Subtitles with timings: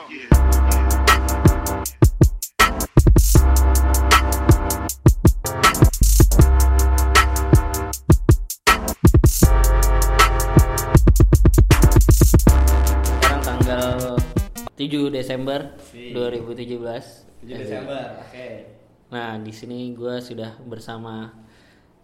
[0.00, 0.16] Sekarang
[13.44, 14.16] tanggal
[14.80, 16.16] 7 Desember Si.
[16.16, 17.44] 2017.
[17.44, 18.48] 7 Desember, oke.
[19.12, 21.28] Nah, di sini gue sudah bersama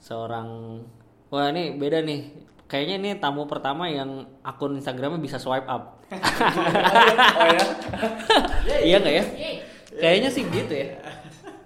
[0.05, 0.85] seorang
[1.33, 2.23] Wah, ini beda nih.
[2.67, 6.03] Kayaknya ini tamu pertama yang akun Instagramnya bisa swipe up.
[7.39, 7.65] oh ya?
[8.91, 9.25] iya nggak ya?
[9.95, 10.99] Kayaknya sih gitu ya.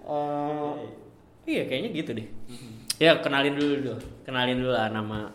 [0.05, 0.77] Oh,
[1.49, 2.27] iya kayaknya gitu deh.
[3.01, 3.95] Ya kenalin dulu dulu,
[4.29, 5.33] kenalin dulu lah nama.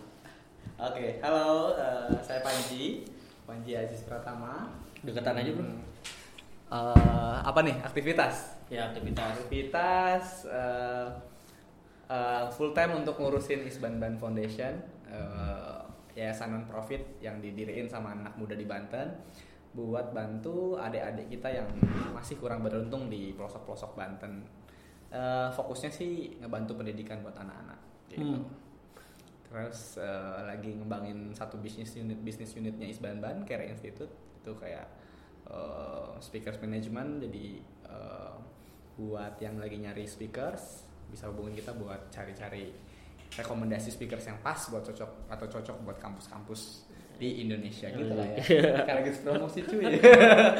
[0.77, 3.07] Oke, halo, eh, saya Panji,
[3.49, 4.69] Panji Aziz Pratama.
[5.01, 5.65] Deketan aja bro.
[5.65, 8.61] Eh, apa nih aktivitas?
[8.69, 9.33] Ya aktivitas.
[9.41, 11.07] Aktivitas eh,
[12.11, 14.77] eh, full time untuk ngurusin Isban Ban Foundation,
[15.15, 15.81] eh,
[16.15, 19.07] yayasan non profit yang didiriin sama anak muda di Banten
[19.75, 21.67] buat bantu adik-adik kita yang
[22.15, 24.43] masih kurang beruntung di pelosok-pelosok Banten.
[25.11, 27.79] Eh, fokusnya sih ngebantu pendidikan buat anak-anak.
[28.07, 28.23] Gitu.
[28.23, 28.47] Hmm.
[29.51, 34.87] Terus eh, lagi ngembangin satu bisnis unit bisnis unitnya Isban Ban Care Institute itu kayak
[35.51, 37.45] eh, speakers management jadi
[37.91, 38.35] eh,
[38.95, 42.71] buat yang lagi nyari speakers bisa hubungin kita buat cari-cari
[43.33, 48.39] rekomendasi speakers yang pas buat cocok atau cocok buat kampus-kampus di Indonesia gitu lah ya.
[48.83, 49.87] Karena gitu promosi cuy.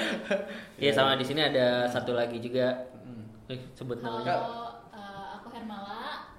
[0.83, 2.89] Iya sama di sini ada satu lagi juga.
[3.03, 3.27] Hmm.
[3.51, 4.35] Eh, sebut Halo, namanya.
[4.95, 6.31] eh, aku Hermala.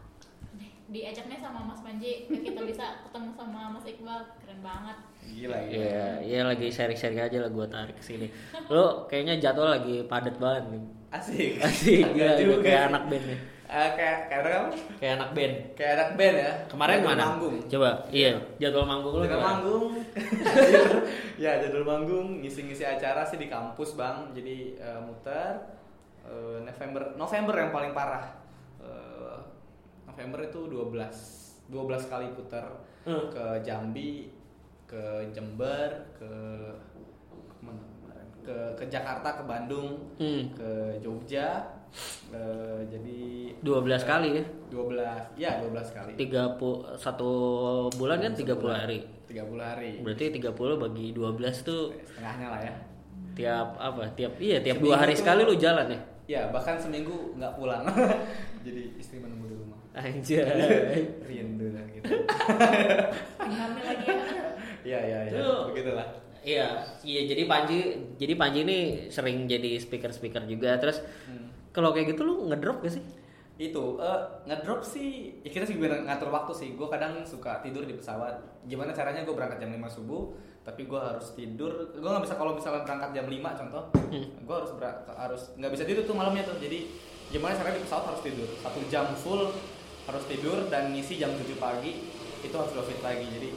[0.87, 4.97] Diajaknya sama Mas Panji, kita bisa ketemu sama Mas Iqbal, keren banget.
[5.27, 5.83] Gila gila.
[5.83, 8.31] Iya, iya lagi sharing-sharing aja lah gua tarik ke sini.
[8.71, 10.83] Lo kayaknya jadwal lagi padat banget nih.
[11.11, 11.59] Asik.
[11.59, 13.39] Asik, gila, juga kayak anak band nih.
[13.67, 14.71] Eh, kayak kayak apa?
[15.03, 15.55] Kayak anak band.
[15.75, 16.53] Kayak anak band ya.
[16.71, 17.23] Kemarin mana?
[17.35, 17.57] Manggung.
[17.67, 19.85] Coba, iya, jadwal manggung lo Jadwal manggung.
[21.43, 24.31] ya, jadwal manggung ngisi-ngisi acara sih di kampus, Bang.
[24.31, 25.59] Jadi eh, muter
[26.23, 28.39] eh, November November yang paling parah.
[28.79, 29.39] Eh,
[30.07, 32.71] November itu 12 12 kali putar
[33.07, 33.31] Hmm.
[33.31, 34.35] ke Jambi,
[34.83, 36.27] ke Jember, ke?
[38.77, 40.53] Ke Jakarta, ke Bandung, Hmm.
[40.53, 41.65] ke Jogja.
[42.29, 43.21] Eh, jadi
[43.59, 44.45] 12 kali ya.
[44.69, 46.53] 12 ya 12 kali 30
[46.95, 47.31] satu
[47.91, 49.01] bulan kan 30 hari.
[49.27, 52.75] 30 hari Berarti 30 bagi 12 tuh setengahnya lah ya
[53.33, 54.05] tiap apa?
[54.13, 56.01] Tiap iya, tiap Seminggu dua hari sekali lu jalan ya.
[56.27, 57.85] ya bahkan seminggu nggak pulang
[58.67, 60.45] jadi istri menunggu di rumah Anjay.
[61.29, 62.13] rindu lah gitu
[63.39, 64.17] hamil lagi ya.
[64.85, 65.71] iya iya iya Tuh.
[65.71, 66.09] begitulah
[66.47, 66.69] Iya,
[67.03, 67.79] iya jadi Panji
[68.15, 70.79] jadi Panji ini sering jadi speaker-speaker juga.
[70.79, 71.51] Terus Hmm.
[71.73, 73.05] kalau kayak gitu lu ngedrop gak sih?
[73.57, 77.97] itu eh, ngedrop sih ya kita sih ngatur waktu sih gue kadang suka tidur di
[77.97, 80.29] pesawat gimana caranya gue berangkat jam 5 subuh
[80.61, 83.83] tapi gue harus tidur gue nggak bisa kalau misalnya berangkat jam 5 contoh
[84.13, 84.29] Hmm.
[84.45, 86.85] gue harus ber- harus nggak bisa tidur tuh malamnya tuh jadi
[87.27, 89.49] gimana caranya di pesawat harus tidur satu jam full
[90.05, 93.49] harus tidur dan ngisi jam 7 pagi itu harus udah fit lagi jadi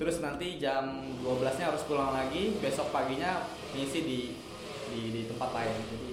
[0.00, 0.88] terus nanti jam
[1.20, 3.44] 12 nya harus pulang lagi besok paginya
[3.76, 4.20] ngisi di
[4.88, 6.08] di, di tempat lain jadi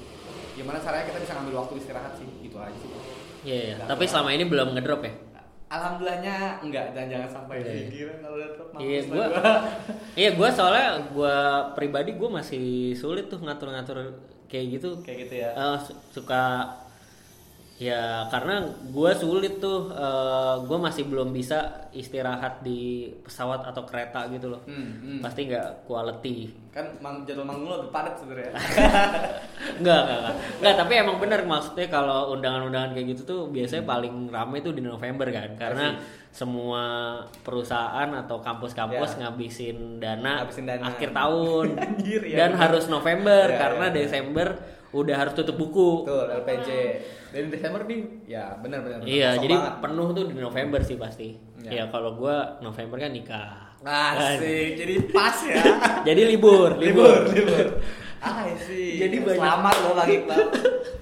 [0.54, 2.92] gimana caranya kita bisa ngambil waktu istirahat sih gitu aja sih
[3.48, 3.74] Iya, iya.
[3.80, 5.14] Nggak tapi selama ini belum ngedrop ya?
[5.68, 7.88] Alhamdulillahnya enggak dan jangan sampai Iya, sih iya.
[7.92, 9.26] gila kalau drop Iya, gua.
[10.20, 11.36] Iya, gua soalnya gua
[11.72, 14.16] pribadi gua masih sulit tuh ngatur-ngatur
[14.48, 14.90] kayak gitu.
[15.04, 15.50] kayak gitu ya
[15.80, 16.44] su- suka
[17.78, 18.58] ya karena
[18.90, 21.58] gua sulit tuh eh, gua masih belum bisa
[21.92, 22.80] istirahat di
[23.22, 24.62] pesawat atau kereta gitu loh.
[24.64, 25.20] hmm, hmm.
[25.20, 26.38] Pasti nggak quality.
[26.70, 28.54] kan mang, jadwal manggung lo lebih padat sebenarnya
[29.78, 30.36] Enggak, enggak, enggak.
[30.58, 33.92] Enggak, tapi emang bener maksudnya kalau undangan-undangan kayak gitu tuh biasanya Hmm.
[33.92, 35.50] paling rame tuh di November kan.
[35.56, 35.98] Karena
[36.30, 36.84] semua
[37.42, 39.20] perusahaan atau kampus-kampus Ya.
[39.24, 40.84] ngabisin dana, Ngabisin dana.
[40.88, 41.68] akhir tahun.
[41.84, 42.62] Anjir, ya Dan bener.
[42.64, 43.96] harus November Ya, karena ya, ya.
[43.98, 44.48] Desember
[44.98, 46.04] udah harus tutup buku.
[46.06, 46.70] Betul, LPJ.
[47.28, 48.98] Dan Desember nih, ya benar benar.
[49.04, 49.10] benar.
[49.10, 49.76] Iya, jadi banget.
[49.84, 51.28] penuh tuh di November sih pasti.
[51.62, 51.70] Ya.
[51.72, 53.78] Ya, kalau gua November kan nikah.
[53.86, 55.62] Asik, jadi pas ya.
[56.08, 57.78] Jadi libur, libur, libur.
[58.18, 58.98] Ah, sih.
[58.98, 60.38] Jadi banyak- Selamat lo lagi, Pak.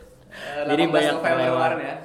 [0.70, 1.96] Jadi banyak November kemarin ya.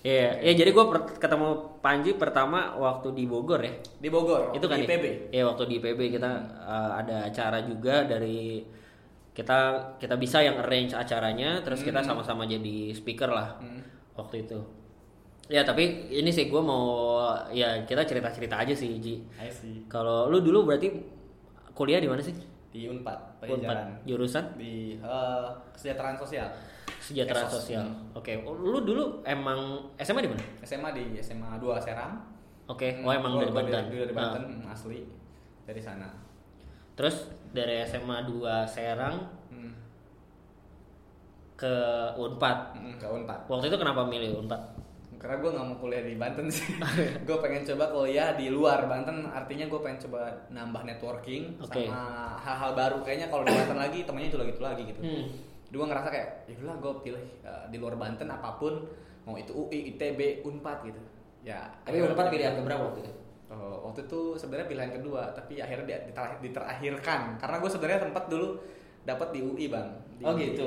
[0.00, 1.48] Iya, ya jadi gua per- ketemu
[1.84, 3.72] Panji pertama waktu di Bogor ya.
[4.00, 4.96] Di Bogor, itu kan di ya?
[4.96, 5.04] IPB.
[5.28, 8.64] Iya waktu di IPB kita uh, ada acara juga dari
[9.40, 9.58] kita
[9.96, 13.80] kita bisa yang arrange acaranya terus kita sama-sama jadi speaker lah Hmm.
[14.14, 14.58] waktu itu
[15.48, 17.16] ya tapi ini sih gue mau
[17.48, 19.16] ya kita cerita cerita aja sih Ji
[19.86, 20.92] kalau lu dulu berarti
[21.72, 22.36] kuliah di mana sih
[22.70, 24.04] Di Unpad, Unpad.
[24.04, 26.46] Jurusan Di eh, kesejahteraan sosial.
[27.00, 27.64] sejahtera Esos.
[27.64, 27.82] sosial
[28.12, 29.58] oke lu dulu emang
[29.96, 32.14] SMA di mana SMA di SMA 2 Serang.
[32.68, 35.00] oke oh emang Gua- dari Banten Dari, dari Banten, hmm, asli.
[35.62, 36.06] Dari sana.
[37.00, 37.16] Terus
[37.50, 38.36] dari SMA 2
[38.66, 39.16] Serang
[39.48, 39.72] Hmm.
[41.56, 41.74] ke
[42.14, 42.58] Unpad.
[42.72, 44.62] Mm, ke Unpad Waktu itu kenapa milih Unpad?
[45.16, 46.80] karena gue nggak mau kuliah di Banten sih
[47.28, 51.84] gue pengen coba kuliah di luar Banten artinya gue pengen coba nambah networking Oke.
[51.84, 55.24] sama hal-hal baru kayaknya kalau di Banten lagi temennya itu lagi itu lagi gitu Hmm.
[55.68, 58.80] Jadi gue ngerasa kayak ya udah gue pilih uh, di luar Banten apa pun
[59.22, 61.00] mau itu UI ITB Unpad gitu
[61.42, 63.12] ya Tapi Unpad pilihan keberapa waktu itu?
[63.50, 68.30] Oh, waktu itu sebenarnya pilihan kedua tapi akhirnya dia diter- diterakhirkan karena gue sebenarnya tempat
[68.30, 68.62] dulu
[69.02, 69.90] dapat di UI bang.
[70.14, 70.66] Di, Oh, gitu.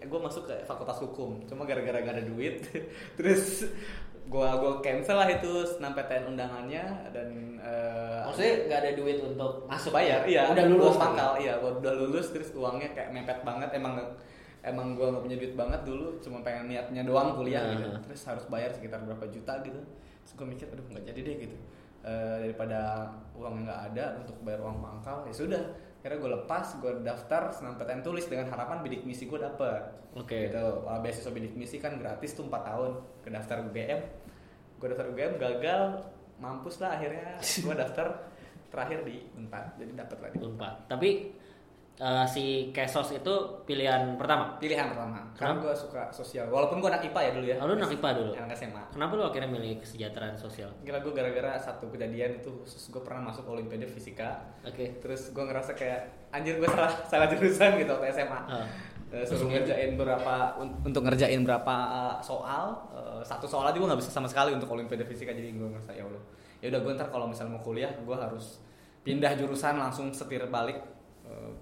[0.00, 1.42] gue masuk ke fakultas hukum.
[1.50, 2.62] Cuma gara-gara gak ada duit
[3.18, 3.66] terus
[4.30, 7.28] gue gue cancel lah itu SNMPTN undangannya dan
[7.58, 10.46] eh, Maksudnya nggak ada duit untuk masuk bayar iya.
[10.54, 13.74] Udah lulus pangkal iya gua udah lulus terus uangnya kayak mepet banget.
[13.74, 13.98] Emang
[14.62, 17.90] emang gue nggak punya duit banget dulu cuma pengen niatnya doang kuliah gitu.
[17.90, 17.98] Nah.
[18.06, 19.82] terus harus bayar sekitar berapa juta gitu.
[20.22, 21.58] Terus gue mikir aduh nggak jadi deh gitu
[22.00, 25.62] Eh, daripada uangnya nggak ada untuk bayar uang pangkal ya sudah.
[26.00, 29.84] Akhirnya gue lepas gue daftar SNMPTN tulis dengan harapan bidik misi gue dapet.
[30.16, 30.48] Oke.
[30.48, 30.80] gitu.
[30.80, 34.00] Kalau beasiswa bidik misi kan gratis tuh 4 tahun ke daftar UGM
[34.80, 35.82] gue daftar UGM gagal
[36.40, 37.36] mampus lah akhirnya.
[37.68, 38.06] Gue daftar
[38.72, 40.36] terakhir di Unpad jadi dapat lagi.
[40.40, 40.74] Unpad.
[40.88, 41.36] Tapi
[42.00, 44.56] eh, si Kesos itu pilihan pertama.
[44.56, 47.74] pilihan pertama karena gue suka sosial walaupun gue anak IPA ya dulu ya Oh, lu
[47.74, 48.30] anak IPA dulu.
[48.34, 50.70] anak SMA Kenapa lu akhirnya milih kesejahteraan sosial?
[50.80, 54.96] gila gue gara-gara satu kejadian itu khusus gue pernah masuk olimpiade fisika Oke.
[54.98, 56.00] terus gue ngerasa kayak
[56.30, 58.64] anjir gue salah salah jurusan gitu waktu SMA Ah.
[59.10, 63.84] Eh, suruh ngerjain berapa un- untuk ngerjain berapa uh, soal eh, satu soal aja gue
[63.84, 66.22] nggak bisa sama sekali untuk olimpiade fisika jadi gue ngerasa ya udah
[66.58, 68.62] ya udah gue ntar kalau misalnya mau kuliah gue harus
[69.00, 70.84] pindah jurusan langsung setir balik eh,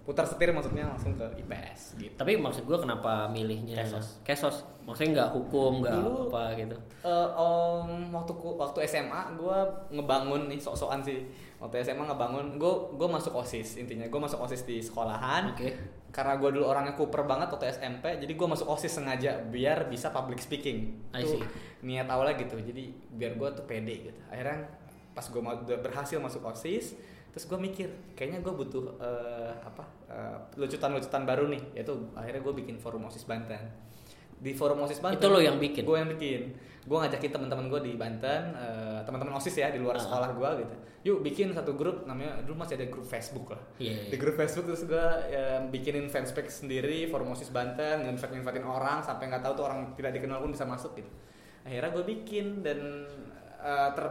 [0.09, 4.25] putar setir maksudnya langsung ke IPS gitu Tapi maksud gua kenapa milihnya Kesos.
[4.25, 4.57] Kesos?
[4.89, 6.01] Maksudnya nggak hukum, nggak
[6.33, 6.77] apa gitu.
[7.05, 9.59] Eh, om, waktu waktu SMA gue
[9.93, 11.29] ngebangun nih sok-sokan sih
[11.61, 15.75] waktu SMA ngebangun gue gue masuk osis intinya gue masuk osis di sekolahan Oke.
[16.15, 20.15] karena gue dulu orangnya kuper banget waktu SMP jadi gue masuk osis sengaja biar bisa
[20.15, 21.43] public speaking I Tuh see.
[21.83, 24.71] niat awalnya gitu jadi biar gue tuh pede gitu akhirnya
[25.19, 25.43] pas gue
[25.83, 26.95] berhasil masuk osis
[27.39, 32.55] terus gue mikir kayaknya gue butuh eh, apa eh, lucutan-lucutan baru nih yaitu akhirnya gue
[32.59, 33.63] bikin forum osis Banten
[34.39, 35.87] di forum osis Banten Itu lo yang bikin?
[35.87, 36.43] gue yang bikin
[36.83, 40.03] gue ngajakin teman-teman gue di Banten eh, teman-teman osis ya di luar Ah.
[40.03, 43.95] sekolah gue gitu yuk bikin satu grup namanya dulu masih ada grup Facebook lah Iya,
[43.95, 44.11] iya.
[44.11, 48.99] di grup Facebook terus gue ya, bikinin fanspage sendiri forum osis Banten nginvite nginvitin orang
[48.99, 51.07] sampai nggak tahu tuh orang tidak dikenal pun bisa masuk gitu
[51.63, 53.07] akhirnya gue bikin dan
[53.63, 54.07] eh, ter,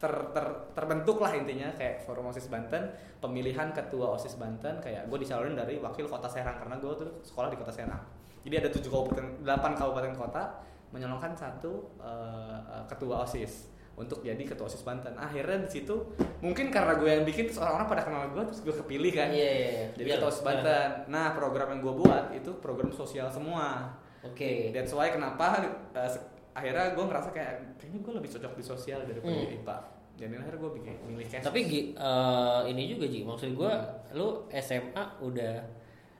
[0.00, 2.88] ter, ter- terbentuk lah intinya kayak forum osis Banten
[3.20, 7.52] pemilihan ketua osis Banten kayak gue disalonin dari wakil kota Serang karena gue tuh sekolah
[7.52, 8.00] di kota Serang
[8.40, 10.42] jadi ada tujuh kabupaten delapan kabupaten kota
[10.90, 15.92] menyalonkan satu eh, ketua osis untuk jadi ketua osis Banten akhirnya di situ
[16.40, 19.36] mungkin karena gue yang bikin terus orang-orang pada kenal gue terus gue kepilih kan Iya,
[19.52, 19.86] iya, iya.
[20.00, 20.46] jadi Iya, ketua osis iya.
[20.48, 23.92] Banten nah program yang gue buat itu program sosial semua
[24.24, 24.72] Oke.
[24.72, 25.60] that's why kenapa
[25.92, 26.08] uh,
[26.50, 29.44] akhirnya gue ngerasa kayak kayaknya gue lebih cocok di sosial daripada Hmm.
[29.44, 29.76] di IPA
[30.16, 31.60] jadi akhirnya gue bikin milih cash Tapi
[31.96, 33.72] eh, ini juga Ji, maksud gua
[34.12, 35.54] lu SMA udah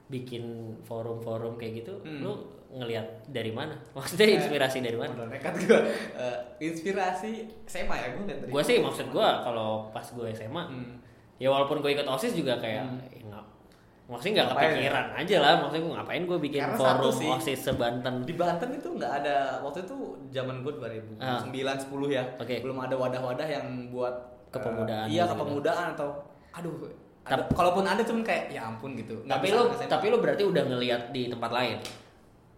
[0.07, 0.43] bikin
[0.81, 2.19] forum-forum kayak gitu, Hmm.
[2.19, 2.33] lu
[2.71, 3.75] ngelihat dari mana?
[3.95, 5.11] Maksudnya inspirasi dari mana?
[5.13, 5.79] Udah nekat gue
[6.15, 10.95] Uh, inspirasi SMA ya gue dari Gua sih maksud gua kalau pas gua SMA, Hmm.
[11.37, 13.20] ya walaupun gue ikut osis juga kayak Hmm.
[14.11, 14.59] Eh, maksudnya nggak ya?
[14.67, 18.69] kepikiran aja lah maksudnya gue ngapain gue bikin Karena forum sih, osis sebanten di Banten
[18.69, 19.95] itu nggak ada waktu itu
[20.29, 21.39] zaman gue 2009 Ah.
[21.41, 22.55] 10 ya Oke.
[22.59, 25.31] belum ada wadah-wadah yang buat uh, Kepemudaan iya gitu.
[25.33, 26.09] kepemudaan atau
[26.51, 26.75] aduh
[27.23, 29.87] ada, kalaupun ada cuman kayak ya ampun gitu Nggak tapi SMA.
[29.87, 31.77] tapi lu berarti udah ngelihat di tempat lain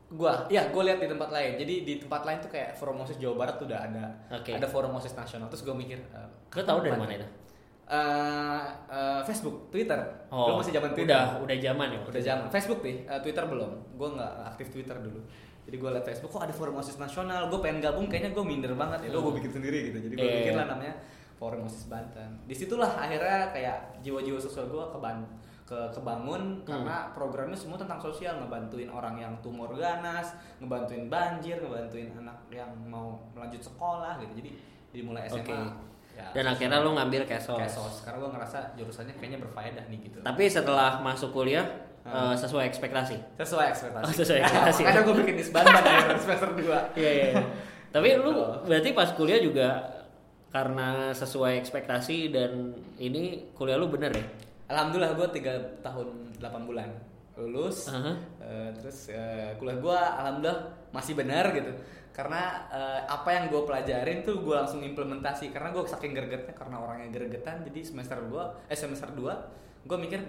[0.09, 3.17] gua ya gue lihat di tempat lain jadi di tempat lain tuh kayak forum osis
[3.17, 4.53] Jawa Barat tuh udah ada Oke.
[4.53, 7.19] ada forum osis nasional terus gue mikir uh, lu tahu dari kapan mana ya?
[7.19, 7.27] itu
[7.83, 9.99] Eh, eh, Facebook Twitter.
[10.27, 11.11] Oh Dulu masih zaman Twitter.
[11.11, 12.45] udah udah zaman ya udah zaman.
[12.47, 13.71] Facebook nih eh, Twitter belum.
[13.93, 15.19] Gue nggak aktif Twitter dulu.
[15.63, 17.47] Jadi gue liat Facebook kok ada forum osis nasional?
[17.47, 19.09] Gue pengen gabung kayaknya gue minder banget ya.
[19.11, 19.35] Gue Hmm.
[19.35, 19.97] bikin sendiri gitu.
[20.01, 20.59] Jadi gue Iya, bikin iya.
[20.59, 20.95] lah namanya
[21.33, 22.29] forum osis Banten.
[22.41, 25.23] Di situlah akhirnya kayak jiwa-jiwa sosial gue keban
[25.63, 26.65] ke kebangun Hmm.
[26.65, 28.35] karena programnya semua tentang sosial.
[28.37, 34.39] Ngebantuin orang yang tumor ganas ngebantuin banjir ngebantuin anak yang mau melanjut sekolah gitu.
[34.39, 34.49] Jadi
[34.89, 35.55] jadi mulai SMA Oke.
[36.13, 40.17] Ya, dan akhirnya lu ngambil kesos, kesos karena gue ngerasa jurusannya kayaknya berfaedah nih gitu
[40.19, 41.65] tapi setelah masuk kuliah
[42.03, 42.11] Hmm.
[42.11, 44.81] eh, sesuai ekspektasi sesuai ekspektasi Oh, sesuai ekspektasi.
[44.83, 47.25] makanya gue bikin isban akhir semester 2 Iya iya.
[47.31, 47.43] iya.
[47.89, 48.43] Tapi lu Gitu.
[48.67, 49.67] berarti pas kuliah juga
[50.49, 52.51] karena sesuai ekspektasi dan
[52.97, 54.25] ini kuliah lu bener ya?
[54.67, 56.91] Alhamdulillah gue tiga tahun 8 bulan
[57.33, 58.13] lulus Aha.
[58.37, 60.59] Eh, terus eh, kuliah gue alhamdulillah
[60.91, 61.71] masih benar gitu
[62.13, 65.49] karena eh, apa yang gue pelajarin tuh gue langsung implementasi.
[65.49, 70.21] Karena gue saking gregetnya karena orangnya gregetan jadi semester 2 eh semester 2 gue mikir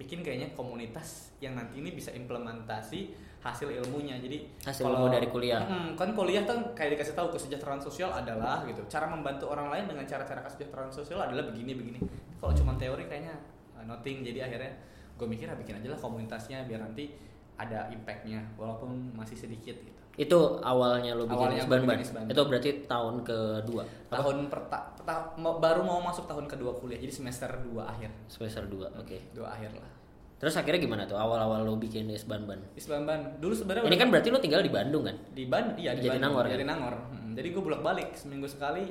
[0.00, 3.12] bikin kayaknya komunitas yang nanti ini bisa implementasi
[3.44, 4.16] hasil ilmunya.
[4.16, 5.60] Jadi Hasil ilmu dari kuliah.
[5.68, 8.80] Mm, kan kuliah kan kayak dikasih tahu kesejahteraan sosial adalah gitu.
[8.88, 12.00] Cara membantu orang lain dengan cara-cara kesejahteraan sosial adalah begini begini.
[12.40, 13.36] Kalau cuma teori kayaknya
[13.76, 14.24] uh, nothing.
[14.24, 14.72] Jadi akhirnya
[15.18, 17.12] gue mikir ah, bikin aja lah komunitasnya biar nanti
[17.60, 18.40] ada impactnya.
[18.56, 21.96] Walaupun masih sedikit gitu Itu awalnya lo bikin Awalnya Isban Ban.
[21.96, 22.24] Isban.
[22.26, 23.82] Itu berarti tahun kedua.
[24.10, 28.66] Tahun perta, perta- mau- baru mau masuk tahun kedua kuliah jadi semester 2 akhir semester
[28.66, 28.98] 2.
[28.98, 29.30] Oke.
[29.30, 29.90] dua akhir lah
[30.38, 32.58] Terus akhirnya gimana tuh awal-awal lo bikin Isban Ban?
[32.72, 35.16] Islam Ban dulu sebenarnya Ini kan berarti lo tinggal di Bandung kan?
[35.30, 36.54] di Ban iya Di di, Jatinangor, Bandung, kan?
[36.56, 36.94] Jatinangor.
[37.10, 38.86] Hmm, jadi gue bolak balik seminggu sekali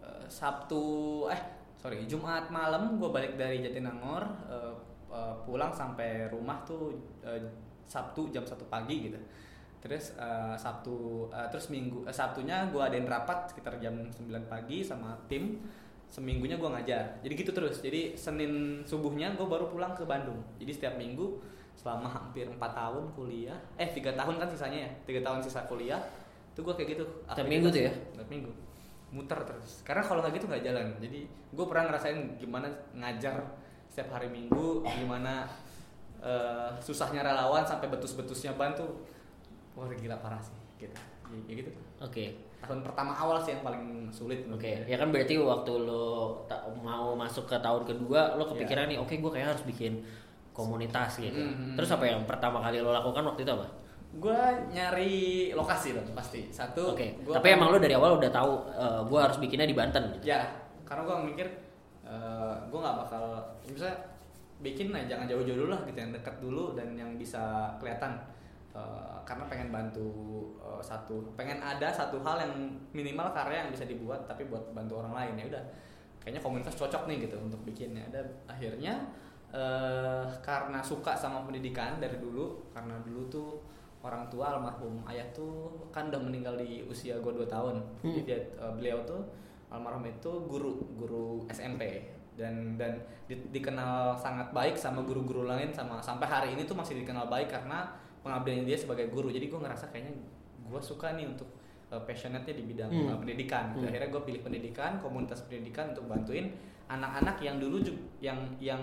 [0.00, 0.82] eh, Sabtu
[1.28, 1.40] eh
[1.76, 4.72] sorry Jumat malam gue balik dari Jatinangor eh,
[5.08, 7.42] eh, pulang sampai rumah tuh eh,
[7.84, 9.18] Sabtu jam satu pagi gitu
[9.84, 14.80] terus eh, Sabtu eh, terus minggu eh, Sabtunya gue adain rapat sekitar jam 9 pagi
[14.80, 15.60] sama tim.
[16.08, 17.20] Seminggunya gue ngajar.
[17.20, 17.84] Jadi gitu terus.
[17.84, 20.40] Jadi Senin subuhnya gue baru pulang ke Bandung.
[20.56, 21.36] Jadi setiap minggu
[21.76, 26.00] selama hampir empat tahun kuliah eh tiga tahun kan sisanya ya tiga tahun sisa kuliah
[26.56, 27.04] itu gue kayak gitu.
[27.28, 27.92] Tiap minggu tuh ya?
[28.16, 28.48] tiap minggu.
[29.12, 29.84] Muter terus.
[29.84, 30.86] Karena kalau nggak gitu nggak jalan.
[30.96, 33.36] Jadi gue pernah ngerasain gimana ngajar
[33.92, 35.44] setiap hari minggu gimana
[36.24, 39.06] eh, susahnya relawan sampai betus-betusnya bantu
[39.74, 40.94] wah gila parah sih gitu
[41.30, 41.70] ya, ya gitu
[42.02, 42.34] Oke.
[42.64, 44.88] tahun pertama awal sih yang paling sulit Oke, gue.
[44.88, 46.40] ya kan berarti waktu lo
[46.80, 50.00] mau masuk ke tahun kedua, lo kepikiran nih, oke gue kayak harus bikin
[50.54, 51.36] komunitas gitu.
[51.36, 51.74] Mhm.
[51.76, 53.66] Terus apa yang pertama kali lo lakukan waktu itu apa?
[54.14, 54.40] gue
[54.70, 55.14] nyari
[55.58, 57.18] lokasi dong pasti satu Oke.
[57.26, 58.52] gua Tapi emang lo dari awal udah tahu
[59.10, 60.14] gue harus bikinnya di Banten.
[60.14, 60.30] Gitu.
[60.30, 60.46] ya
[60.86, 61.46] karena gue mikir
[62.70, 63.90] gue nggak bakal bisa
[64.62, 68.14] bikin nah jangan jauh-jauh dulu lah gitu yang dekat dulu dan yang bisa kelihatan
[68.74, 70.10] Eh, karena pengen bantu
[70.58, 72.52] eh, satu pengen ada satu hal yang
[72.90, 75.46] minimal karya yang bisa dibuat tapi buat bantu orang lain.
[75.46, 75.64] Ya udah
[76.18, 78.02] kayaknya komunitas cocok nih gitu untuk bikinnya.
[78.10, 78.98] Dan akhirnya
[79.54, 83.48] eh karena suka sama pendidikan dari dulu karena dulu tuh
[84.02, 87.78] orang tua almarhum ayah tuh kan udah meninggal di usia gue 2 tahun.
[88.02, 88.26] Jadi Hmm.
[88.26, 89.22] dia, eh, beliau tuh
[89.70, 92.98] almarhum itu guru guru SMP dan dan
[93.30, 97.46] di- dikenal sangat baik sama guru-guru lain sama sampai hari ini tuh masih dikenal baik
[97.46, 97.86] karena
[98.24, 100.16] pengabdiannya dia sebagai guru jadi gue ngerasa kayaknya
[100.64, 101.46] gue suka nih untuk
[101.88, 103.06] uh, passionate-nya di bidang Hmm.
[103.06, 103.78] uh, pendidikan Gitu.
[103.78, 103.88] Hmm.
[103.88, 108.80] akhirnya gue pilih pendidikan komunitas pendidikan untuk bantuin anak-anak yang dulu juga yang yang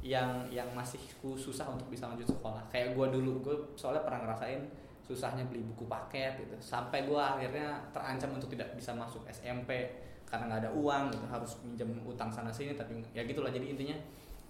[0.00, 4.22] yang yang masih ku- susah untuk bisa lanjut sekolah kayak gue dulu gue soalnya pernah
[4.22, 4.62] ngerasain
[5.00, 9.84] susahnya beli buku paket gitu sampai gue akhirnya terancam untuk tidak bisa masuk SMP
[10.24, 13.96] karena nggak ada uang gitu harus minjem utang sana sini tapi ya gitulah jadi intinya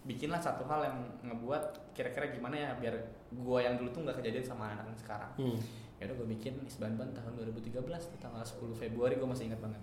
[0.04, 2.92] bikinlah satu hal yang ngebuat kira-kira gimana ya biar
[3.30, 5.58] gue yang dulu tuh nggak kejadian sama anak yang sekarang Hmm.
[5.96, 9.80] ya udah gue bikin Isbanban tahun 2013 tuh, tanggal 10 Februari gue masih ingat banget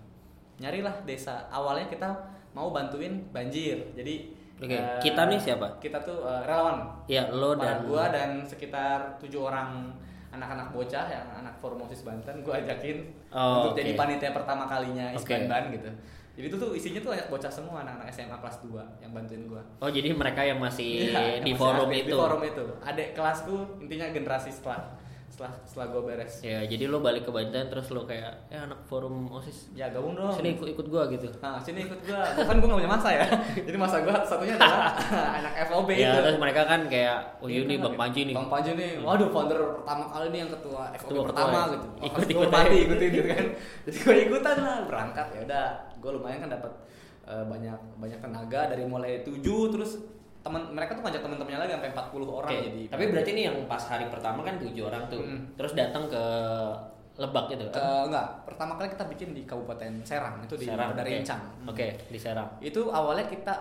[0.58, 2.08] nyarilah desa awalnya kita
[2.50, 5.66] mau bantuin banjir jadi Oke, eh, kita nih siapa?
[5.76, 9.90] kita tuh eh, relawan Ya lo dan dan gua dan sekitar tujuh orang
[10.30, 13.80] anak-anak bocah yang anak formosis Banten gue ajakin Oh, untuk oke.
[13.80, 15.10] jadi panitia pertama kalinya.
[15.10, 15.90] Isbanban gitu
[16.32, 19.62] jadi itu tuh isinya tuh banyak bocah semua anak-anak SMA kelas 2 yang bantuin gua
[19.78, 22.08] Oh jadi mereka yang masih Iya, di yang masih forum aktif itu.
[22.08, 24.80] di forum itu adik kelasku intinya generasi setelah
[25.28, 28.80] setelah setelah gue beres Ya jadi lo balik ke Banten terus lo kayak ya anak
[28.82, 31.24] forum osis ya gabung dong sini ikut ikut gua gitu.
[31.38, 32.20] Nah, sini ikut gua.
[32.38, 33.24] Kan gua gak punya masa ya.
[33.66, 34.92] Jadi masa gua satunya adalah
[35.40, 36.16] anak FOB Ya itu.
[36.22, 38.34] terus mereka kan kayak oh Iya, ini kan, Bang Panji nih.
[38.36, 38.90] Bang Panji nih.
[39.00, 41.72] Waduh, founder pertama kali nih yang ketua FOB Ketua- pertama ketua ya.
[41.72, 41.86] gitu.
[42.04, 43.44] Ikut- ikut mati ikutin gitu kan.
[43.82, 45.68] Jadi gua ikutan lah berangkat ya udah.
[46.02, 46.72] Gua lumayan kan dapat
[47.30, 49.38] eh, banyak banyak tenaga dari mulai 7
[49.70, 50.02] terus
[50.42, 52.66] teman mereka tuh ngajak teman-temannya lagi sampai 40 orang Oke.
[52.66, 52.82] jadi.
[52.90, 55.22] Tapi berarti nih yang pas hari pertama kan tujuh orang tuh.
[55.22, 55.54] Mm.
[55.54, 56.24] Terus datang ke
[57.12, 57.68] Lebak gitu.
[57.68, 61.20] Eh, enggak, pertama kali kita bikin di Kabupaten Serang itu di Serang, dari oke.
[61.20, 61.42] Incang.
[61.68, 62.56] Oke, di Serang.
[62.64, 63.52] itu awalnya kita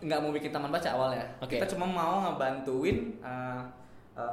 [0.00, 1.60] nggak mau bikin taman baca awalnya Oke.
[1.60, 3.60] kita cuma mau ngebantuin uh, uh,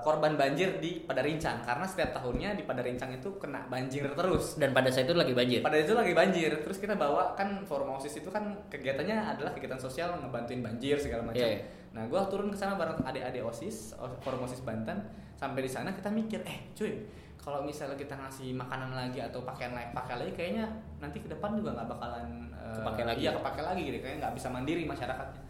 [0.01, 1.61] korban banjir di Padarincang.
[1.61, 4.55] Karena setiap tahunnya di Padarincang itu kena banjir terus.
[4.55, 5.59] Dan pada saat itu lagi banjir.
[5.61, 6.51] pada itu lagi banjir.
[6.61, 11.23] Terus kita bawa kan forum osis itu kan kegiatannya adalah kegiatan sosial ngebantuin banjir segala
[11.23, 11.43] macam.
[11.43, 11.61] Iya, iya.
[11.91, 14.99] nah gue turun ke sana bareng adik-adik osis o- forum osis Banten.
[15.33, 16.93] Sampai di sana kita mikir eh cuy
[17.37, 20.67] kalau misalnya kita ngasih makanan lagi atau pakaian lagi pakai lagi kayaknya
[20.99, 23.19] nanti ke depan juga nggak bakalan eh, Kepake lagi.
[23.23, 23.97] iya kepake lagi gitu.
[24.03, 25.41] Kayaknya nggak bisa mandiri masyarakatnya.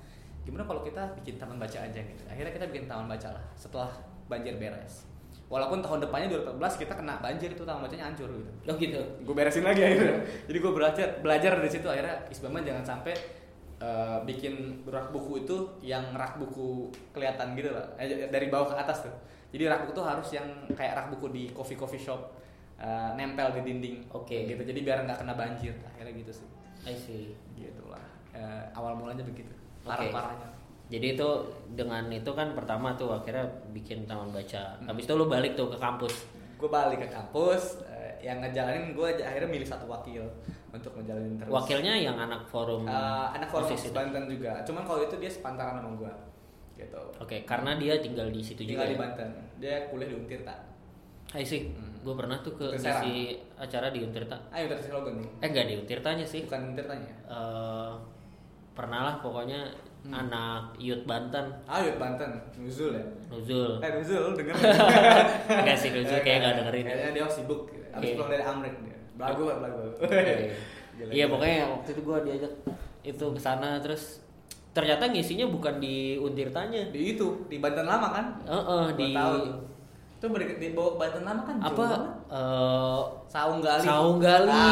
[0.46, 2.24] Gimana kalau kita bikin taman baca aja gitu.
[2.30, 3.44] Akhirnya kita bikin taman baca lah.
[3.58, 3.90] Setelah
[4.28, 5.08] banjir beres.
[5.48, 6.28] Walaupun tahun depannya
[6.60, 8.52] 2014 kita kena banjir itu taman bacanya hancur gitu.
[8.68, 9.00] Oh gitu.
[9.00, 10.20] gue beresin lagi akhirnya.
[10.52, 11.88] Jadi gue belajar belajar dari situ.
[11.88, 13.16] Akhirnya Isbaman jangan sampai
[13.80, 17.88] eh, bikin rak buku itu yang rak buku kelihatan gitu lah.
[17.96, 19.16] Eh, dari bawah ke atas tuh.
[19.56, 22.28] Jadi rak buku tuh harus yang kayak rak buku di coffee coffee shop
[22.84, 24.12] eh, nempel di dinding.
[24.12, 24.52] Oke.
[24.52, 24.60] gitu.
[24.60, 25.72] Jadi biar nggak kena banjir.
[25.88, 26.48] Akhirnya gitu sih.
[26.84, 27.32] I see.
[27.56, 28.04] gitu lah.
[28.36, 29.56] Eh, awal mulanya begitu.
[29.88, 30.57] Parah parahnya
[30.88, 31.30] Jadi itu
[31.76, 34.80] dengan itu kan pertama tuh akhirnya bikin taman baca.
[34.80, 34.88] Hmm.
[34.88, 36.16] Habis itu lu balik tuh ke kampus.
[36.58, 40.26] gue balik ke kampus eh, yang ngejalanin gue akhirnya milih satu wakil
[40.68, 42.82] untuk ngejalanin terus Wakilnya yang anak forum.
[42.82, 43.94] Eh, anak forum OSIS itu.
[43.94, 46.14] Banten juga cuman kalau itu dia sepantaran sama gue
[46.78, 48.90] gitu Oke, karena dia tinggal di situ tinggal juga.
[48.90, 49.02] di ya?
[49.06, 50.56] Banten dia kuliah di Untirta
[51.36, 51.70] I see.
[51.70, 51.94] Hmm.
[52.02, 53.16] Gue pernah tuh ke ngisi
[53.54, 54.38] acara di Untirta.
[54.50, 56.42] ayo terus slogan nih Eh enggak di Untirtanya sih.
[56.48, 57.92] bukan Untirtanya Eh
[58.74, 59.62] pernah lah pokoknya
[60.00, 60.14] Hmm.
[60.16, 63.76] anak Youth Banten ayo Banten Nuzul ya Nuzul.
[63.78, 64.56] eh Nuzul lu denger
[65.60, 66.86] Enggak sih Nuzul kayak enggak dengerin.
[66.86, 67.62] kayaknya dia sibuk
[67.92, 69.80] abis pulang dari Amrik dia belagu lah belagu
[71.10, 72.54] Iya pokoknya waktu itu gue diajak
[73.04, 74.24] itu ke sana terus
[74.72, 76.88] ternyata ngisinya bukan di Untirtanya.
[76.88, 79.56] di itu di Banten lama kan Heeh, Gua di tahu tuh.
[80.14, 81.86] itu ber- di bawah Banten lama kan apa
[82.28, 83.84] eh Saung Gali.
[83.84, 84.72] Saung Gali.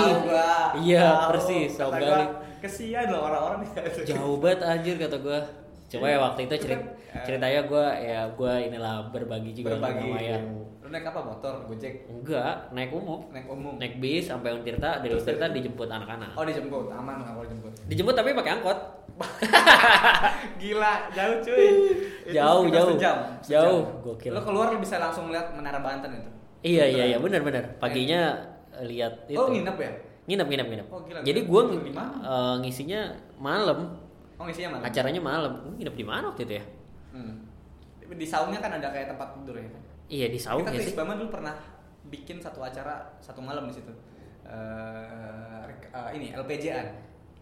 [0.80, 2.26] Iya, persis, Kata Saung gua, Gali.
[2.58, 3.60] Kesian loh orang-orang
[4.02, 5.40] jauh banget anjir kata gue
[5.88, 6.82] coba ya waktu itu cerit kan,
[7.14, 10.02] eh, ceritanya gue ya gue inilah berbagi juga Berbagi.
[10.04, 10.46] sama yang
[10.80, 11.18] Lu naik apa?
[11.20, 13.74] Motor, Gojek, enggak naik umum naik umum.
[13.76, 17.74] naik bis sampai Untirta dari Untirta dijemput anak-anak Oh dijemput, aman lah kalau dijemput.
[17.86, 18.80] dijemput tapi pakai angkot
[20.58, 21.68] Gila, jauh cuy.
[22.36, 22.90] Jauh, jauh.
[22.92, 24.02] Sejam, Jauh, sejam.
[24.02, 24.32] gokil.
[24.32, 26.30] Lu keluar lu bisa langsung lihat Menara Banten itu.
[26.62, 28.34] iya iya iya benar-benar paginya
[28.74, 29.92] eh, lihat itu Oh nginep ya?
[30.26, 31.20] Nginep nginep nginep Oh, gila.
[31.22, 32.14] jadi gue mana?
[32.60, 33.00] ngisinya
[33.38, 33.80] malam
[34.36, 34.84] Oh ngisinya mana?
[34.84, 36.66] acaranya malam Gua nginep di mana waktu itu ya
[37.16, 37.48] Hmm.
[38.06, 39.70] Di saungnya kan ada kayak tempat tidur ya.
[40.06, 41.56] iya di saung Kita ya sih dulu pernah
[42.06, 43.90] bikin satu acara satu malam di situ.
[45.64, 46.88] Rek- eh, ini LPJ-an.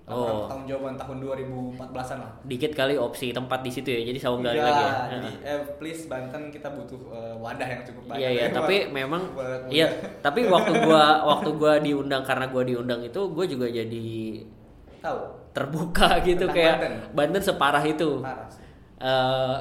[0.03, 0.51] Oh.
[0.51, 2.31] Tahun jawaban tahun 2014-an lah.
[2.43, 5.59] dikit kali opsi tempat di situ ya jadi saung gali Iya, lagi ya jadi eh,
[5.73, 8.19] please Banten kita butuh eh, wadah yang cukup banyak.
[8.19, 9.21] Iya iya, Buat- tapi memang
[9.69, 9.87] iya,
[10.19, 14.07] tapi waktu gua waktu gua diundang karena gua diundang itu gua juga jadi
[14.99, 15.19] tahu.
[15.51, 16.93] terbuka gitu Tentang kayak Banten.
[17.15, 18.09] Banten separah itu.
[18.19, 18.59] Parah sih.
[18.99, 19.57] Eh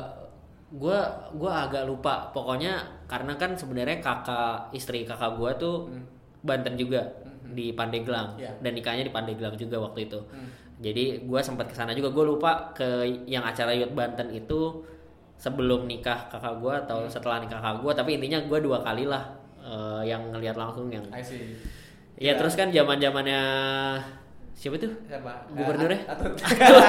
[0.72, 0.98] gua
[1.32, 6.02] gua agak lupa pokoknya karena kan sebenarnya kakak istri kakak gua tuh Hmm.
[6.40, 7.06] Banten juga
[7.52, 8.52] di Pandeglang Iya.
[8.58, 10.18] dan nikahnya di Pandeglang juga waktu itu.
[10.28, 10.48] Hmm.
[10.78, 12.10] Jadi gua sempat ke sana juga.
[12.10, 12.84] Gue lupa ke
[13.24, 14.82] yang acara Youth Banten itu
[15.36, 17.08] sebelum nikah kakak gua atau Hmm.
[17.08, 17.92] setelah nikah kakak gua.
[17.92, 19.22] Tapi intinya gua dua kali lah
[19.60, 21.06] eh, yang ngelihat langsung yang.
[21.08, 21.54] I see.
[22.18, 22.32] Ya Iya.
[22.34, 23.40] terus kan zaman zamannya
[24.52, 24.90] siapa tuh?
[25.04, 25.32] Siapa?
[25.50, 26.02] Gubernurnya?
[26.12, 26.34] Atut.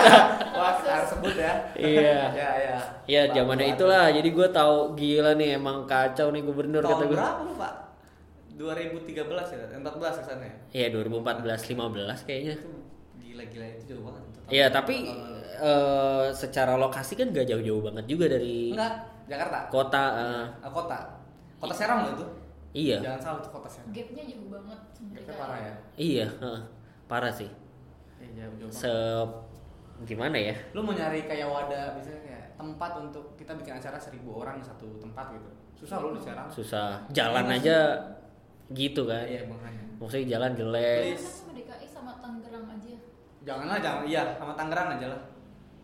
[0.57, 1.53] Wah, harus sebut ya.
[1.73, 2.17] Iya.
[2.33, 2.75] Ya, ya.
[3.05, 4.09] Ya Pak, zamannya itulah.
[4.09, 7.17] Jadi gue tahu gila nih emang kacau nih gubernur kata Tahun gue.
[7.17, 7.73] berapa lu, Pak?
[8.53, 9.17] 2013
[9.49, 9.65] ya?
[9.73, 9.83] 14
[10.19, 10.55] ke sana ya?
[10.71, 12.55] Iya 2014 15 kayaknya.
[12.55, 12.69] Itu
[13.17, 14.23] gila-gila itu jauh banget.
[14.47, 14.95] Iya tapi
[15.55, 18.93] eh, secara lokasi kan gak jauh-jauh banget juga dari enggak
[19.25, 19.57] Jakarta.
[19.67, 20.03] kota.
[20.19, 20.99] eh, Ah, kota.
[21.57, 22.25] Kota Serang loh itu.
[22.73, 22.97] iya.
[22.99, 23.89] Jangan salah itu kota Serang.
[23.89, 24.79] Gapnya jauh banget
[25.15, 25.33] DKI.
[25.33, 25.73] parah ya.
[25.95, 26.61] Iya, heeh.
[27.05, 27.49] parah sih.
[28.19, 28.83] Iya, jauh, jauh banget.
[28.83, 28.91] Se
[30.03, 30.55] gimana ya?
[30.73, 34.65] Lu mau nyari kayak wadah misalnya kayak tempat untuk kita bikin acara seribu orang di
[34.65, 35.49] satu tempat gitu.
[35.79, 36.47] Susah lu di Serang.
[36.51, 36.99] Susah.
[37.09, 37.95] Jalan aja
[38.73, 39.25] gitu kan.
[39.25, 39.83] Iya, makanya.
[40.01, 41.01] Maksudnya jalan jelek.
[41.13, 41.23] Please.
[41.23, 42.93] Kan sama DKI sama Tangerang aja.
[43.43, 44.03] Janganlah, jangan.
[44.09, 45.21] Iya, sama Tangerang aja lah.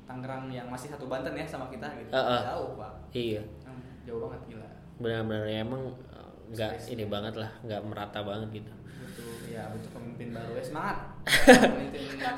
[0.09, 2.09] Tangerang yang masih satu Banten ya sama kita gitu.
[2.09, 2.41] Heeh.
[2.49, 2.91] Jauh, Pak.
[3.13, 3.41] Iya.
[3.63, 4.67] Hmm, Jauh banget gila.
[4.99, 8.73] Benar-benar ya, emang eh, nggak ini banget lah, nggak merata banget gitu.
[9.09, 10.97] Butuh ya butuh pemimpin baru ya semangat.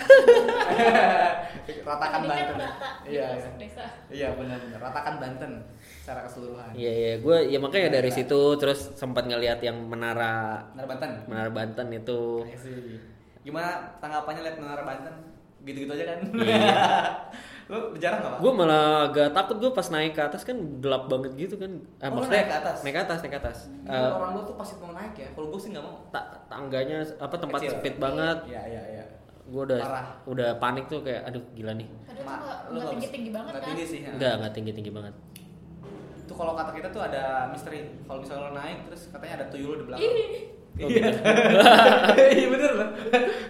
[1.82, 2.58] Ratakan kan Banten.
[3.06, 3.50] Iya, iya.
[3.58, 3.86] desa.
[4.08, 5.52] Iya benar-benar ratakan Banten
[6.02, 6.72] secara keseluruhan.
[6.74, 8.18] Iya iya, gue ya makanya dari Iya.
[8.24, 11.12] situ terus sempat ngelihat yang menara Menara Banten.
[11.28, 12.22] menara Banten itu.
[13.42, 15.16] Gimana tanggapannya lihat Menara Banten?
[15.62, 16.20] Gitu-gitu aja kan?
[16.36, 16.76] Iya.
[17.72, 18.40] Lu jarang gak, Pak?
[18.40, 21.72] Gue malah agak takut gue pas naik ke atas kan gelap banget gitu kan.
[21.98, 22.78] Ah, Oh, maksudnya naik ke atas?
[22.82, 23.58] Naik ke atas, naik ke atas.
[23.82, 25.30] Kalau Eh, orang lu tuh pasti mau naik ya.
[25.32, 25.96] Kalau gue sih nggak mau.
[26.10, 27.72] ta- tangganya apa tempat Kecil.
[27.74, 28.38] sempit banget.
[28.46, 29.06] Iya iya iya.
[29.44, 30.06] Gue udah Parah.
[30.26, 31.88] udah panik tuh kayak aduh gila nih.
[31.88, 33.70] Padahal Ma- tuh nggak- lu nggak nggak tinggi-tinggi bisa- banget nggak kan.
[33.70, 34.00] tinggi sih.
[34.02, 34.10] ya.
[34.12, 35.14] Enggak, enggak tinggi-tinggi banget.
[36.22, 37.80] Itu kalau kata kita tuh ada misteri.
[38.02, 40.12] Kalau misalnya lo naik terus katanya ada tuyul di belakang.
[40.74, 40.88] Iya.
[40.88, 41.20] gitu.
[42.32, 42.90] Iya bener loh.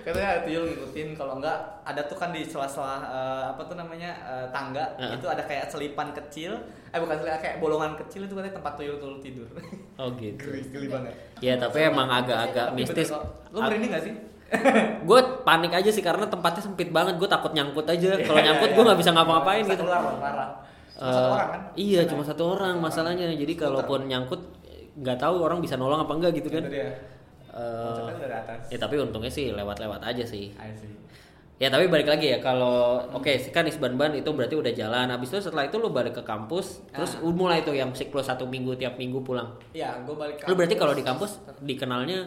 [0.01, 1.07] Katanya ada tuyul ngikutin.
[1.13, 5.15] Kalau enggak ada tuh kan di sela-sela eh, apa tuh namanya eh, tangga Heeh.
[5.15, 6.57] itu ada kayak selipan kecil.
[6.89, 9.47] Eh bukan selipan kayak bolongan kecil itu katanya tempat tuyul tuyul tidur.
[9.95, 10.37] Oh gitu.
[10.41, 11.13] geli, geli banget.
[11.39, 13.09] Ya tapi emang agak-agak Tapi mistis.
[13.49, 14.13] Lu merinding gak sih?
[15.07, 17.15] gue panik aja sih karena tempatnya sempit banget.
[17.15, 18.19] Gue takut nyangkut aja.
[18.19, 18.87] Kalau Iya, nyangkut iya, gue iya.
[18.91, 19.83] nggak bisa ngapa-ngapain gitu.
[19.85, 20.49] keluar parah.
[20.91, 21.61] Cuma Eh, satu orang kan?
[21.73, 23.25] Iya, cuma satu orang masalahnya.
[23.31, 24.41] Jadi kalaupun nyangkut
[24.93, 26.63] nggak tahu orang bisa nolong apa enggak gitu kan.
[26.63, 26.75] Itu.
[27.51, 28.71] Eh, dari atas.
[28.71, 30.55] ya tapi untungnya sih lewat-lewat aja sih.
[31.55, 35.05] Ya tapi balik lagi ya kalau oke kan Isban-ban itu berarti udah jalan.
[35.07, 37.29] Habis itu setelah itu lu balik ke kampus, terus Ah.
[37.29, 39.45] mulai tuh yang siklus satu minggu tiap minggu pulang.
[39.69, 42.25] Iya, gue balik Lu berarti kalau di kampus dikenalnya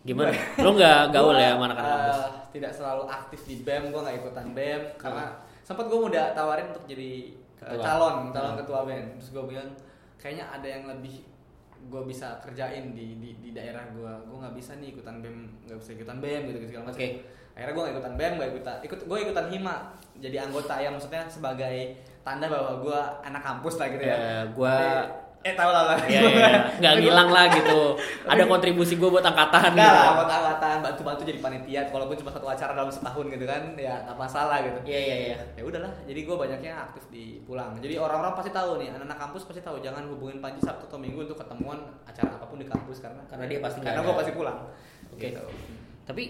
[0.00, 0.34] gimana?
[0.58, 2.18] Lu nggak gaul ya anak-anak eh, kampus?
[2.50, 5.24] tidak selalu aktif di BEM, gue nggak ikutan BEM karena
[5.62, 7.12] sempat gue udah tawarin untuk jadi
[7.54, 7.82] Ke- Ketua.
[7.82, 8.60] calon calon Hmm.
[8.60, 9.68] ketua band terus gue bilang
[10.16, 11.24] kayaknya ada yang lebih
[11.86, 15.78] gue bisa kerjain di di, di daerah gue gue nggak bisa nih ikutan bem nggak
[15.78, 16.98] bisa ikutan bem gitu segala macam.
[16.98, 17.08] Oke.
[17.54, 19.76] akhirnya gue nggak ikutan bem gue ikutan ikut gue ikutan hima
[20.18, 21.76] jadi anggota yang maksudnya sebagai
[22.22, 24.14] tanda bahwa gue anak kampus lah gitu ya.
[24.14, 24.38] Ya,
[24.70, 26.50] Tapi- eh tau lah lah Iya, iya, iya.
[26.82, 27.94] nggak ngilang lah gitu.
[28.26, 29.98] Ada kontribusi gue buat angkatan Enggak gitu.
[30.02, 31.80] lah, buat angkatan, bantu-bantu jadi panitia.
[31.88, 34.78] Walaupun cuma satu acara dalam setahun gitu kan, ya nggak masalah gitu.
[34.82, 35.36] Iya iya iya.
[35.54, 37.78] Ya udahlah, jadi gue banyaknya aktif di pulang.
[37.78, 41.22] Jadi orang-orang pasti tahu nih, anak-anak kampus pasti tahu jangan hubungin Panji Sabtu atau Minggu
[41.22, 44.32] untuk ketemuan acara apa pun di kampus karena Karena dia pasti karena nggak gue pasti
[44.34, 44.58] pulang.
[45.14, 45.22] Oke.
[45.30, 45.42] Gitu.
[46.02, 46.22] Tapi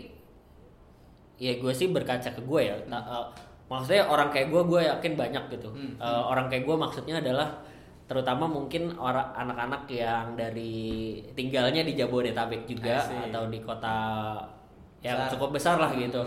[1.39, 2.77] ya gue sih berkaca ke gue ya.
[2.87, 3.27] Ta- eh,
[3.67, 5.69] maksudnya orang kayak gue gue yakin banyak gitu.
[5.73, 5.97] Hmm.
[5.97, 7.49] Eh, orang kayak gue maksudnya adalah
[8.09, 13.97] terutama mungkin orang anak-anak yang dari tinggalnya di Jabodetabek juga atau di kota
[15.05, 15.31] yang Besar.
[15.37, 16.25] cukup besar lah gitu.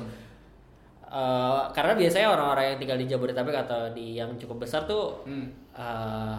[1.12, 5.52] Eh, karena biasanya orang-orang yang tinggal di Jabodetabek atau di yang cukup besar tuh Hmm.
[5.76, 6.36] eh,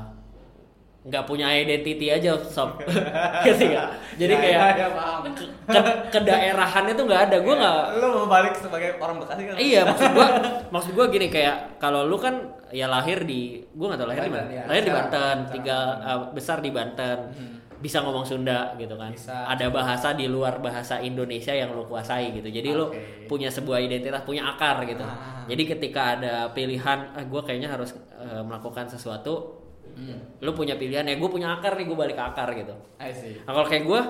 [1.02, 2.78] nggak punya identity aja sob
[3.42, 3.88] Ngerti nggak?
[4.14, 5.20] jadi Ya, kayak ya, ya, paham.
[5.66, 9.54] ke, ke daerahannya tuh nggak ada gue nggak Lu mau balik sebagai orang Bekasi kan?
[9.56, 10.26] iya maksud gue
[10.74, 12.38] maksud gue gini kayak kalau lu kan
[12.70, 14.62] ya lahir di gue nggak tahu lahir di mana ya.
[14.64, 14.92] lahir di.
[14.92, 17.58] Banten tinggal uh, besar di Banten Hmm.
[17.80, 19.34] bisa ngomong Sunda gitu kan Bisa.
[19.44, 23.26] ada bahasa di luar bahasa Indonesia yang lu kuasai gitu jadi lu Oke.
[23.26, 25.42] punya sebuah identitas punya akar gitu Ah.
[25.44, 29.61] jadi ketika ada pilihan ah, gue kayaknya harus uh, melakukan sesuatu
[29.92, 30.18] Hmm.
[30.40, 33.36] lu punya pilihan ya gue punya akar nih gue balik ke akar gitu I see.
[33.42, 34.00] Nah kalau kayak gue,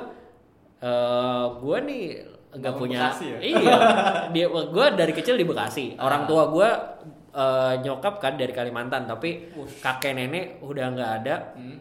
[0.81, 2.05] eh gue nih
[2.53, 3.39] nggak punya, Bekasi ya?
[3.41, 3.77] iya,
[4.29, 5.97] dia gue dari kecil di Bekasi.
[5.97, 6.69] Orang tua gue
[7.33, 9.81] eh, nyokap kan dari Kalimantan, tapi Wush.
[9.81, 11.79] kakek nenek udah nggak ada Hmm.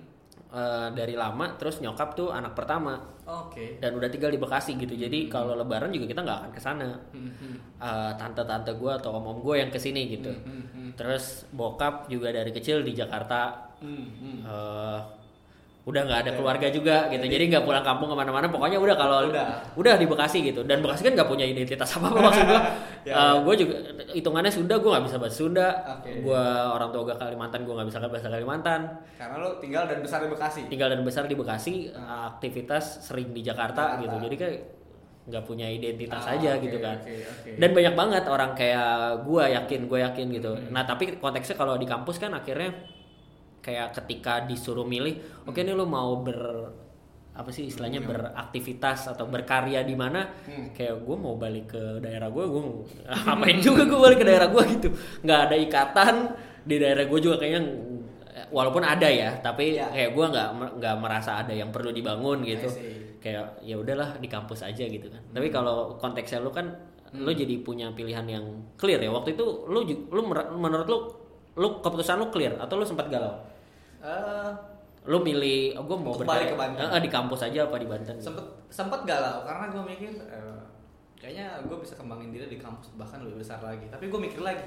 [0.48, 1.60] eh, dari lama.
[1.60, 3.80] Terus nyokap tuh anak pertama Oke.
[3.80, 4.96] dan udah tinggal di Bekasi gitu.
[4.96, 6.90] Jadi kalau Lebaran juga kita nggak akan ke sana.
[7.12, 7.56] Hmm, hmm.
[7.78, 10.32] Eh, tante-tante gue atau om-om gue yang ke sini gitu.
[10.32, 14.38] Hmm, hmm, Terus bokap juga dari kecil di Jakarta hmm, hmm.
[14.44, 15.02] eh
[15.82, 19.26] udah nggak ada keluarga juga gitu jadi nggak pulang kampung ke mana-mana pokoknya udah kalau
[19.26, 19.66] Udah.
[19.74, 22.62] udah di Bekasi gitu dan Bekasi kan nggak punya identitas apa apa maksud gua
[23.02, 23.42] Ya, Eh, ya.
[23.42, 23.74] gua juga
[24.14, 26.22] hitungannya Sunda gua nggak bisa bahasa Sunda Oke.
[26.22, 26.42] gua
[26.72, 28.82] orang tua gua Kalimantan gua nggak bisa bahasa Kalimantan
[29.18, 30.62] Karena lu tinggal dan besar di Bekasi.
[30.70, 31.74] tinggal dan besar di Bekasi
[32.30, 34.02] aktivitas sering di Jakarta, Jakarta.
[34.02, 34.58] gitu jadi kayak
[35.24, 37.50] nggak punya identitas Ah, aja oke, gitu kan oke, oke.
[37.58, 38.90] dan banyak banget orang kayak
[39.24, 40.70] gua yakin gue yakin gitu Hmm.
[40.70, 42.70] nah tapi konteksnya kalau di kampus kan akhirnya
[43.62, 45.64] kayak ketika disuruh milih oke Hmm.
[45.64, 46.38] nih lu mau ber
[47.32, 50.28] apa sih istilahnya beraktivitas atau berkarya di mana?
[50.44, 50.76] Hmm.
[50.76, 52.62] kayak gue mau balik ke daerah gue gue
[53.26, 54.90] ngapain juga gue balik ke daerah gue gitu.
[55.24, 56.16] Nggak ada ikatan
[56.62, 57.62] di daerah gue juga kayaknya
[58.52, 59.88] walaupun ada ya tapi Iya.
[59.90, 62.68] kayak gue nggak nggak merasa ada yang perlu dibangun gitu.
[63.22, 65.22] Kayak ya udahlah di kampus aja gitu kan.
[65.32, 66.68] Tapi kalau konteksnya lu kan
[67.14, 68.46] lu jadi punya pilihan yang
[68.76, 69.08] clear ya.
[69.08, 70.22] Waktu itu lu lu
[70.58, 70.98] menurut lu
[71.52, 73.36] lu keputusan lu clear atau lu sempat galau
[74.02, 74.50] Eh,
[75.04, 76.82] lu milih oh, gue mau balik ke Banten.
[76.84, 78.18] Eh, di kampus aja apa di Banten?
[78.18, 80.62] Sempet sempet galau karena gue mikir eh,
[81.16, 83.86] kayaknya gue bisa kembangin diri di kampus bahkan lebih besar lagi.
[83.88, 84.66] Tapi gue mikir lagi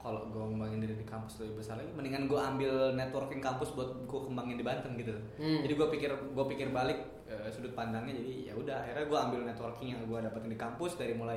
[0.00, 3.92] kalau gue kembangin diri di kampus lebih besar lagi mendingan gue ambil networking kampus buat
[4.00, 5.12] gue kembangin di Banten gitu.
[5.36, 5.60] Hmm.
[5.60, 9.40] jadi gue pikir gue pikir balik eh, sudut pandangnya jadi ya udah akhirnya gue ambil
[9.44, 11.36] networking yang gue dapetin di kampus dari mulai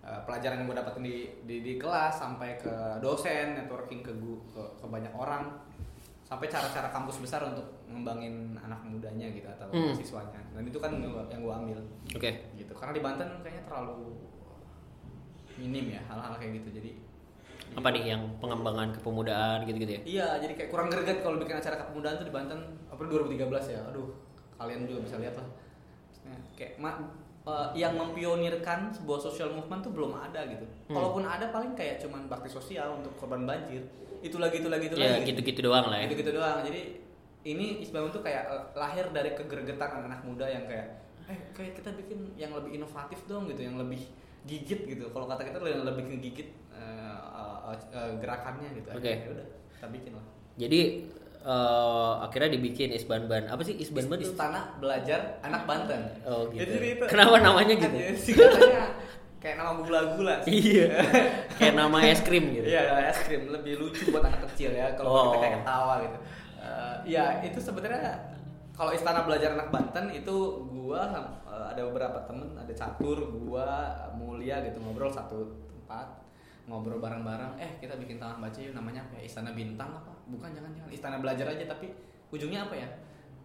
[0.00, 2.72] pelajaran yang gue dapetin di, di di kelas sampai ke
[3.04, 5.60] dosen networking ke gu- ke, ke banyak orang
[6.30, 9.90] sampai cara-cara kampus besar untuk ngembangin anak mudanya gitu atau Hmm.
[9.90, 10.38] siswanya.
[10.54, 11.10] Dan itu kan yang
[11.42, 11.78] gue ambil.
[12.14, 12.30] Oke.
[12.54, 12.70] Gitu.
[12.70, 14.14] Karena di Banten kayaknya terlalu
[15.58, 16.78] minim ya hal-hal kayak gitu.
[16.78, 16.90] Jadi
[17.70, 20.00] apa nih yang pengembangan kepemudaan gitu-gitu ya?
[20.06, 23.80] Iya jadi kayak kurang greget kalau bikin acara kepemudaan tuh di Banten apa 2013 ya.
[23.90, 24.14] Aduh
[24.54, 25.46] kalian juga bisa lihat lah.
[26.54, 27.10] Kayak ma-
[27.46, 30.64] eh, yang mempionirkan sebuah social movement tuh belum ada gitu.
[30.90, 30.96] Hmm.
[30.96, 33.84] kalaupun ada paling kayak cuman bakti sosial untuk korban banjir.
[34.20, 35.32] Itu lagi itu lagi itu ya lagi.
[35.32, 36.06] gitu-gitu doang lah ya.
[36.08, 36.60] Gitu-gitu doang.
[36.66, 37.00] Jadi
[37.48, 41.00] ini Isbam itu kayak eh, lahir dari kegergetan anak-anak muda yang kayak
[41.30, 44.02] eh kayak kita bikin yang lebih inovatif dong gitu yang lebih
[44.44, 45.08] gigit gitu.
[45.12, 47.18] Kalau kata kita yang lebih ngegigit eh,
[47.72, 48.88] eh, eh, gerakannya gitu.
[48.92, 49.00] Oke.
[49.00, 49.46] Akhirnya ya udah
[49.78, 50.26] kita bikin lah.
[50.60, 50.80] Jadi
[51.42, 56.60] eh, akhirnya dibikin Isbanban apa sih Isbanban itu Istana Belajar Anak Banten Oh, gitu.
[56.62, 57.96] Jadi itu- Kenapa namanya gitu?
[58.14, 58.82] singkatannya
[59.36, 60.52] kayak nama gula-gula sih.
[60.52, 61.00] iya
[61.56, 65.08] kayak nama es krim gitu Iya, es krim lebih lucu buat anak kecil ya kalau
[65.08, 65.22] Oh.
[65.26, 66.18] kita kayak ketawa gitu.
[66.60, 68.36] Eh, Iya, itu sebenarnya
[68.70, 71.08] kalau Istana Belajar Anak Banten itu gua
[71.48, 73.66] eh, ada beberapa temen, ada catur, gua
[74.12, 76.19] mulia gitu ngobrol satu tempat
[76.70, 79.22] ngobrol bareng-bareng eh kita bikin taman baca yuk namanya apa ya?
[79.26, 80.14] Istana Bintang apa?
[80.24, 81.90] Bukan jangan jangan Istana Belajar aja tapi
[82.30, 82.86] ujungnya apa ya?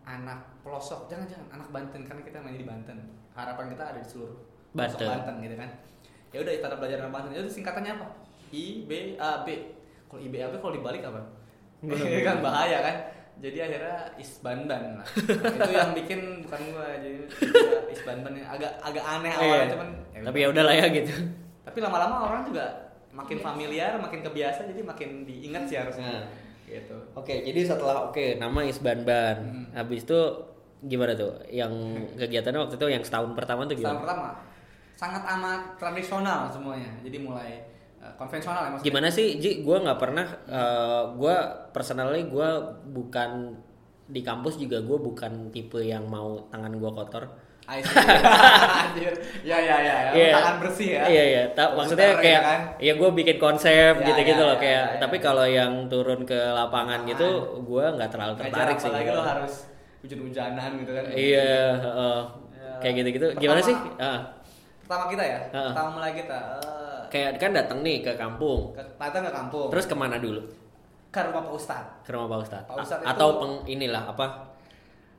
[0.05, 2.97] Anak pelosok jangan jangan anak Banten karena kita mainnya di Banten.
[3.33, 4.37] Harapan kita ada di seluruh
[4.71, 5.09] Banten.
[5.09, 5.69] Banten gitu kan?
[6.29, 7.29] Ya udah Istana Belajar Anak Banten.
[7.33, 8.07] Itu singkatannya apa?
[8.53, 9.47] I B A B.
[10.05, 11.21] Kalau I B A B kalau dibalik apa?
[11.81, 12.95] Ini kan bahaya kan?
[13.35, 15.03] Jadi akhirnya isbanban lah.
[15.03, 19.73] Nah, itu yang bikin bukan gua jadi ya, isbanban yang agak agak aneh awalnya Iya.
[19.75, 20.39] cuman ya Tapi udah.
[20.39, 21.13] ya udahlah ya gitu.
[21.65, 22.84] tapi lama-lama orang juga
[23.15, 23.47] makin Kebiasa.
[23.47, 26.27] familiar makin kebiasa jadi makin diingat sih harusnya Nah.
[26.65, 29.35] gitu Oke, jadi setelah oke nama Isban-ban.
[29.37, 29.65] Hmm.
[29.71, 30.19] Habis itu
[30.83, 31.31] gimana tuh?
[31.47, 31.71] Yang
[32.15, 33.97] kegiatannya waktu itu yang setahun pertama tuh gimana?
[33.97, 34.27] pertama
[34.93, 37.59] sangat amat tradisional semuanya jadi mulai
[37.97, 39.61] eh, konvensional ya maksudnya Gimana sih, Ji?
[39.61, 40.27] Gua nggak pernah.
[40.45, 41.35] eh, gua
[41.69, 43.55] personally gua bukan
[44.05, 47.25] di kampus juga gue bukan tipe yang mau tangan gua kotor.
[47.67, 47.97] I see.
[48.85, 49.13] Anjir.
[49.41, 50.11] ya ya ya, ya.
[50.11, 50.31] Iya.
[50.33, 52.59] tangan bersih ya Iya iya, Ta- maksudnya Sebentar, kayak ya kan?
[52.77, 54.83] ya gue bikin konsep Ya, gitu-gitu ya, loh ya, kayak.
[54.83, 54.99] ya, ya.
[55.01, 57.25] Tapi kalau yang turun ke lapangan gitu,
[57.59, 58.87] gue nggak terlalu tertarik sih.
[58.87, 59.53] apalagi lo harus
[59.99, 61.51] hujan-hujanan gitu kan Iya.
[61.73, 62.73] Ya.
[62.79, 63.27] kayak gitu-gitu.
[63.35, 63.73] Gimana sih?
[63.97, 64.19] Ah,
[64.79, 65.71] pertama kita ya Heeh.
[65.71, 68.69] pertama mulai kita eh, kayak kan datang nih ke kampung.
[68.71, 70.41] ke datang ke kampung Terus ke mana dulu?
[71.07, 72.67] ke rumah Pak Ustadz Ke rumah Pak Ustadz.
[72.67, 74.27] Pak Ustadz A- itu- Atau peng inilah apa?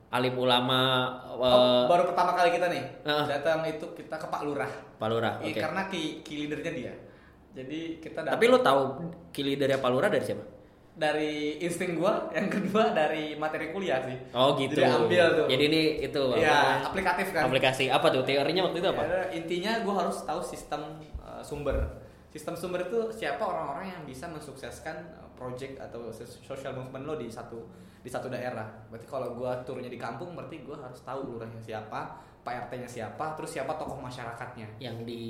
[0.07, 3.25] Alim ulama Oh, eh, baru pertama kali kita nih Heeh.
[3.27, 5.33] datang itu kita ke Pak Lurah Pak Lurah.
[5.39, 5.59] Iya, Oke.
[5.59, 6.93] karena ki, ki leadernya dia
[7.53, 8.81] jadi kita datang Tapi lu tahu
[9.29, 10.43] kili dari Pak Lurah dari siapa?
[10.97, 14.73] dari insting gua yang kedua dari materi kuliah sih Oh gitu.
[14.73, 16.89] jadi ambil tuh Jadi ini itu apa namanya?
[16.89, 18.25] aplikatif kan aplikasi apa tuh?
[18.25, 19.01] Teorinya waktu itu apa?
[19.05, 20.81] Ya, intinya gue harus tahu sistem
[21.19, 21.77] uh, sumber.
[22.27, 26.09] Sistem sumber itu siapa orang-orang yang bisa mensukseskan uh, project atau
[26.41, 27.61] social movement lo di satu
[27.99, 28.65] di satu daerah.
[28.87, 33.35] Berarti kalau gue turunnya di kampung, berarti gue harus tahu lurahnya siapa, Pak RT-nya siapa,
[33.35, 34.79] terus siapa tokoh masyarakatnya.
[34.79, 35.21] Yang di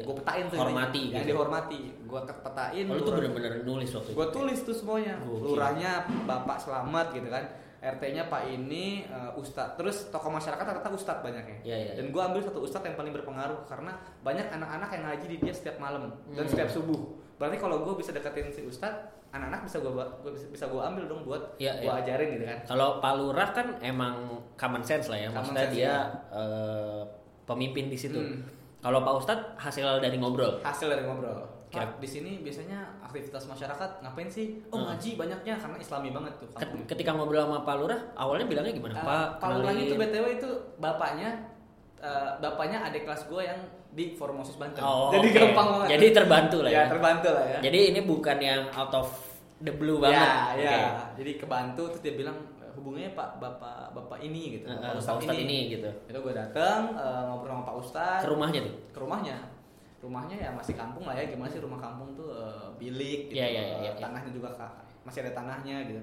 [0.00, 1.36] Gue petain tuh hormati yang gitu.
[1.36, 1.80] dihormati.
[2.08, 2.84] Gue petain.
[2.88, 4.16] Oh, lu tuh bener-bener nulis waktu itu.
[4.16, 5.20] Gue tulis tuh semuanya.
[5.20, 5.52] Gokil.
[5.52, 5.92] Lurahnya
[6.24, 7.44] Bapak Selamat gitu kan.
[7.82, 9.74] RT-nya Pak ini uh, Ustadz.
[9.74, 11.58] Terus tokoh masyarakat ternyata Ustadz banyaknya.
[11.60, 15.26] Iya, iya, Dan gue ambil satu Ustadz yang paling berpengaruh karena banyak anak-anak yang ngaji
[15.28, 16.48] di dia setiap malam dan Hmm.
[16.48, 17.18] setiap subuh.
[17.36, 19.92] Berarti kalau gue bisa deketin si Ustadz, anak-anak bisa gue
[20.28, 22.00] bisa, bisa gue ambil dong buat Iya, gue iya.
[22.04, 22.58] ajarin gitu kan.
[22.68, 24.14] Kalau Pak Lurah kan emang
[24.54, 25.96] common sense lah ya, Common maksudnya dia ya.
[26.30, 27.00] eh,
[27.42, 28.20] pemimpin di situ.
[28.20, 28.44] Hmm.
[28.78, 30.60] Kalau Pak Ustadz hasil dari ngobrol.
[30.60, 31.48] Hasil dari ngobrol.
[31.72, 34.60] Pak, di sini biasanya aktivitas masyarakat ngapain sih?
[34.68, 34.92] Oh Hmm.
[34.92, 36.48] ngaji banyaknya karena Islami banget tuh.
[36.52, 36.84] Kampungnya.
[36.84, 38.92] Ketika ngobrol sama Pak Lurah, awalnya bilangnya gimana?
[38.92, 41.30] Uh, Pak, Pak Lurah itu btw itu bapaknya
[41.96, 43.56] uh, bapaknya adik kelas gue yang
[43.92, 44.80] di Formosus Banten.
[44.80, 45.36] Oh, Jadi oke.
[45.36, 45.88] gampang banget.
[45.96, 46.76] Jadi terbantu lah ya.
[46.80, 46.84] ya.
[46.88, 47.58] terbantu lah ya.
[47.60, 49.08] Jadi ini bukan yang out of
[49.60, 50.16] the blue banget.
[50.16, 50.64] Ya, Oke.
[50.64, 50.80] ya.
[51.20, 52.36] Jadi kebantu terus dia bilang
[52.72, 54.64] hubungannya Pak Bapak Bapak ini gitu.
[54.64, 55.90] Eh, Bapak eh, Ustadz Pak Ustadz ini gitu.
[56.08, 58.74] Itu gue datang uh, ngobrol sama Pak Ustadz Ke rumahnya tuh.
[58.88, 59.36] ke rumahnya.
[60.02, 61.28] Rumahnya ya masih kampung lah ya.
[61.28, 63.38] Gimana sih rumah kampung tuh uh, bilik gitu.
[63.38, 63.92] Iya, iya, Uh, iya.
[64.00, 64.48] Tanahnya juga
[65.04, 66.00] masih ada tanahnya gitu.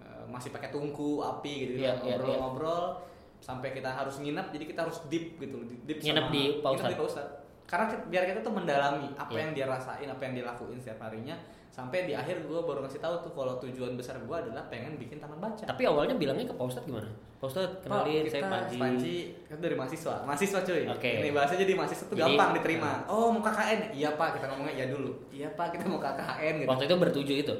[0.00, 1.72] Uh, masih pakai tungku, api gitu.
[1.84, 3.04] Iya, iya, Ngobrol-ngobrol
[3.38, 5.56] sampai kita harus nginep jadi kita harus deep gitu.
[5.84, 6.90] Deep Nginep di Pak nginep Ustadz?
[6.90, 7.32] di Pak Ustadz.
[7.68, 9.40] Karena biar kita tuh mendalami apa Iya.
[9.44, 11.36] yang dia rasain, apa yang dia lakuin setiap harinya
[11.68, 15.20] sampai di akhir gue baru ngasih tahu tuh kalau tujuan besar gue adalah pengen bikin
[15.20, 15.62] taman baca.
[15.62, 17.06] Tapi awalnya bilangnya ke Pak Ustadz gimana?
[17.38, 18.78] Pak Ustadz kenalin Pak, saya Panji.
[18.80, 20.82] Panji kita dari mahasiswa, mahasiswa cuy.
[20.88, 21.10] Oke.
[21.20, 22.88] Ini bahasa jadi mahasiswa tuh Jadi, gampang diterima.
[22.88, 23.12] nah.
[23.12, 23.80] Oh mau KKN?
[23.94, 25.10] Iya pak, kita ngomongnya iya dulu.
[25.28, 26.68] Iya pak, kita mau KKN gitu.
[26.72, 27.54] Waktu itu bertujuh itu.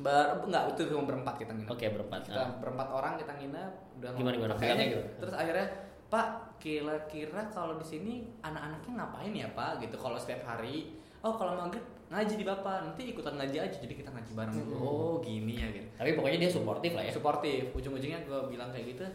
[0.00, 1.68] Ber, enggak itu cuma berempat kita nginep.
[1.68, 2.20] Oke, berempat.
[2.24, 2.50] Kita Ah.
[2.56, 3.72] berempat orang kita nginep.
[4.00, 4.54] Udah Gimana, gimana?
[4.56, 4.96] Bilangnya gitu.
[4.96, 5.18] gimana?
[5.20, 5.66] Terus akhirnya
[6.10, 6.26] Pak,
[6.58, 9.78] kira-kira kalau di sini anak-anaknya ngapain ya Pak?
[9.78, 10.96] Gitu kalau setiap hari.
[11.20, 13.76] Oh kalau maghrib ngaji di bapak, nanti ikutan ngaji aja.
[13.78, 14.56] Jadi kita ngaji bareng.
[14.56, 14.80] Hmm.
[14.80, 15.86] Oh gini ya gitu.
[15.94, 17.12] Tapi pokoknya dia suportif lah ya.
[17.12, 17.70] Suportif.
[17.70, 19.06] Ujung-ujungnya gue bilang kayak gitu.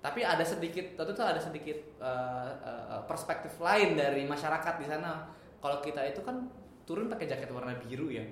[0.00, 5.28] Tapi ada sedikit, tentu tuh ada sedikit uh, uh, perspektif lain dari masyarakat di sana.
[5.60, 6.46] Kalau kita itu kan
[6.82, 8.22] turun pakai jaket warna biru ya.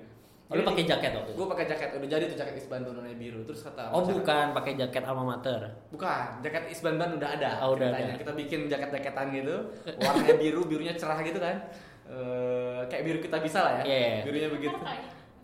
[0.45, 1.37] Oh, lu pakai jaket waktu itu?
[1.41, 3.41] Gue pakai jaket udah jadi tuh jaket Isban warna biru.
[3.49, 5.57] Terus kata Oh bukan pakai jaket alma mater.
[5.89, 7.49] Bukan, jaket Isban Ban udah ada.
[7.65, 8.13] Oh, udah ada.
[8.13, 9.55] Kita bikin jaket-jaketan gitu,
[9.97, 11.57] warnanya biru, birunya cerah gitu kan.
[12.05, 13.83] Eh, kayak biru kita bisa lah ya.
[13.89, 14.21] Iya, iya.
[14.21, 14.77] Birunya begitu.
[14.77, 14.97] Partai.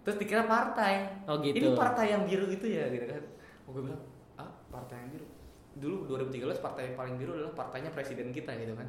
[0.05, 0.93] Terus dikira partai.
[1.25, 1.57] Oh, gitu.
[1.57, 3.21] Ini partai yang biru itu ya gitu kan.
[3.65, 4.01] Oh, gue bilang,
[4.37, 5.25] "Ah, partai yang biru."
[5.71, 8.85] Dulu 2013 partai yang paling biru adalah partainya presiden kita gitu kan.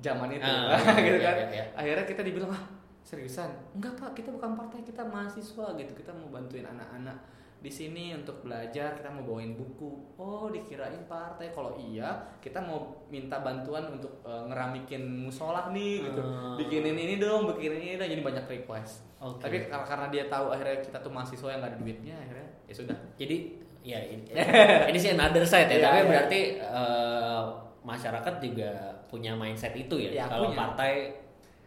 [0.00, 1.34] Zaman itu Ah, gitu iya, kan.
[1.36, 1.64] iya, iya.
[1.76, 2.62] Akhirnya kita dibilang, "Ah,
[3.08, 5.92] seriusan?" Enggak, Pak, kita bukan partai, kita mahasiswa gitu.
[5.96, 7.16] Kita mau bantuin anak-anak
[7.58, 9.90] di sini untuk belajar, kita mau bawain buku.
[10.14, 11.50] Oh, dikirain partai.
[11.50, 16.22] Kalau iya, kita mau minta bantuan untuk eh, ngeramikin musola nih gitu.
[16.22, 16.54] Ah.
[16.54, 18.06] Bikinin ini dong, bikinin ini dong.
[18.06, 19.02] Jadi banyak request.
[19.18, 19.42] Oke.
[19.42, 22.74] Tapi karena, karena dia tahu akhirnya kita tuh mahasiswa yang gak ada duitnya, akhirnya ya
[22.78, 22.96] sudah.
[23.18, 23.36] Jadi
[23.82, 24.22] ya ini,
[24.94, 26.06] ini sih another side ya, Iya, tapi iya.
[26.06, 27.42] berarti eh,
[27.82, 28.70] masyarakat juga
[29.10, 30.10] punya mindset itu ya.
[30.14, 30.58] Ya, Kalau punya.
[30.62, 31.10] partai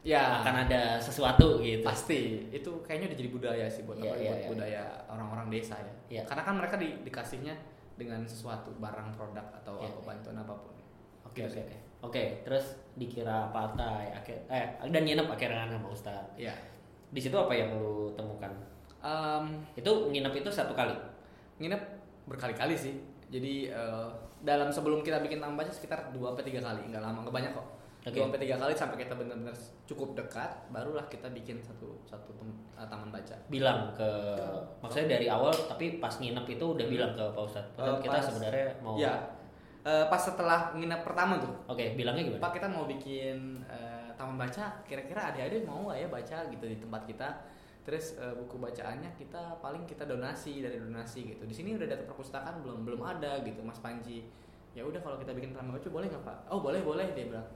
[0.01, 1.85] Ya, akan ada sesuatu gitu.
[1.85, 2.49] pasti.
[2.49, 4.17] Itu kayaknya udah jadi budaya sih buat Iya, apa?
[4.17, 4.49] iya, buat iya.
[4.49, 5.93] budaya orang-orang desa ya.
[6.09, 6.21] Iya.
[6.25, 7.53] Karena kan mereka di- dikasihnya
[7.93, 10.07] dengan sesuatu barang produk atau Iya, apa iya.
[10.09, 10.73] bantuan apa pun.
[11.21, 11.53] Oke Gitu oke.
[11.53, 11.79] sih.
[12.01, 16.33] Oke, terus dikira partai akhir eh dan nginep akhirnya sama Ustadz.
[16.33, 16.53] Iya.
[17.07, 18.49] Di situ apa yang lu temukan?
[19.01, 20.93] Em, Itu nginep itu satu kali.
[21.57, 21.77] nginep
[22.25, 24.07] berkali-kali sih jadi eh,
[24.41, 27.67] dalam sebelum kita bikin baca sekitar dua sampai tiga kali nggak lama nggak banyak kok
[28.01, 28.11] Oke.
[28.11, 29.53] dua sampai tiga kali sampai kita benar-benar
[29.85, 34.09] cukup dekat barulah kita bikin satu satu tem- eh, taman baca bilang ke
[34.81, 37.69] maksudnya dari awal tapi pas nginep itu udah bilang ke Pak Ustadz.
[37.71, 39.13] Pak Ustadz, Eh, kita pas- sebenarnya mau ya
[39.81, 42.37] Eh, pas setelah nginep pertama tuh Oke, bilangnya gimana?
[42.39, 46.77] Pak kita mau bikin eh, taman baca, kira-kira adik-adik mau nggak ya baca gitu di
[46.77, 47.25] tempat kita.
[47.81, 51.41] Terus eh, buku bacaannya kita paling kita donasi dari donasi gitu.
[51.43, 54.21] Di sini udah data perpustakaan belum belum ada gitu Mas Panji.
[54.71, 56.37] Ya udah kalau kita bikin taman baca boleh nggak Pak?
[56.47, 57.47] Oh boleh boleh dia bilang.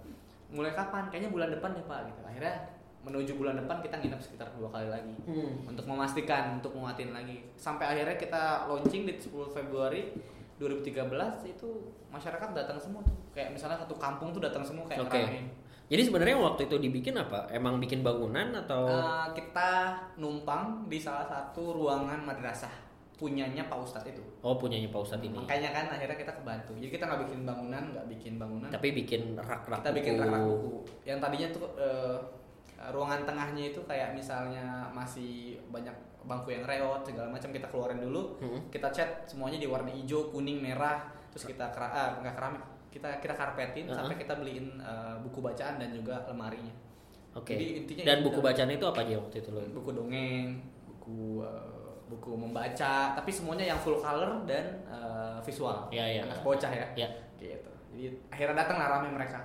[0.50, 1.08] Mulai kapan?
[1.08, 2.22] Kayaknya bulan depan deh Pak gitu.
[2.22, 2.56] Akhirnya
[3.02, 5.62] menuju bulan depan kita nginep sekitar dua kali lagi Hmm.
[5.64, 10.10] untuk memastikan untuk menguatin lagi sampai akhirnya kita launching di 10 Februari
[10.58, 11.06] 2013
[11.46, 11.70] itu
[12.10, 15.22] masyarakat datang semua tuh kayak misalnya satu kampung tuh datang semua kayak Oke.
[15.22, 15.48] ngeramein.
[15.86, 17.46] Jadi sebenarnya waktu itu dibikin apa?
[17.48, 19.70] Emang bikin bangunan atau Eh, kita
[20.18, 22.74] numpang di salah satu ruangan madrasah
[23.16, 25.36] punyanya Pak Ustadz itu oh punyanya Pak Ustadz ini?
[25.36, 29.22] makanya kan akhirnya kita kebantu jadi kita nggak bikin bangunan nggak bikin bangunan Tapi bikin
[29.34, 30.74] rak-rak kita bikin rak-rak buku
[31.04, 32.18] yang tadinya tuh eh,
[32.86, 38.36] ruangan tengahnya itu kayak misalnya masih banyak bangku yang reot segala macam kita keluarin dulu
[38.38, 38.60] Hmm.
[38.68, 41.00] kita cat semuanya di warna hijau kuning merah
[41.30, 43.96] terus kita kera ah, nggak keramik kita kita karpetin Uh-huh.
[43.98, 46.74] sampai kita beliin eh, buku bacaan dan juga lemarinya
[47.36, 47.52] Oke.
[47.52, 49.60] Jadi intinya Dan buku bacaan itu apa aja waktu itu lo?
[49.70, 50.56] buku dongeng
[50.88, 51.75] buku eh,
[52.06, 56.86] buku membaca tapi semuanya yang full color dan eh, visual Iya, iya, anak bocah ya
[56.94, 57.10] Ya.
[57.36, 59.40] gitu jadi akhirnya datang lah rame mereka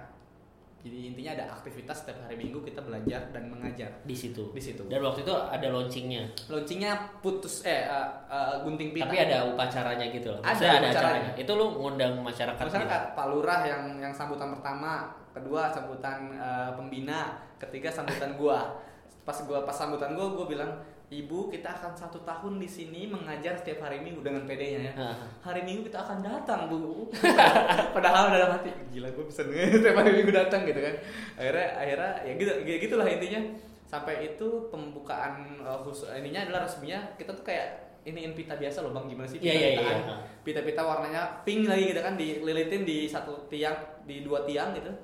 [0.80, 4.48] jadi intinya ada aktivitas setiap hari minggu kita belajar dan mengajar di situ.
[4.48, 6.24] di situ Dan waktu itu ada launchingnya.
[6.48, 10.40] launchingnya putus eh eh, eh, gunting pita Tapi ada upacaranya gitu loh.
[10.40, 11.20] Ada Maksudnya ada upacaranya.
[11.20, 11.32] acaranya.
[11.36, 12.64] Itu lu ngundang masyarakat.
[12.64, 13.12] masyarakat gitu?
[13.12, 14.92] Pak Lurah yang yang sambutan pertama
[15.36, 17.20] kedua sambutan eh, pembina
[17.60, 18.72] ketiga sambutan gua
[19.20, 20.72] pas gua pas sambutan gua gua bilang
[21.10, 24.92] ibu kita akan satu tahun di sini mengajar setiap hari minggu dengan PD-nya ya.
[24.94, 25.16] Hah.
[25.42, 27.10] hari minggu kita akan datang bu.
[27.98, 29.42] Padahal dalam hati gila gue bisa
[29.74, 30.94] setiap hari minggu datang gitu kan.
[31.34, 33.42] Akhirnya akhirnya ya gitu ya gitulah intinya.
[33.90, 38.94] Sampai itu pembukaan uh, khusus ininya adalah resminya kita tuh kayak iniin pita biasa loh
[38.94, 39.10] bang.
[39.10, 39.82] Gimana sih Iya, iya, iya.
[39.82, 40.20] pita-pitaan?
[40.46, 43.74] pita-pita warnanya pink lagi gitu kan dililitin di satu tiang
[44.06, 44.94] di dua tiang gitu.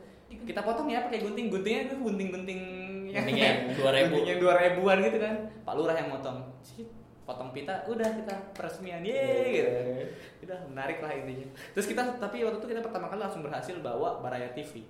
[0.47, 1.51] Kita potong ya pakai gunting.
[1.51, 2.63] Guntingnya itu gunting-gunting
[3.17, 4.13] Gunting yang 2000.
[4.13, 5.35] gunting yang dua ribuan gitu kan?
[5.65, 6.39] Pak lurah yang motong.
[7.27, 9.03] Potong pita udah kita peresmian.
[9.03, 9.25] Ye
[9.59, 9.71] gitu.
[10.47, 11.49] Udah menarik lah intinya.
[11.75, 14.87] Terus kita tapi waktu itu kita pertama kali langsung berhasil bawa Baraya TV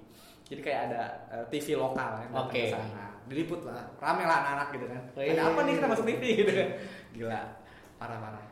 [0.47, 1.03] jadi kayak ada
[1.35, 2.63] eh, TV lokal yang datang Oke.
[2.63, 3.07] ke sana.
[3.27, 3.83] Diliput lah.
[3.99, 5.03] Rame lah anak-anak gitu kan.
[5.19, 6.69] Ada apa nih kita masuk TV gitu kan?
[7.11, 7.43] Gila.
[7.99, 8.45] Parah parah.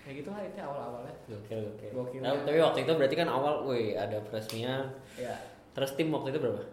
[0.00, 1.14] Kayak gitu lah itu awal-awalnya.
[1.28, 1.60] Gokil.
[1.92, 2.20] Gokil.
[2.24, 4.88] Nah, tapi waktu itu berarti kan awal, woi ada peresmian.
[5.20, 5.36] ya
[5.76, 6.64] Terus tim waktu itu berapa?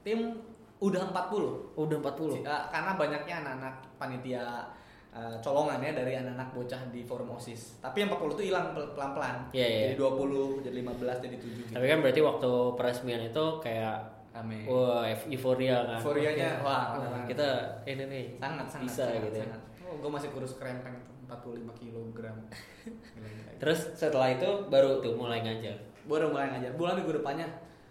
[0.00, 0.32] tim
[0.80, 2.32] udah 40 Oh, udah 40.
[2.32, 4.44] Si- eh, karena banyaknya anak-anak panitia
[5.10, 7.78] eh, colongan ya dari anak-anak bocah di forum OSIS.
[7.78, 9.42] Tapi yang 40 itu hilang pel- pelan-pelan.
[9.50, 9.80] Iya, iya.
[9.84, 11.70] Jadi 20, jadi 15, jadi 7 gitu.
[11.70, 13.96] Tapi kan berarti waktu peresmian itu kayak
[14.30, 14.62] Rame.
[14.64, 15.98] wah euf- euforia kan.
[15.98, 17.48] Euforianya, wah, Wah, kita
[17.84, 19.36] ini nih sangat sangat bisa sangat, gitu.
[19.36, 19.44] ya.
[19.44, 19.60] sangat.
[19.82, 22.36] Oh, gue masih kurus kerempeng tuh, 45 kilogram.
[22.86, 23.50] Gila, gila.
[23.58, 25.74] Terus setelah itu baru tuh mulai ngajar.
[26.00, 26.70] baru mulai ngajar.
[26.72, 27.50] Bulan minggu depannya,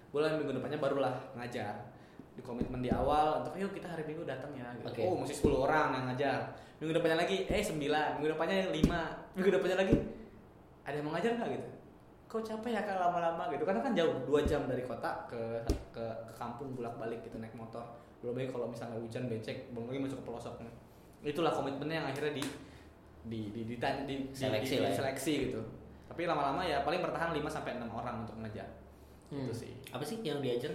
[0.10, 1.76] bulan minggu depannya barulah ngajar.
[2.40, 4.72] Di komitmen di awal untuk ayo kita hari minggu datang ya.
[4.80, 4.88] Gitu.
[4.88, 5.02] Oke.
[5.04, 6.40] Oh masih 10 orang yang ngajar.
[6.80, 7.76] Minggu depannya lagi, eh 9
[8.16, 9.96] Minggu depannya 5 Minggu depannya lagi,
[10.88, 11.68] ada yang mau ngajar nggak gitu?
[12.32, 13.68] Kok capek ya kalau lama-lama gitu?
[13.68, 15.60] Karena kan jauh, dua jam dari kota ke
[15.92, 17.84] ke, ke kampung bolak balik gitu naik motor.
[18.24, 20.54] Belum lagi kalau misalnya hujan becek, belum lagi masuk ke pelosok.
[21.20, 22.44] Itulah komitmennya yang akhirnya di
[23.28, 23.76] di di di, di,
[24.08, 24.96] di, Seleksi di- lah ya.
[24.96, 25.62] seleksi gitu.
[26.08, 28.66] Tapi lama-lama ya paling bertahan 5 sampai 6 orang untuk ngajar.
[29.28, 29.44] Hmm.
[29.44, 29.76] Itu sih.
[29.92, 30.72] Apa sih yang diajar?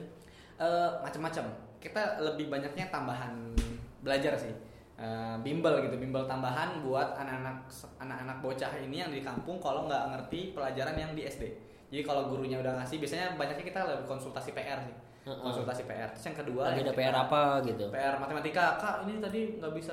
[0.56, 1.44] Eh macam-macam.
[1.78, 3.52] Kita lebih banyaknya tambahan
[4.00, 4.54] belajar sih.
[4.94, 7.66] Eh, bimbel gitu, bimbel tambahan buat anak-anak
[7.98, 11.44] anak-anak bocah ini yang di kampung kalau nggak ngerti pelajaran yang di SD.
[11.90, 14.94] Jadi kalau gurunya udah ngasih, biasanya banyaknya kita lebih konsultasi PR sih.
[15.26, 15.40] Heeh.
[15.42, 16.06] Konsultasi PR.
[16.14, 17.84] Terus yang kedua Lagi ada kita- PR apa gitu?
[17.90, 19.92] PR matematika, kak ini tadi nggak bisa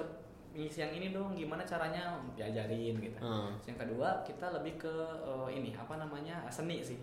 [0.52, 3.18] ngisi yang ini dong, gimana caranya diajarin gitu.
[3.18, 3.56] Hmm.
[3.58, 4.94] Terus yang kedua kita lebih ke
[5.26, 7.00] eh, ini apa namanya seni sih.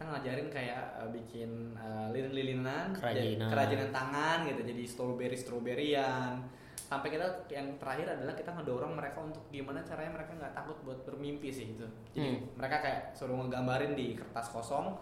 [0.00, 3.36] Kita ngajarin kayak eh, bikin eh, lilin-lilinan, Kerajinan.
[3.36, 6.40] jadi- kerajinan tangan gitu, jadi strawberry strawberryan.
[6.72, 11.04] Sampai kita yang terakhir adalah kita ngedorong mereka untuk gimana caranya mereka nggak takut buat
[11.04, 11.84] bermimpi sih itu.
[12.10, 12.48] Jadi Hmm.
[12.56, 14.96] mereka kayak suruh ngegambarin di kertas kosong.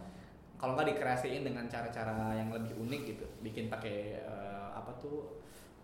[0.58, 5.38] Kalau nggak dikreasiin dengan cara-cara yang lebih unik gitu, bikin pakai eh, apa tuh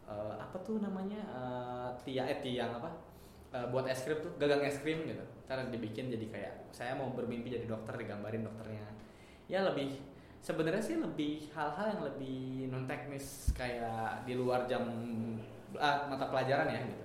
[0.05, 2.91] eh, apa tuh namanya eh, tiang eh tiang apa
[3.71, 7.47] buat es krim tuh gagang es krim gitu cara dibikin jadi kayak saya mau bermimpi
[7.49, 8.83] jadi dokter digambarin dokternya
[9.47, 9.97] ya lebih
[10.41, 14.85] sebenarnya sih lebih hal-hal yang lebih non teknis kayak di luar jam
[15.75, 17.05] ah, mata pelajaran ya gitu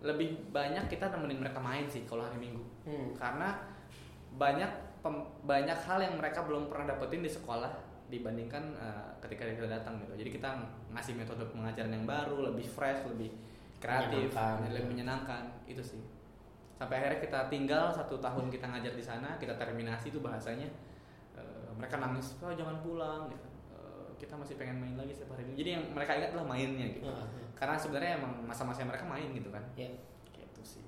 [0.00, 3.12] lebih banyak kita nemenin mereka main sih kalau hari minggu Hmm.
[3.12, 3.52] karena
[4.32, 4.70] banyak
[5.04, 7.68] pem- banyak hal yang mereka belum pernah dapetin di sekolah
[8.08, 10.16] dibandingkan eh, ketika kita datang gitu.
[10.16, 10.56] Jadi kita
[10.88, 13.28] ngasih metode pengajaran yang baru, lebih fresh, lebih
[13.76, 14.72] kreatif, Menyenangkan.
[14.72, 16.00] lebih menyenangkan itu sih.
[16.72, 20.64] Sampai akhirnya kita tinggal satu tahun kita ngajar di sana, kita terminasi itu bahasanya.
[21.78, 23.48] Mereka nangis, oh jangan pulang gitu.
[23.72, 25.54] Eh, kita masih pengen main lagi setiap hari.
[25.54, 27.06] Jadi yang mereka ingat adalah mainnya gitu.
[27.06, 27.28] Ah, ah.
[27.54, 29.62] Karena sebenarnya emang masa-masa mereka main gitu kan.
[29.78, 29.88] Ya.
[30.34, 30.84] Gitu sih.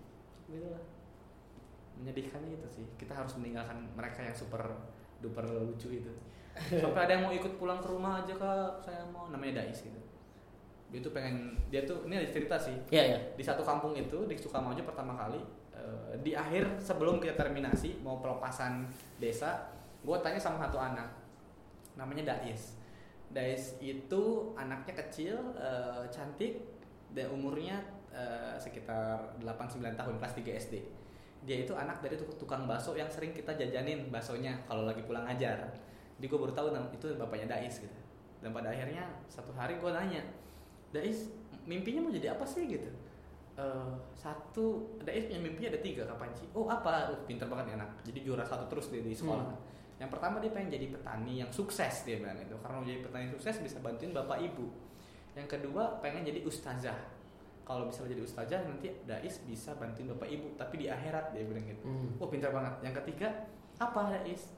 [0.50, 0.82] Gitu lah.
[2.02, 2.86] Menyedihkannya itu sih.
[2.98, 4.62] Kita harus meninggalkan mereka yang super
[5.22, 6.12] duper lucu itu.
[6.82, 10.00] Sampai ada yang mau ikut pulang ke rumah aja kak, saya mau namanya Dais gitu.
[10.90, 12.74] Dia tuh pengen, dia tuh ini ada cerita sih.
[12.90, 13.18] Ya ya.
[13.38, 15.38] Di satu kampung itu di Sukamojo pertama kali
[15.70, 18.90] eh, di akhir sebelum kita terminasi mau pelepasan
[19.22, 19.70] desa,
[20.00, 21.08] gue tanya sama satu anak
[21.98, 22.80] namanya Dais.
[23.30, 24.22] Dais itu
[24.58, 26.64] anaknya kecil, eh, cantik,
[27.14, 27.78] dan umurnya
[28.10, 30.74] eh, sekitar 8-9 tahun, kelas 3 SD.
[31.46, 35.24] Dia itu anak dari tuk- tukang bakso yang sering kita jajanin baksonya kalau lagi pulang
[35.30, 35.70] ngajar.
[36.18, 37.98] Jadi gue baru tahu itu bapaknya Dais gitu.
[38.42, 40.26] Dan pada akhirnya satu hari gue nanya,
[40.90, 41.30] Dais
[41.70, 42.90] mimpinya mau jadi apa sih gitu?
[43.60, 46.48] Eh, satu, Dais punya mimpi ada tiga kapan sih?
[46.56, 47.14] Oh apa?
[47.14, 47.90] Uh, pinter banget nih anak.
[48.02, 49.46] Jadi juara satu terus di, di sekolah.
[49.46, 49.60] Hmm.
[50.00, 53.28] Yang pertama dia pengen jadi petani yang sukses dia bilang itu karena mau jadi petani
[53.28, 54.72] sukses bisa bantuin bapak ibu.
[55.36, 56.96] Yang kedua pengen jadi ustazah.
[57.68, 61.68] Kalau bisa jadi ustazah nanti Dais bisa bantuin bapak ibu tapi di akhirat dia bilang
[61.68, 61.84] gitu.
[61.84, 62.16] Hmm.
[62.16, 62.80] Wah pintar banget.
[62.80, 63.28] Yang ketiga
[63.76, 64.56] apa Dais?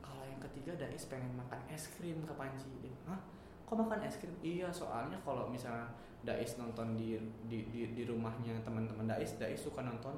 [0.00, 2.72] Kalau yang ketiga Dais pengen makan es krim ke Panji.
[2.80, 3.20] Dia, Hah?
[3.68, 4.32] Kok makan es krim?
[4.40, 5.84] Iya soalnya kalau misalnya
[6.24, 10.16] Dais nonton di di di, di rumahnya teman-teman Dais, Dais suka nonton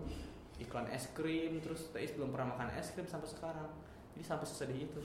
[0.62, 3.89] iklan es krim terus Dais belum pernah makan es krim sampai sekarang.
[4.20, 5.00] Jadi sampai sesedih itu.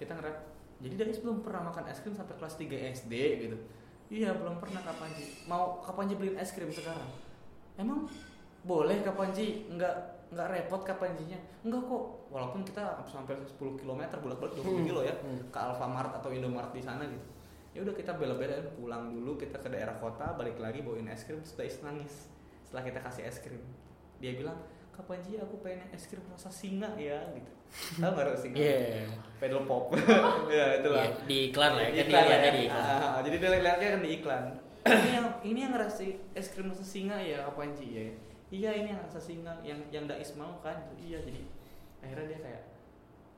[0.00, 0.36] Kita ngerap
[0.80, 3.12] jadi Dais belum pernah makan es krim sampai kelas 3 SD
[3.44, 3.56] gitu.
[4.08, 5.44] Iya belum pernah kapan sih?
[5.44, 7.04] Mau kapan sih beliin es krim sekarang?
[7.76, 8.08] Emang
[8.64, 9.68] boleh kapan sih?
[9.68, 9.92] Enggak
[10.26, 12.04] nggak repot kapanjinya enggak kok
[12.34, 14.82] walaupun kita sampai 10 km bolak-balik 20 Hmm.
[14.82, 15.38] kilo ya Hmm.
[15.54, 17.22] ke Alfamart atau Indomart di sana gitu
[17.70, 21.38] ya udah kita bela-belain pulang dulu kita ke daerah kota balik lagi bawain es krim
[21.38, 22.26] is nangis
[22.66, 23.62] setelah kita kasih es krim
[24.18, 24.58] dia bilang
[24.96, 27.50] kapan sih aku pengen es krim rasa singa ya gitu.
[28.00, 28.56] Tahu nggak rasa singa?
[28.56, 29.04] Iya.
[29.36, 29.92] pedal pop.
[30.48, 31.04] Ya itulah.
[31.04, 32.50] Iya, di iklan lah ya, kan Iklan ya.
[32.50, 32.84] di iklan.
[32.96, 34.44] Ah, jadi dia lihatnya kan di iklan.
[34.86, 38.02] Ini yang ini yang rasa es krim rasa singa ya kapan sih ya?
[38.48, 40.78] Iya ini yang rasa singa yang yang Dais mau kan?
[40.96, 41.42] Iya jadi
[42.00, 42.62] akhirnya dia kayak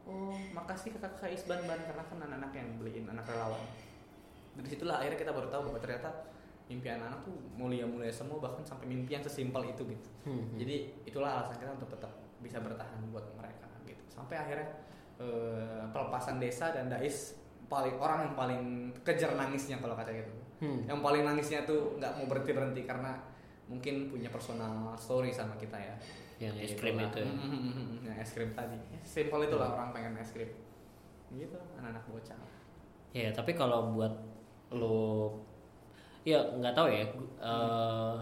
[0.05, 3.65] oh makasih kakak kakak Isban ban karena kan anak-anak yang beliin anak relawan.
[4.55, 6.11] Dari situlah akhirnya kita baru tahu bahwa ternyata
[6.69, 10.09] mimpi anak-anak tuh mulia-mulia semua bahkan sampai mimpi yang sesimpel itu gitu.
[10.29, 10.53] Hmm.
[10.55, 14.05] jadi itulah alasan kita untuk tetap bisa bertahan buat mereka gitu.
[14.07, 14.69] Sampai akhirnya
[15.19, 17.35] eh, pelepasan desa dan Dais
[17.69, 18.63] paling orang yang paling
[19.03, 20.33] kejar nangisnya kalau kata gitu.
[20.59, 20.83] Hmm.
[20.91, 23.15] yang paling nangisnya tuh nggak mau berhenti berhenti karena
[23.71, 25.95] mungkin punya personal story sama kita ya.
[26.39, 27.11] Yang es Gitu krim lah.
[27.11, 27.31] itu ya.
[27.31, 28.75] Mm, mm, mm, mm, yang es krim tadi.
[28.79, 30.51] Ya, simple itulah orang pengen es krim.
[31.31, 32.39] Gitu anak-anak bocah.
[33.15, 34.15] Ya, tapi kalau buat
[34.71, 35.31] lo
[36.29, 37.05] ya nggak tahu ya.
[37.09, 38.17] gu- eh,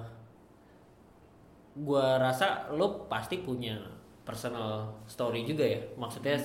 [1.77, 3.77] gua rasa lo pasti punya
[4.25, 5.81] personal story juga ya.
[5.95, 6.39] Maksudnya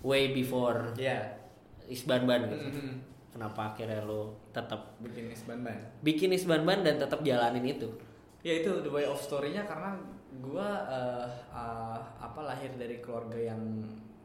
[0.00, 1.20] way before Iya
[1.86, 2.56] Isban-ban gitu.
[2.56, 2.94] Mm, mm,
[3.30, 7.86] Kenapa akhirnya lo tetap bikin isban ban bikin Isban-ban dan tetap jalanin itu?
[8.40, 9.92] ya itu the way of story-nya karena
[10.40, 13.60] gua eh, eh, apa lahir dari keluarga yang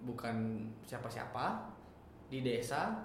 [0.01, 1.67] bukan siapa-siapa
[2.25, 2.95] di desa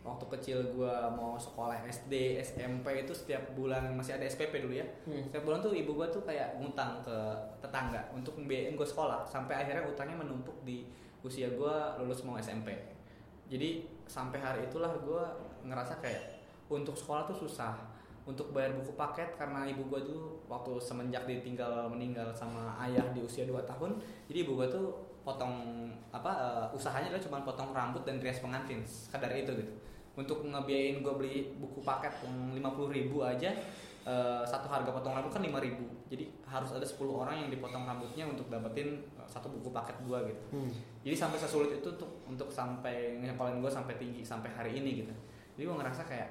[0.00, 4.86] waktu kecil gua mau sekolah SD SMP itu setiap bulan masih ada SPP dulu ya.
[5.04, 5.20] Hmm.
[5.20, 7.16] setiap bulan tuh ibu gua tuh kayak ngutang ke
[7.60, 9.20] tetangga untuk membiayain gua sekolah.
[9.28, 10.88] Sampai akhirnya utangnya menumpuk di
[11.20, 12.72] usia gua lulus mau SMP
[13.50, 15.34] jadi sampai hari itulah gua
[15.66, 16.38] ngerasa kayak
[16.70, 17.74] untuk sekolah tuh susah.
[18.22, 23.18] Untuk bayar buku paket karena ibu gua tuh waktu semenjak ditinggal meninggal sama ayah di
[23.26, 23.98] usia 2 tahun
[24.30, 24.94] jadi ibu gua tuh
[25.26, 29.72] potong apa eh, usahanya adalah cuma potong rambut dan rias pengantin sekadar itu gitu
[30.18, 33.50] untuk ngebiayain gue beli buku paket yang 50.000 ribu aja
[34.06, 35.86] eh, satu harga potong rambut kan 5.000 ribu.
[36.10, 40.24] Jadi harus ada 10 orang yang dipotong rambutnya untuk dapetin eh, satu buku paket gua
[40.26, 40.42] gitu.
[40.50, 40.72] Hmm.
[41.00, 45.14] jadi sampai sesulit itu untuk untuk sampai nyepalin gue sampai tinggi sampai hari ini gitu.
[45.56, 46.28] Jadi gue ngerasa kayak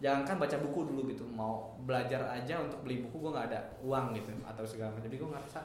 [0.00, 1.24] jangankan baca buku dulu gitu.
[1.28, 5.10] Mau belajar aja untuk beli buku gue nggak ada uang gitu atau segala macam.
[5.10, 5.60] Jadi gue ngerasa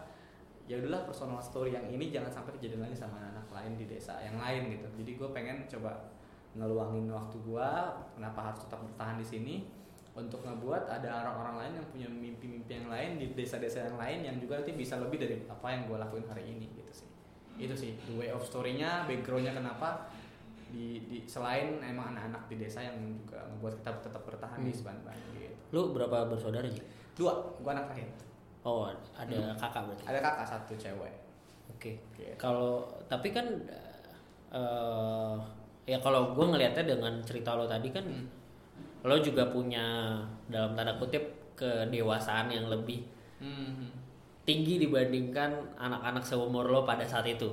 [0.66, 4.18] ya udahlah personal story yang ini jangan sampai kejadian lagi sama anak lain di desa
[4.20, 4.88] yang lain gitu.
[4.98, 6.15] Jadi gue pengen coba
[6.56, 7.70] ngeluangin waktu gue
[8.14, 9.56] kenapa harus tetap bertahan di sini
[10.12, 14.36] untuk ngebuat ada orang-orang lain yang punya mimpi-mimpi yang lain di desa-desa yang lain yang
[14.38, 17.10] juga nanti bisa lebih dari apa yang gue lakuin hari ini gitu sih
[17.58, 20.08] itu sih the way of story-nya background-nya kenapa
[20.66, 24.80] di, di selain emang anak-anak di desa yang juga membuat kita tetap bertahan di Hmm.
[24.82, 26.84] Sebanban gitu Lu berapa bersaudara sih?
[27.14, 28.10] dua gue anak terakhir
[28.66, 30.04] Oh, ada kakak berarti.
[30.06, 31.14] ada kakak satu cewek
[31.70, 32.02] Oke.
[32.14, 32.34] Gitu.
[32.36, 33.46] Kalau tapi kan
[34.52, 35.38] eh
[35.86, 38.26] ya kalau gue ngelihatnya dengan cerita lo tadi kan Hmm.
[39.06, 41.22] lo juga punya dalam tanda kutip
[41.54, 43.06] kedewasaan yang lebih
[43.38, 43.94] Hmm.
[44.44, 47.50] tinggi dibandingkan anak-anak seumur lo pada saat itu.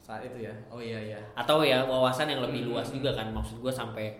[0.00, 0.54] Saat itu ya.
[0.68, 1.18] Oh iya iya.
[1.34, 2.70] Atau ya wawasan yang lebih Hmm.
[2.72, 4.14] luas juga kan maksud gue sampai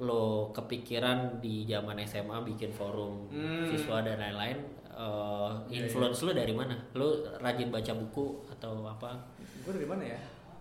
[0.00, 3.66] lo kepikiran di zaman SMA bikin forum Hmm.
[3.66, 4.58] siswa dan lain-lain
[4.90, 6.76] eh, Iya, influence lo dari mana?
[6.92, 9.16] Lo rajin baca buku atau apa?
[9.64, 10.18] Gue dari mana ya?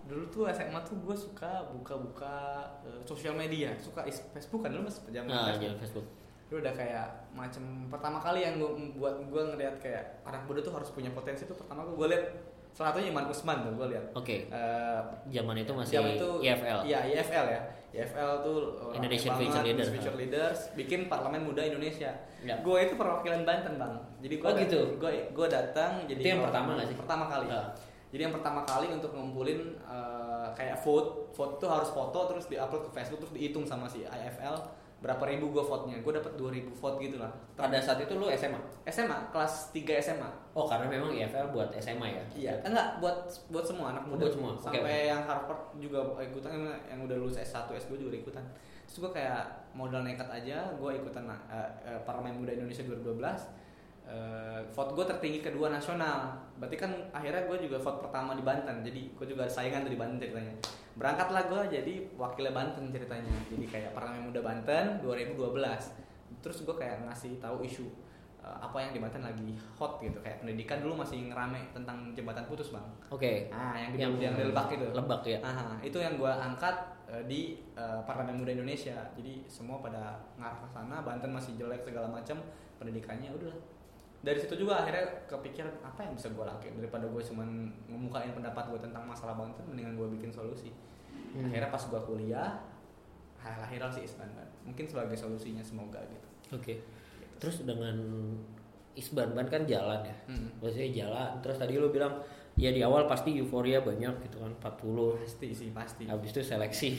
[0.10, 2.36] Dulu tuh SMA tuh gue suka buka-buka
[2.82, 5.78] eh, sosial media, suka is- Facebook kan dulu mas zaman Nah, Facebook.
[5.80, 6.08] Facebook.
[6.50, 10.74] Dulu udah kayak macam pertama kali yang gue buat gue ngeliat kayak anak muda tuh
[10.74, 12.26] harus punya potensi tuh pertama gue liat
[12.72, 14.06] salah satunya Iman Usman tuh gue liat.
[14.14, 15.02] Oke, Eh,
[15.32, 16.80] zaman itu masih zaman itu IFL.
[16.84, 17.62] Iya IFL ya.
[17.90, 19.90] IFL tuh orang Indonesian banget, Future Leaders.
[19.92, 22.14] Future Leaders bikin Parlemen Muda Indonesia.
[22.40, 22.56] Ya.
[22.60, 23.94] Gue itu perwakilan Banten bang.
[24.20, 24.80] Jadi gue Oh, gitu?
[24.98, 26.98] Gue gue datang jadi Itu yang pertama nggak sih?
[26.98, 27.46] Pertama kali.
[27.48, 27.70] Ah.
[28.10, 32.90] Jadi yang pertama kali untuk ngumpulin eh, kayak vote, vote tuh harus foto terus diupload
[32.90, 34.58] ke Facebook terus dihitung sama si IFL
[35.00, 36.04] berapa ribu gue vote-nya.
[36.04, 37.32] Gue dapat 2000 vote gitu lah.
[37.56, 38.60] Pada saat itu lo SMA.
[38.92, 40.30] SMA kelas 3 SMA.
[40.52, 42.24] Oh, karena memang IFL buat SMA ya.
[42.36, 44.28] Iya, enggak buat buat semua anak muda.
[44.28, 45.08] Buat semua, Sampai oke.
[45.08, 46.52] yang Harvard juga ikutan
[46.92, 48.44] yang udah lulus S1, S2 juga ikutan.
[48.92, 53.69] Terus gue kayak modal nekat aja, gue ikutan uh, uh, Parlemen Muda Indonesia 2012.
[54.10, 56.34] Uh, vote gue tertinggi kedua nasional.
[56.58, 58.82] Berarti kan akhirnya gue juga vote pertama di Banten.
[58.82, 60.54] Jadi gue juga ada saingan tuh di Banten ceritanya.
[60.98, 63.36] Berangkatlah gue jadi wakilnya Banten ceritanya.
[63.54, 65.54] Jadi kayak Parlemen Muda Banten 2012.
[66.42, 67.86] Terus gue kayak ngasih tahu isu
[68.44, 72.48] uh, apa yang di Banten lagi hot gitu kayak pendidikan dulu masih ngerame tentang jembatan
[72.48, 73.52] putus bang Oke.
[73.52, 75.40] ah yang di Yang yang, di lebak itu Lebak ya.
[75.44, 76.76] Ah, itu yang gue angkat
[77.08, 81.84] uh, di uh, Parlemen Muda Indonesia jadi semua pada ngarah ke sana Banten masih jelek
[81.84, 82.40] segala macam
[82.80, 83.54] pendidikannya udah
[84.20, 87.48] dari situ juga akhirnya kepikiran apa yang bisa gue lakuin daripada gue cuman
[87.86, 90.72] ngemukain pendapat gue tentang masalah Banten mendingan gue bikin solusi
[91.30, 91.46] Hmm.
[91.46, 92.58] akhirnya pas gue kuliah
[93.40, 94.50] lahirlah si Isban Ban.
[94.64, 96.82] mungkin sebagai solusinya semoga gitu Oke.
[97.38, 97.94] Terus dengan
[98.92, 100.16] Isban Ban kan jalan ya.
[100.26, 100.50] Hmm.
[100.58, 101.38] Maksudnya jalan.
[101.40, 102.18] Terus tadi lo bilang
[102.58, 105.22] ya di awal pasti euforia banyak gitu kan 40.
[105.22, 106.92] pasti sih pasti Habis itu seleksi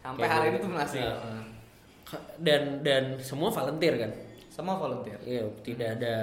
[0.00, 0.50] sampai Kayak hari gitu.
[0.50, 1.42] ini tuh masih Heeh.
[2.40, 4.10] dan dan semua volunteer kan.
[4.56, 5.20] Semua volunteer?
[5.20, 6.16] Iya, tidak ada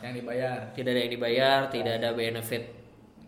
[0.00, 0.56] yang dibayar?
[0.72, 2.64] tidak ada yang dibayar, tidak ada benefit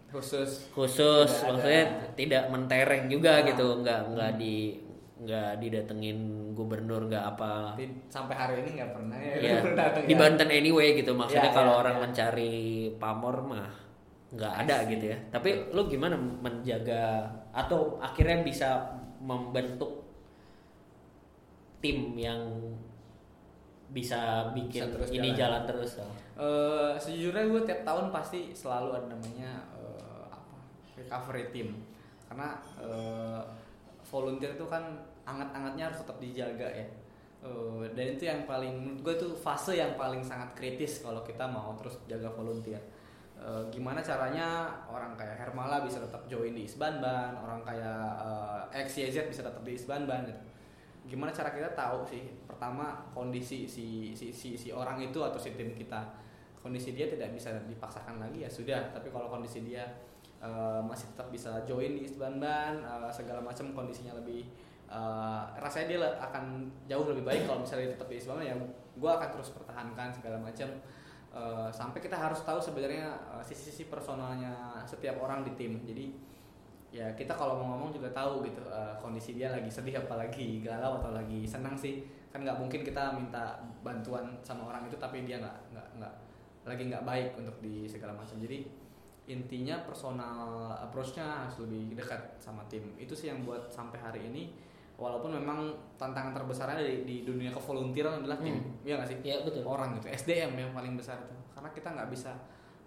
[0.09, 0.73] khusus?
[0.73, 1.49] khusus Tidak ada.
[1.53, 1.85] maksudnya
[2.17, 3.45] tidak mentereng juga Nah.
[3.45, 4.57] gitu nggak nggak di
[5.17, 6.19] nggak didatengin
[6.53, 7.77] gubernur nggak apa.
[8.09, 9.57] Sampai hari ini nggak pernah ya, ya
[10.05, 10.17] di ya.
[10.17, 12.03] Banten anyway gitu maksudnya Ya, kalau ya, orang ya.
[12.09, 12.55] mencari
[12.97, 13.69] pamor mah
[14.33, 15.19] nggak ada gitu ya.
[15.29, 18.69] Tapi lu gimana menjaga atau akhirnya bisa
[19.21, 20.05] membentuk
[21.81, 22.41] tim yang
[23.91, 25.39] bisa bikin Bisa terus ini jalan.
[25.39, 25.93] jalan, terus
[26.37, 30.57] Eh, sejujurnya gue tiap tahun pasti selalu ada namanya eh, apa
[30.99, 31.80] recovery team.
[32.28, 33.43] Karena eh,
[34.05, 36.87] volunteer itu kan anget-angetnya harus tetap dijaga ya.
[37.41, 41.49] Eh, dan itu yang paling menurut gue itu fase yang paling sangat kritis kalau kita
[41.49, 42.82] mau terus jaga volunteer.
[43.37, 48.01] Eh, gimana caranya orang kayak Hermala bisa tetap join di Isbanban orang kayak
[48.72, 50.41] eh, XYZ bisa tetap di Isbanban gitu
[51.07, 55.55] gimana cara kita tahu sih pertama kondisi si si si, si orang itu atau si
[55.55, 56.03] tim kita.
[56.61, 58.91] Kondisi dia tidak bisa dipaksakan lagi ya sudah.
[58.91, 59.87] Tapi kalau kondisi dia
[60.43, 64.51] eh, masih tetap bisa join di Isbanban eh, segala macam kondisinya lebih
[64.91, 68.57] eh, rasanya dia akan jauh lebih baik kalau misalnya dia tetap di Isbanban ya
[68.97, 70.69] gue akan terus pertahankan segala macam.
[71.37, 73.13] Eh, sampai kita harus tahu sebenarnya
[73.45, 75.79] sisi-sisi personalnya setiap orang di tim.
[75.85, 76.36] Jadi
[76.97, 80.64] ya kita kalau mau ngomong juga tahu gitu eh, kondisi dia lagi sedih apa lagi
[80.64, 82.09] galau atau lagi senang sih.
[82.32, 86.14] Kan nggak mungkin kita minta bantuan sama orang itu tapi dia nggak nggak nggak
[86.64, 88.40] lagi nggak baik untuk di segala macam.
[88.40, 88.64] Jadi
[89.28, 92.97] intinya personal approach-nya harus lebih dekat sama tim.
[92.97, 94.57] Itu sih yang buat sampai hari ini.
[94.97, 98.57] Walaupun memang tantangan terbesarnya di, di dunia kevolunteeran adalah tim.
[98.57, 98.80] Hmm.
[98.80, 99.18] iya nggak sih?
[99.20, 99.61] Ya betul.
[99.68, 101.36] Orang gitu SDM yang paling besar itu.
[101.53, 102.32] Karena kita nggak bisa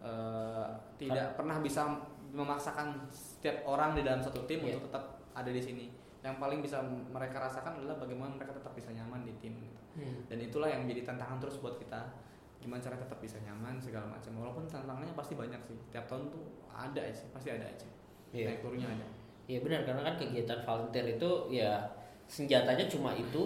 [0.02, 1.86] eh, tidak pernah bisa
[2.32, 4.76] memaksakan setiap orang di dalam satu tim Iya.
[4.76, 5.86] untuk tetap ada di sini
[6.20, 9.80] yang paling bisa mereka rasakan adalah bagaimana mereka tetap bisa nyaman di tim gitu.
[9.96, 10.20] Hmm.
[10.28, 11.98] dan itulah yang menjadi tantangan terus buat kita
[12.58, 16.44] gimana cara tetap bisa nyaman segala macam walaupun tantangannya pasti banyak sih tiap tahun tuh
[16.68, 17.88] ada aja pasti ada aja
[18.30, 18.46] Iya.
[18.48, 19.08] naik turunnya ada
[19.46, 21.82] Iya benar karena kan kegiatan volunteer itu ya
[22.26, 23.44] senjatanya cuma itu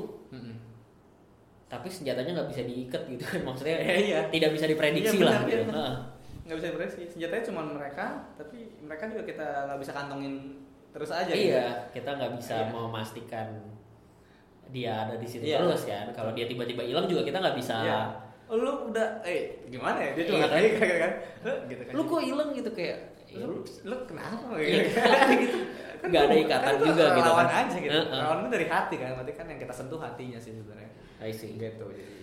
[1.66, 4.20] tapi senjatanya nggak bisa diikat gitu kan maksudnya Iya, iya.
[4.30, 5.64] tidak bisa diprediksi Iya, lah benar, gitu.
[5.72, 5.88] iya.
[6.44, 10.34] Nggak bisa diprediksi senjatanya cuma mereka tapi mereka juga kita nggak bisa kantongin
[10.89, 11.50] terus aja gitu.
[11.50, 12.70] Iya, kita nggak bisa Iya.
[12.70, 13.48] memastikan
[14.70, 15.58] dia ada di situ Iya.
[15.60, 16.06] terus kan.
[16.12, 17.76] Kalau dia tiba-tiba hilang juga kita nggak bisa.
[17.82, 18.00] Iya.
[18.50, 20.46] Lu udah eh gimana ya dia cuma Iya.
[20.46, 21.12] ngatain kayak kan
[21.66, 24.86] gitu kan Lu kok hilang gitu kayak Ya, lu, lu kenapa Iya.
[24.86, 24.94] gitu
[26.04, 27.48] kan Nggak ada ikatan kan juga gitu kan.
[27.50, 28.14] aja gitu Heeh.
[28.14, 31.56] relawan itu dari hati kan berarti kan yang kita sentuh hatinya sih sebenarnya I see.
[31.56, 32.23] gitu jadi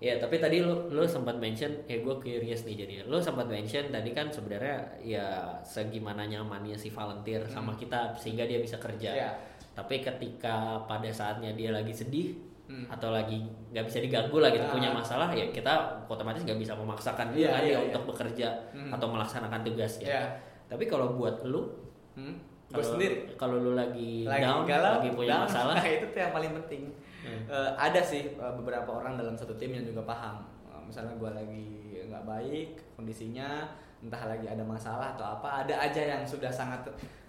[0.00, 2.94] ya tapi tadi lu lu sempat mention, ya gue curious nih jadi.
[3.04, 5.26] Lu sempat mention tadi kan sebenarnya ya
[5.60, 9.12] segimana nyamannya si volunteer sama kita sehingga dia bisa kerja.
[9.12, 9.30] Iya.
[9.70, 12.32] Tapi ketika pada saatnya dia lagi sedih
[12.64, 12.86] Hmm.
[12.86, 13.34] atau lagi
[13.74, 14.70] nggak bisa diganggu lah gitu Ah.
[14.70, 15.74] punya masalah ya kita
[16.06, 17.86] otomatis nggak bisa memaksakan dia Iya, kan iya, dia iya.
[17.90, 18.94] untuk bekerja Hmm.
[18.94, 20.06] atau melaksanakan tugas ya.
[20.06, 20.22] Iya.
[20.70, 21.66] Tapi kalau buat lu
[22.14, 22.34] hmm?
[22.70, 25.50] gue sendiri kalau lu lagi, lagi down, galau lagi punya down.
[25.50, 26.82] masalah, nah, itu tuh yang paling penting
[27.26, 30.40] Eh, ada sih eh, beberapa orang dalam satu tim yang juga paham.
[30.70, 31.66] Eh, misalnya gue lagi
[32.10, 32.68] nggak baik
[32.98, 36.80] kondisinya entah lagi ada masalah atau apa ada aja yang sudah sangat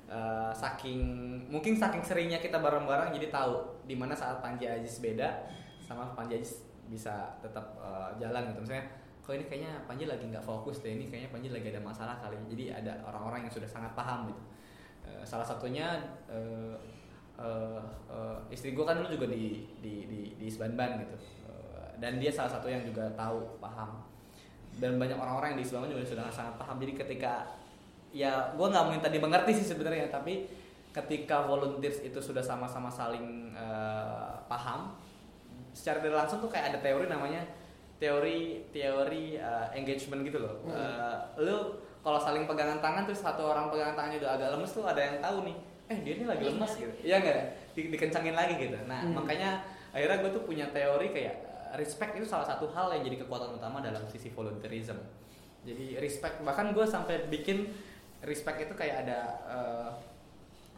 [0.07, 1.03] eh, saking
[1.51, 5.45] mungkin saking seringnya kita bareng-bareng jadi tahu di mana saat Panji Aziz beda
[5.83, 8.63] sama Panji Aziz bisa tetap eh, jalan gitu.
[8.63, 8.85] Misalnya
[9.21, 12.39] kok ini kayaknya Panji lagi nggak fokus deh ini kayaknya Panji lagi ada masalah kali
[12.49, 14.41] jadi ada orang-orang yang sudah sangat paham gitu.
[15.05, 15.99] Eh, salah satunya
[16.31, 16.75] eh,
[17.41, 21.15] eh, istri gue kan dulu juga di di di di Isbanban gitu.
[21.49, 24.05] Eh, dan dia salah satu yang juga tahu paham.
[24.79, 26.77] Dan banyak orang-orang yang di Isbanban juga sudah sangat paham.
[26.79, 27.45] Jadi ketika
[28.11, 30.43] ya gue nggak minta dimengerti sih sebenarnya tapi
[30.91, 34.91] ketika volunteers itu sudah sama-sama saling eh, paham
[35.71, 37.41] secara tidak langsung tuh kayak ada teori namanya
[37.95, 40.59] teori teori eh, engagement gitu loh.
[40.67, 44.83] Eh, lu kalau saling pegangan tangan terus satu orang pegangan tangannya udah agak lemes tuh
[44.83, 45.57] ada yang tahu nih
[45.91, 46.93] eh dia ini lagi lemes gitu.
[47.03, 47.37] Iya nggak?
[47.75, 48.79] Di, dikencangin lagi gitu.
[48.87, 49.13] Nah Hmm.
[49.19, 49.59] makanya
[49.91, 53.59] akhirnya gue tuh punya teori kayak eh, respect itu salah satu hal yang jadi kekuatan
[53.59, 54.95] utama dalam sisi volunteerism.
[55.67, 57.67] Jadi respect bahkan gue sampai bikin
[58.23, 59.19] respect itu kayak ada
[59.51, 59.89] eh,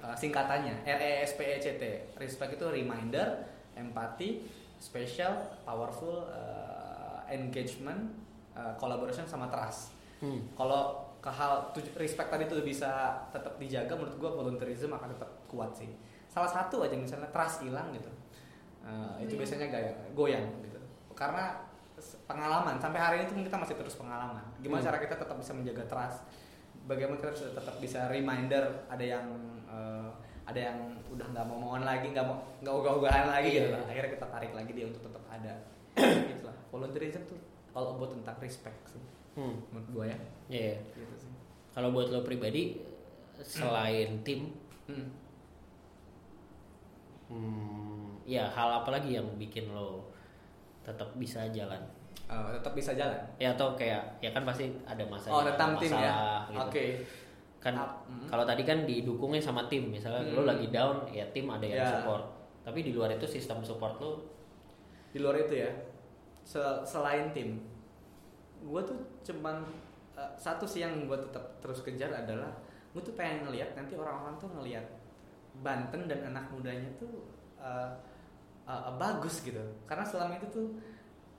[0.01, 1.83] eh, singkatannya R E S P E C T.
[2.17, 3.45] Respect itu reminder
[3.77, 4.43] empati
[4.81, 8.09] special powerful eh, engagement
[8.57, 9.93] eh, collaboration sama trust.
[10.23, 10.39] Hmm.
[10.55, 12.91] kalau ke hal respect tadi tuh bisa
[13.31, 15.87] tetap dijaga menurut gua volunteerism akan tetap kuat sih.
[16.27, 18.11] Salah satu aja misalnya trust hilang gitu.
[18.83, 19.39] Eh, itu Goyang.
[19.39, 20.79] biasanya gaya goyang gitu.
[21.15, 21.63] Karena
[22.27, 24.43] pengalaman sampai hari ini tuh kita masih terus pengalaman.
[24.59, 24.87] Gimana Hmm.
[24.91, 26.19] cara kita tetap bisa menjaga trust?
[26.83, 29.23] Bagaimana kita tetap bisa reminder ada yang
[29.63, 30.09] eh,
[30.43, 33.79] ada yang udah nggak mau mohon lagi nggak mau nggak ogah-ogahan lagi gitu Iya.
[33.79, 35.53] lah akhirnya kita tarik lagi dia untuk tetap ada.
[36.35, 37.39] Itulah volunteerism tuh
[37.71, 38.99] all about tentang respect sih
[39.33, 39.55] Hmm.
[39.69, 40.17] menurut gua ya
[40.47, 40.77] Iya.
[40.93, 41.31] gitu sih
[41.71, 42.77] Kalau buat lo pribadi
[43.35, 44.53] selain tim,
[44.85, 45.09] Hmm.
[47.29, 50.05] hmm, ya hal apa lagi yang bikin lo
[50.81, 51.79] tetap bisa jalan?
[52.23, 55.91] Eh, tetap bisa jalan Ya atau kayak ya kan pasti ada masa oh tentang tim
[55.91, 56.59] ya gitu.
[56.61, 56.85] oke
[57.57, 58.27] Kan hmm.
[58.27, 60.51] kalau tadi kan didukungnya sama tim, misalnya lo Hmm.
[60.51, 61.87] lagi down, ya tim ada yang Ya.
[61.89, 62.27] support.
[62.61, 64.19] Tapi di luar itu sistem support lo,
[65.09, 65.71] di luar itu ya
[66.43, 67.55] se- selain tim
[68.63, 68.97] gue tuh
[69.27, 69.61] cuman
[70.15, 72.51] eh, satu sih yang gue tetap terus kejar adalah
[72.93, 74.85] gue tuh pengen ngelihat nanti orang-orang tuh ngelihat
[75.53, 77.29] Banten dan anak mudanya tuh
[77.61, 77.89] eh,
[78.65, 79.61] eh, bagus gitu.
[79.85, 80.67] Karena selama itu tuh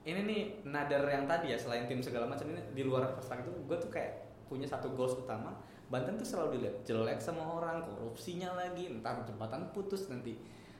[0.04, 3.60] ini nih nader yang tadi ya selain tim segala macam ini di luar perspektif itu
[3.64, 5.56] gue tuh kayak punya satu goals utama
[5.88, 10.32] Banten tuh selalu dilihat jelek sama orang korupsinya lagi entar jembatan putus nanti.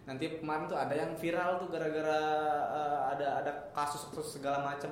[0.05, 2.21] Nanti kemarin tuh ada yang viral tuh gara-gara
[2.73, 4.91] eh, ada ada kasus-kasus segala macam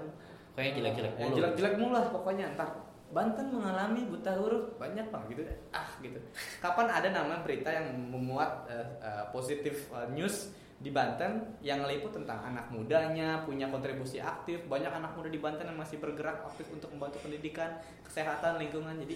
[0.53, 1.35] Kayaknya jelek-jelek Eh, mulu.
[1.39, 2.69] jelek-jelek mulu lah pokoknya entar
[3.13, 5.45] Banten mengalami buta huruf banyak bang gitu.
[5.69, 6.17] Ah gitu.
[6.65, 10.49] Kapan ada nama berita yang memuat eh, eh, positif eh, news
[10.81, 15.69] di Banten yang ngeliput tentang anak mudanya punya kontribusi aktif banyak anak muda di Banten
[15.69, 18.97] yang masih bergerak aktif untuk membantu pendidikan kesehatan lingkungan.
[18.99, 19.15] Jadi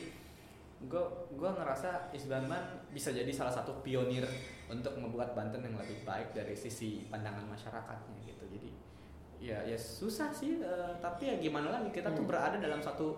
[0.76, 2.60] gue gue ngerasa Isbanban
[2.92, 4.28] bisa jadi salah satu pionir
[4.68, 8.44] untuk membuat Banten yang lebih baik dari sisi pandangan masyarakatnya gitu.
[8.44, 8.68] Jadi
[9.38, 12.30] ya ya susah sih eh, tapi ya gimana lagi kita tuh Hmm.
[12.30, 13.14] berada dalam satu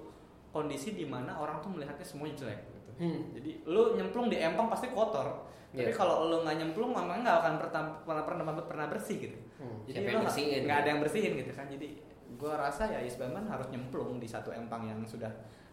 [0.48, 3.30] kondisi di mana orang tuh melihatnya semuanya jelek gitu Hmm.
[3.32, 5.92] jadi lu nyemplung di empang pasti kotor tapi Iya.
[5.92, 10.06] kalau lu nggak nyemplung memang nggak akan pernah pernah pernah, pernah bersih gitu Hmm, jadi
[10.06, 11.88] siapa lu nggak ada yang bersihin gitu kan jadi
[12.34, 15.28] gua rasa ya Isbanban harus nyemplung di satu empang yang sudah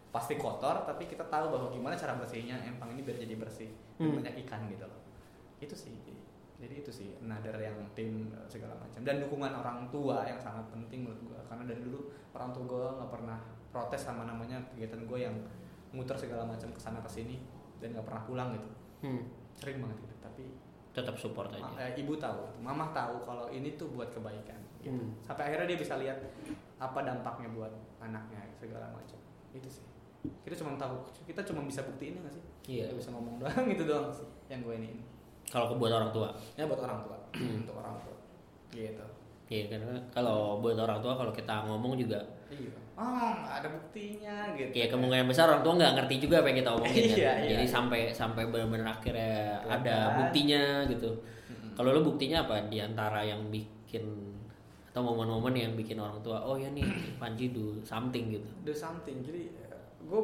[0.08, 4.06] pasti kotor tapi kita tahu bahwa gimana cara bersihnya empang ini biar jadi bersih dan
[4.06, 4.16] Hmm.
[4.16, 5.00] banyak ikan gitu loh
[5.58, 6.12] itu sih jadi
[6.58, 11.04] itu sih another yang tim eh, segala macam dan dukungan orang tua yang sangat penting
[11.04, 12.00] menurut gua karena dari dulu
[12.32, 13.38] orang tua gua nggak pernah
[13.68, 15.36] protes sama namanya kegiatan gue yang
[15.92, 17.36] muter segala macam ke sana ke sini
[17.76, 19.28] dan nggak pernah pulang gitu Hmm.
[19.52, 20.44] sering banget gitu tapi
[20.96, 21.60] Tetap support aja.
[21.60, 24.56] Ma- eh, ibu tahu, mamah tahu kalau ini tuh buat kebaikan.
[24.80, 24.96] Gitu.
[24.96, 25.12] Hmm.
[25.20, 26.16] Sampai akhirnya dia bisa lihat
[26.78, 27.68] apa dampaknya buat
[28.00, 29.20] anaknya segala macam.
[29.52, 29.84] Itu sih.
[30.40, 30.96] Kita cuma tahu,
[31.28, 32.44] kita cuma bisa buktiin nggak sih?
[32.64, 32.88] Iya.
[32.88, 34.24] Kita bisa ngomong doang gitu doang sih.
[34.48, 34.90] Yang gue ini.
[35.46, 36.28] Kalau buat orang tua.
[36.58, 37.16] Ya buat orang tua,
[37.62, 38.16] untuk orang tua.
[38.74, 39.04] Gitu.
[39.46, 42.18] Iya karena kalau buat orang tua kalau kita ngomong juga
[42.50, 42.66] iya
[42.98, 46.58] oh nggak ada buktinya gitu ya kemungkinan besar orang tua nggak ngerti juga apa yang
[46.66, 47.06] kita omongin kan.
[47.06, 47.70] Iya, iya, Jadi iya.
[47.70, 49.86] sampai sampai benar-benar akhirnya Kelihatan.
[49.86, 51.10] ada buktinya gitu.
[51.76, 54.02] Kalau lu buktinya apa di antara yang bikin
[54.90, 56.82] atau momen-momen yang bikin orang tua oh ya nih
[57.20, 58.48] Panji do something gitu.
[58.64, 59.52] do something jadi
[60.08, 60.22] gue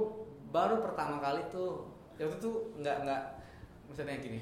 [0.48, 2.50] baru pertama kali tuh waktu itu
[2.80, 3.22] nggak nggak
[3.92, 4.40] misalnya gini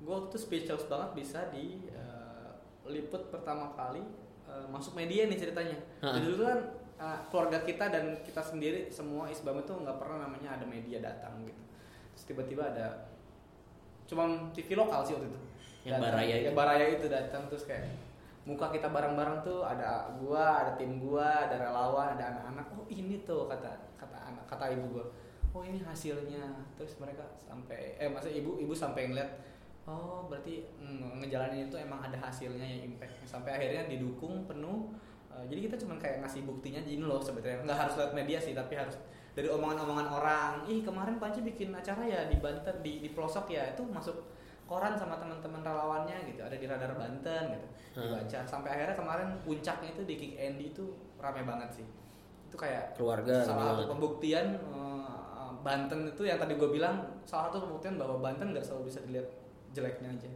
[0.00, 2.50] gue waktu itu speechless banget bisa di eh,
[2.88, 4.00] liput pertama kali
[4.48, 5.76] eh, masuk media nih ceritanya.
[6.00, 6.60] Jadi dulu kan
[6.96, 11.44] eh, keluarga kita dan kita sendiri semua isbam itu nggak pernah namanya ada media datang
[11.44, 11.62] gitu.
[12.16, 13.12] Terus tiba-tiba ada
[14.08, 15.40] cuma TV lokal sih waktu itu.
[15.84, 16.12] Yang Datang.
[16.12, 16.44] Baraya itu.
[16.48, 17.84] yang baraya itu datang terus kayak
[18.48, 22.66] muka kita bareng-bareng tuh ada gua ada tim gua ada relawan ada anak-anak.
[22.72, 23.68] Oh ini tuh kata
[24.00, 25.06] kata anak kata ibu gua
[25.50, 26.44] oh ini hasilnya.
[26.78, 29.30] Terus mereka sampai eh masa ibu ibu sampai ngeliat
[29.88, 33.26] oh berarti mm, ngejalanin itu emang ada hasilnya yang impact.
[33.26, 34.92] Sampai akhirnya didukung penuh.
[35.30, 38.54] Eh, jadi kita cuman kayak ngasih buktinya ini loh sebetulnya nggak harus lewat media sih
[38.54, 38.98] tapi harus
[39.30, 40.52] dari omongan-omongan orang.
[40.66, 44.14] Ih kemarin Panji bikin acara ya di Banten di di pelosok ya itu masuk
[44.70, 48.06] koran sama teman-teman relawannya gitu ada di radar Banten gitu Hmm.
[48.06, 48.46] dibaca.
[48.46, 51.86] Sampai akhirnya kemarin puncaknya itu di Kick Andy itu rame banget sih.
[52.46, 55.09] Itu kayak Keluarga salah satu pembuktian eh,
[55.60, 59.28] Banten itu yang tadi gue bilang salah satu pembuktian bahwa Banten nggak selalu bisa dilihat
[59.76, 60.30] jeleknya aja.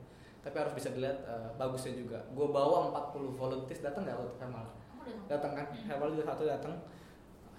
[0.44, 2.18] Tapi harus bisa dilihat eh, bagusnya juga.
[2.36, 4.66] Gue bawa 40 volunteers datang nggak waktu Hermal
[5.28, 5.66] datang kan?
[5.88, 6.74] Hermal juga satu datang.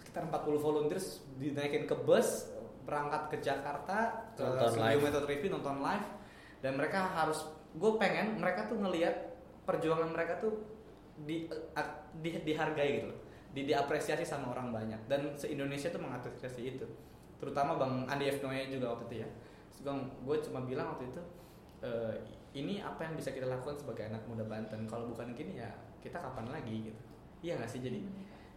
[0.01, 2.49] Sekitar 40 volunteers dinaikin ke bus
[2.86, 5.01] berangkat ke Jakarta ke Nonton studio live.
[5.01, 6.07] Metode TV nonton live.
[6.61, 7.45] Dan mereka harus
[7.76, 9.16] gue pengen mereka tuh ngelihat
[9.66, 10.53] perjuangan mereka tuh
[11.26, 11.89] di, eh,
[12.22, 13.20] di dihargai gitu loh.
[13.55, 15.07] di diapresiasi sama orang banyak.
[15.07, 16.84] Dan se Indonesia tuh mengapresiasi itu
[17.39, 18.39] terutama bang Andi F.
[18.43, 19.29] Noe juga waktu itu ya.
[20.25, 21.21] Gue cuma bilang waktu itu
[21.86, 22.15] eh,
[22.55, 24.88] ini apa yang bisa kita lakukan sebagai anak muda Banten?
[24.88, 25.69] Kalau bukan gini ya
[25.99, 26.89] kita kapan lagi?
[26.89, 27.01] Gitu.
[27.43, 27.83] Iya nggak sih?
[27.83, 27.99] Jadi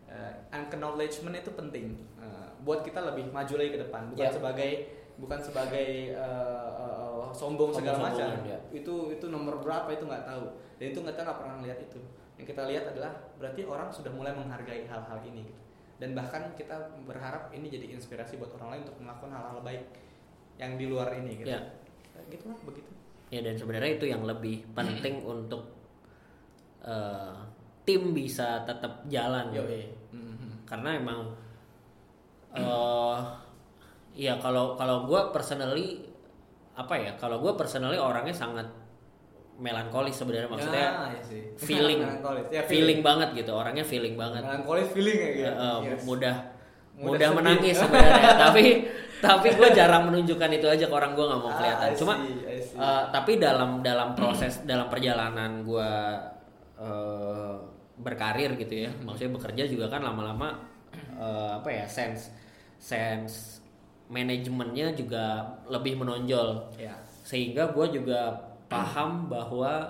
[0.09, 4.03] uh, acknowledgement itu penting uh, buat kita lebih maju lagi ke depan.
[4.15, 4.33] Bukan Ya.
[4.33, 4.73] sebagai
[5.19, 8.47] bukan sebagai uh, uh, uh, sombong segala macam.
[8.47, 8.57] ya.
[8.71, 10.47] itu itu nomor berapa itu nggak tahu.
[10.79, 12.01] Dan itu kita nggak pernah lihat itu.
[12.39, 15.68] Yang kita lihat adalah berarti orang sudah mulai menghargai hal-hal ini gitu
[15.99, 16.75] dan bahkan kita
[17.05, 19.83] berharap ini jadi inspirasi buat orang lain untuk melakukan hal-hal baik
[20.57, 21.61] yang di luar ini gitu Ya.
[22.27, 22.91] gitu lah begitu
[23.29, 25.69] Ya dan sebenarnya itu yang lebih penting untuk
[26.81, 27.35] eh,
[27.85, 29.53] tim bisa tetap jalan.
[29.53, 29.65] yo
[30.09, 30.65] Mhm.
[30.65, 31.21] Karena emang
[32.49, 33.19] eh
[34.17, 36.01] ya kalau kalau gue personally
[36.73, 38.65] apa ya kalau gue personally orangnya sangat
[39.59, 41.43] melankolis sebenarnya maksudnya Ya, iya sih.
[41.69, 42.01] feeling.
[42.49, 42.99] Ya, feeling.
[43.01, 44.41] Banget gitu orangnya feeling banget.
[44.41, 45.45] Melankolis feeling ya gitu.
[45.45, 46.03] Ya, eh, Yes.
[46.05, 46.37] mudah
[46.95, 48.33] Mudah mudah, menangis sebenarnya.
[48.47, 48.65] Tapi
[49.19, 51.89] tapi gue jarang menunjukkan itu aja ke orang gue nggak mau Ah, kelihatan.
[51.93, 52.75] Cuma see, I see.
[52.77, 55.91] eh, tapi dalam dalam proses dalam perjalanan gue
[56.77, 57.55] eh,
[57.99, 60.55] berkarir gitu ya maksudnya bekerja juga kan lama-lama
[61.15, 62.31] eh, apa ya sense
[62.79, 63.59] sense
[64.09, 66.73] manajemennya juga lebih menonjol.
[66.75, 68.33] Ya sehingga gue juga
[68.69, 69.89] paham bahwa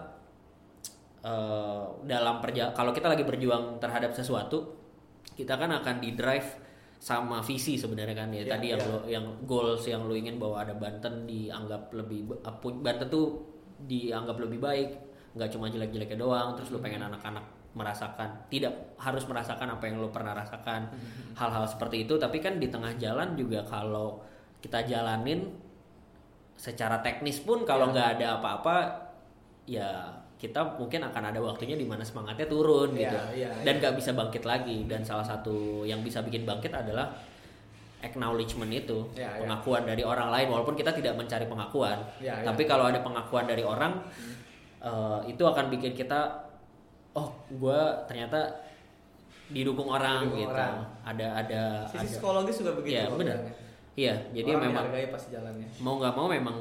[1.23, 4.79] eh, dalam perja kalau kita lagi berjuang terhadap sesuatu
[5.35, 6.67] kita kan akan di drive
[6.99, 8.29] sama visi sebenarnya kan.
[8.35, 8.91] Ya Iya, tadi yang iya.
[8.91, 12.27] lo yang goals yang lo ingin bahwa ada Banten dianggap lebih
[12.83, 13.39] Banten tuh
[13.87, 14.91] dianggap lebih baik
[15.39, 17.47] nggak cuma jelek-jeleknya doang terus lo pengen anak-anak
[17.79, 20.91] merasakan tidak harus merasakan apa yang lo pernah rasakan.
[21.39, 24.19] Hal-hal seperti itu tapi kan di tengah jalan juga kalau
[24.59, 25.47] kita jalanin
[26.59, 27.93] secara teknis pun kalau Ya.
[27.95, 28.77] nggak ada apa-apa
[29.65, 33.81] ya kita mungkin akan ada waktunya di mana semangatnya turun Ya, gitu ya, dan ya.
[33.81, 37.11] nggak bisa bangkit lagi dan salah satu yang bisa bikin bangkit adalah
[37.99, 39.43] acknowledgement itu Ya, ya.
[39.43, 42.47] pengakuan dari orang lain walaupun kita tidak mencari pengakuan Ya, ya.
[42.47, 43.99] tapi kalau ada pengakuan dari orang
[44.79, 46.43] eh, itu akan bikin kita
[47.13, 48.39] oh gue ternyata
[49.49, 50.75] didukung orang Didukung gitu orang.
[51.03, 53.39] ada ada sisi ada psikologis juga begitu loh benar.
[53.99, 56.57] Iya jadi Orang memang dihargai pasti jalannya mau nggak mau memang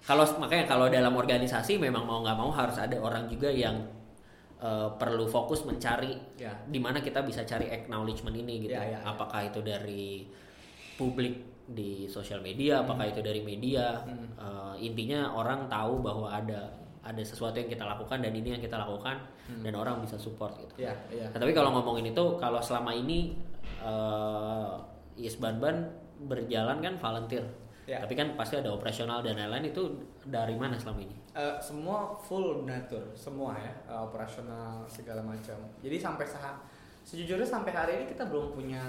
[0.00, 3.84] kalau makanya kalau dalam organisasi memang mau nggak mau harus ada orang juga yang
[4.58, 8.96] eh, perlu fokus mencari ya di mana kita bisa cari acknowledgement ini gitu Ya, ya,
[8.96, 8.98] ya.
[9.04, 10.24] apakah itu dari
[10.96, 11.34] publik
[11.64, 14.28] di sosial media apakah itu dari media Hmm.
[14.36, 16.68] Eh, intinya orang tahu bahwa ada
[17.04, 19.60] ada sesuatu yang kita lakukan dan ini yang kita lakukan Hmm.
[19.60, 23.36] dan orang bisa support gitu ya ya Nah, tapi kalau ngomongin itu, kalau selama ini
[23.84, 24.80] uh,
[25.40, 27.44] Ban berjalan kan volunteer,
[27.84, 28.00] Ya.
[28.00, 29.82] tapi kan pasti ada operasional dan lain-lain itu
[30.24, 31.16] dari mana selama ini?
[31.32, 35.58] Eh, semua full donatur semua ya eh, operasional segala macam.
[35.78, 36.56] Jadi sampai saat
[37.02, 38.80] sejujurnya sampai hari ini kita belum punya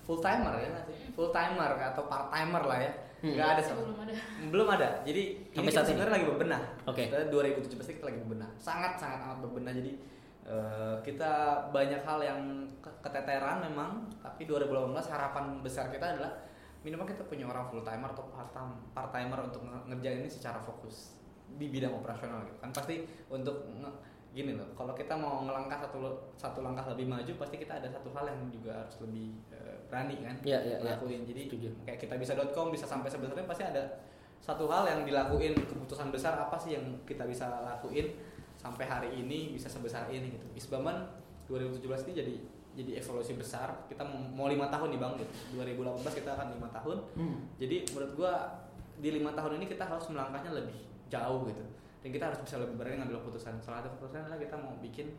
[0.00, 1.12] full timer ya sih?
[1.12, 2.92] Full timer atau part timer lah ya.
[3.18, 3.34] Hmm.
[3.34, 3.82] nggak ada sama.
[3.82, 4.14] Belum ada.
[4.48, 4.88] Belum ada.
[5.02, 5.90] Jadi Sampai ini kita saat ini?
[5.90, 6.62] sebenarnya lagi berbenah.
[6.86, 7.02] Oke.
[7.10, 8.50] Kita 2017 kita lagi berbenah.
[8.56, 9.74] Sangat sangat amat berbenah.
[9.74, 9.92] Jadi
[10.48, 11.28] Eh, kita
[11.68, 12.40] banyak hal yang
[12.80, 14.00] ke- keteteran memang.
[14.16, 16.32] Tapi 2018 harapan besar kita adalah
[16.88, 20.30] minimal kita punya orang full timer atau part time part timer untuk nge- ngerjain ini
[20.30, 21.20] secara fokus
[21.50, 23.68] di bidang operasional gitu kan pasti untuk
[24.28, 25.98] gini loh kalau kita mau ngelangkah satu
[26.32, 30.16] satu langkah lebih maju pasti kita ada satu hal yang juga harus lebih eh, berani
[30.20, 30.76] kan Iya, iya, iya.
[30.80, 31.68] ngelakuin jadi Setuju.
[31.84, 33.84] kayak kita bisa.com bisa sampai sebesarnya pasti ada
[34.38, 38.16] satu hal yang dilakuin keputusan besar apa sih yang kita bisa lakuin
[38.56, 41.08] sampai hari ini bisa sebesar ini gitu Isbaman
[41.48, 42.34] 2017 ini jadi
[42.78, 46.96] jadi evolusi besar kita mau, lima tahun nih bang gitu 2018 kita akan lima tahun
[47.18, 47.38] Hmm.
[47.58, 48.32] jadi menurut gua
[48.98, 50.78] di lima tahun ini kita harus melangkahnya lebih
[51.10, 51.64] jauh gitu
[51.98, 55.10] dan kita harus bisa lebih berani ngambil keputusan salah satu keputusan adalah kita mau bikin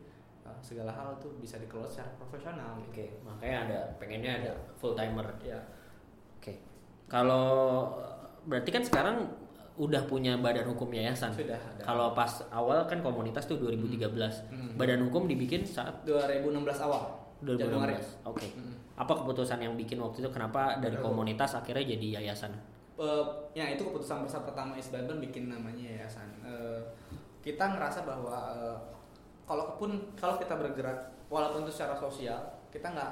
[0.48, 2.92] uh, segala hal tuh bisa dikelola secara profesional gitu.
[2.96, 5.28] Oke, makanya ada pengennya ada full timer.
[5.44, 5.60] ya
[6.40, 6.56] Oke.
[7.12, 7.92] Kalau
[8.48, 9.28] berarti kan sekarang
[9.80, 11.32] udah punya badan hukum yayasan.
[11.36, 14.08] sudah ada Kalau pas awal kan komunitas tuh 2013.
[14.52, 14.76] Hmm.
[14.80, 17.64] Badan hukum dibikin saat 2016 awal 2016.
[17.64, 17.96] Januari.
[18.28, 18.48] Oke.
[18.52, 18.74] Mm.
[19.00, 22.52] Apa keputusan yang bikin waktu itu kenapa dari komunitas akhirnya jadi yayasan?
[23.00, 23.26] Eh,
[23.56, 26.28] ya itu keputusan besar pertama Isbanban bikin namanya yayasan.
[26.44, 26.80] Eh,
[27.40, 28.78] kita ngerasa bahwa eh,
[29.48, 31.00] kalau pun kalau kita bergerak
[31.32, 32.38] walaupun itu secara sosial
[32.70, 33.12] kita nggak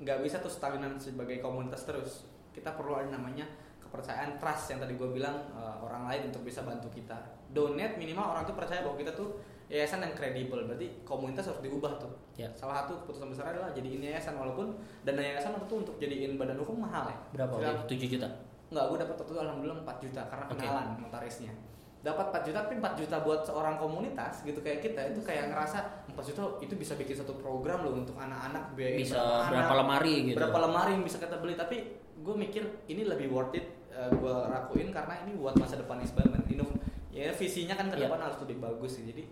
[0.00, 2.24] nggak bisa tuh stagnan sebagai komunitas terus.
[2.56, 3.44] Kita perlu ada namanya
[3.84, 7.20] kepercayaan trust yang tadi gue bilang eh, orang lain untuk bisa bantu kita.
[7.52, 9.36] Donate minimal orang tuh percaya bahwa kita tuh
[9.68, 10.64] yayasan yang kredibel.
[10.64, 12.10] Berarti komunitas harus diubah tuh.
[12.34, 12.48] Ya.
[12.52, 16.56] Salah satu keputusan besar adalah jadiin yayasan walaupun dana yayasan waktu itu untuk jadiin badan
[16.56, 17.16] hukum mahal ya.
[17.36, 17.52] Berapa?
[17.84, 18.28] Oke, 7 juta.
[18.68, 21.52] Enggak, gue dapat waktu itu alhamdulillah 4 juta karena kenalan notarisnya.
[21.98, 25.78] Dapat 4 juta tapi 4 juta buat seorang komunitas gitu kayak kita itu kayak ngerasa
[26.06, 29.18] 4 juta itu bisa bikin satu program loh untuk anak-anak biaya Bisa
[29.50, 30.36] berapa lemari gitu.
[30.38, 33.66] Berapa lemari yang bisa kita beli tapi gue mikir ini lebih worth it
[33.98, 36.46] gue lakuin karena ini buat masa depan Isbaman.
[36.46, 36.70] Inov
[37.10, 38.06] ya visinya kan ke Iya.
[38.06, 39.04] depan harus lebih bagus sih.
[39.10, 39.26] Jadi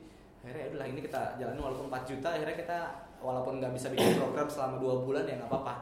[0.47, 2.79] akhirnya ya udahlah ini kita jalanin walaupun 4 juta akhirnya kita
[3.19, 5.75] walaupun nggak bisa bikin program selama dua bulan ya nggak apa-apa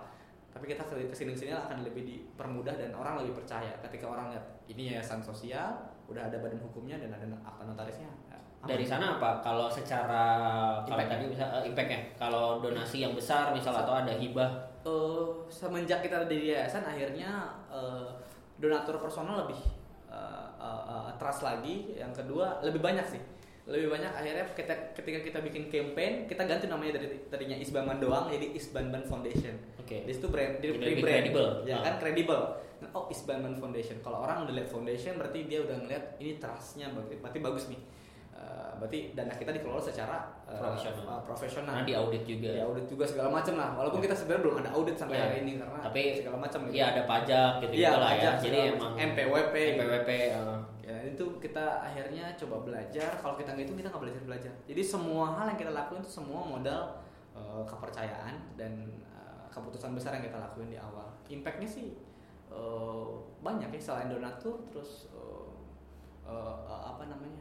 [0.56, 4.32] tapi kita ke sini ke sini akan lebih dipermudah dan orang lebih percaya ketika orang
[4.32, 5.76] lihat ini yayasan sosial
[6.08, 8.68] udah ada badan hukumnya dan ada akta notarisnya ya, aman.
[8.72, 9.44] Dari sana apa?
[9.44, 10.24] Kalau secara
[10.86, 11.10] Impact.
[11.10, 16.20] tadi bisa eh, impactnya, kalau donasi yang besar misal atau ada hibah, Eh, semenjak kita
[16.20, 18.04] ada di yayasan akhirnya eh,
[18.60, 19.56] donatur personal lebih
[20.12, 23.22] eh, eh, trust lagi yang kedua lebih banyak sih
[23.64, 28.28] lebih banyak akhirnya kita, ketika kita bikin campaign kita ganti namanya dari tadinya Isbanban doang
[28.28, 30.04] jadi Isbanban Foundation Oke.
[30.04, 31.46] di situ brand di Jadi lebih brand kredibel.
[31.64, 31.82] ya Ah.
[31.82, 32.40] kan kredibel
[32.92, 37.16] oh Isbanban Foundation kalau orang udah lihat foundation berarti dia udah ngeliat ini trustnya berarti,
[37.16, 37.80] berarti bagus nih
[38.34, 41.06] Eh, berarti dana kita dikelola secara eh, Profesional.
[41.08, 42.50] eh, profesional karena di audit juga.
[42.50, 45.22] ya audit juga segala macam lah walaupun kita sebenarnya belum ada audit sampai Ya.
[45.24, 48.30] hari ini karena Tapi segala macam gitu Iya ada pajak gitu Iya, lah ya.
[48.36, 48.92] Jadi emang.
[48.96, 49.54] MPWP.
[49.72, 54.22] MPWP eh, ya itu kita akhirnya coba belajar kalau kita nggak itu kita nggak belajar
[54.22, 56.82] belajar jadi semua hal yang kita lakuin itu semua modal
[57.32, 61.96] eh, kepercayaan dan eh, keputusan besar yang kita lakuin di awal impactnya sih
[62.50, 63.06] eh,
[63.40, 65.48] banyak ya selain donatur terus eh,
[66.84, 67.40] apa namanya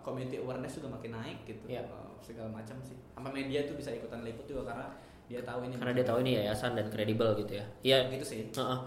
[0.00, 1.82] community awareness juga makin naik gitu Iya.
[1.82, 4.86] Eh, segala macam sih sama media tuh bisa ikutan liput juga karena
[5.24, 7.64] dia tahu ini karena dia tahu ini yayasan dan kredibel gitu ya.
[7.80, 7.98] Iya.
[8.10, 8.78] gitu sih Heeh.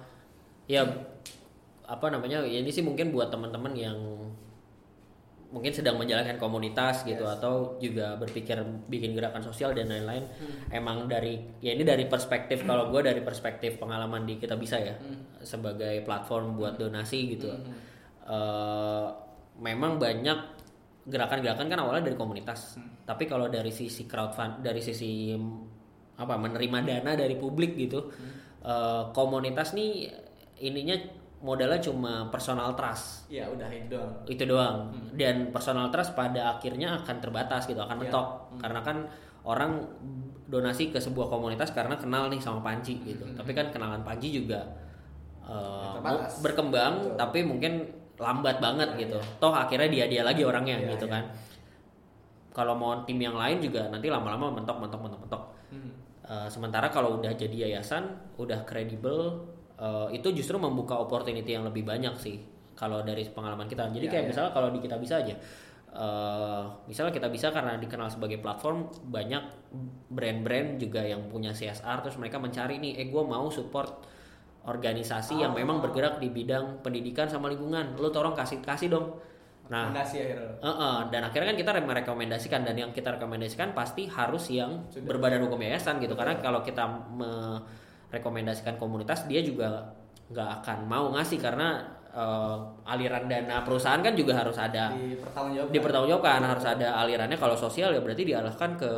[0.66, 0.82] Ya
[1.84, 2.39] apa namanya?
[2.43, 3.97] Ya ini sih mungkin buat teman-teman yang
[5.49, 7.38] mungkin sedang menjalankan komunitas gitu Yes.
[7.38, 8.57] atau juga berpikir
[8.88, 10.26] bikin gerakan sosial dan lain-lain.
[10.26, 10.74] Hmm.
[10.74, 14.97] Emang dari ya ini dari perspektif kalau gue dari perspektif pengalaman di kita bisa ya
[14.97, 15.22] Hmm.
[15.39, 17.53] sebagai platform buat donasi gitu.
[17.53, 17.70] Hmm.
[18.26, 19.07] Eh,
[19.59, 20.62] memang banyak
[21.06, 22.76] gerakan-gerakan kan awalnya dari komunitas.
[22.76, 23.04] Hmm.
[23.04, 25.36] Tapi kalau dari sisi crowdfund dari sisi
[26.14, 27.99] apa menerima dana dari publik gitu.
[28.06, 28.32] Hmm.
[28.64, 30.08] eh, komunitas nih
[30.62, 30.95] ininya
[31.43, 35.12] modalnya cuma personal trust ya udah itu doang itu doang Hmm.
[35.14, 38.01] dan personal trust pada akhirnya akan terbatas gitu akan Iya.
[38.08, 38.60] mentok Hmm.
[38.64, 38.97] karena kan
[39.43, 39.84] orang
[40.47, 43.36] donasi ke sebuah komunitas karena kenal nih sama Panji gitu Hmm.
[43.36, 44.64] tapi kan kenalan Panji juga
[45.43, 46.39] eh, Ya, terbatas.
[46.39, 47.18] berkembang Betul.
[47.20, 47.74] tapi mungkin
[48.24, 49.38] lambat banget Iya, gitu iya.
[49.38, 51.24] toh akhirnya dia dia lagi orangnya Iya, gitu kan
[52.54, 55.44] kalau mau tim yang lain juga nanti lama-lama mentok mentok mentok mentok
[55.74, 55.90] Hmm.
[56.22, 58.06] Uh, sementara kalau udah jadi yayasan,
[58.38, 59.42] udah kredibel,
[59.76, 62.38] uh, itu justru membuka opportunity yang lebih banyak sih.
[62.78, 64.30] Kalau dari pengalaman kita, jadi Ya, kayak ya.
[64.30, 65.34] misalnya kalau di kita bisa aja,
[65.92, 69.42] uh, misalnya kita bisa karena dikenal sebagai platform banyak
[70.08, 74.06] brand-brand juga yang punya CSR, terus mereka mencari nih, eh gue mau support
[74.64, 75.59] organisasi yang Oh.
[75.59, 79.20] memang bergerak di bidang pendidikan sama lingkungan, lo tolong kasih kasih dong.
[79.64, 84.84] Nah, akhirnya Heeh, dan akhirnya kan kita merekomendasikan dan yang kita rekomendasikan pasti harus yang
[84.88, 85.07] Sudah.
[85.07, 86.84] berbadan hukum yayasan gitu karena kalau kita
[87.16, 89.88] merekomendasikan komunitas dia juga
[90.28, 91.80] nggak akan mau ngasih karena
[92.11, 97.55] eh, aliran dana perusahaan kan juga harus ada di pertanggungjawabkan dipertanggungjawabkan harus ada alirannya kalau
[97.55, 98.91] sosial ya berarti dialahkan ke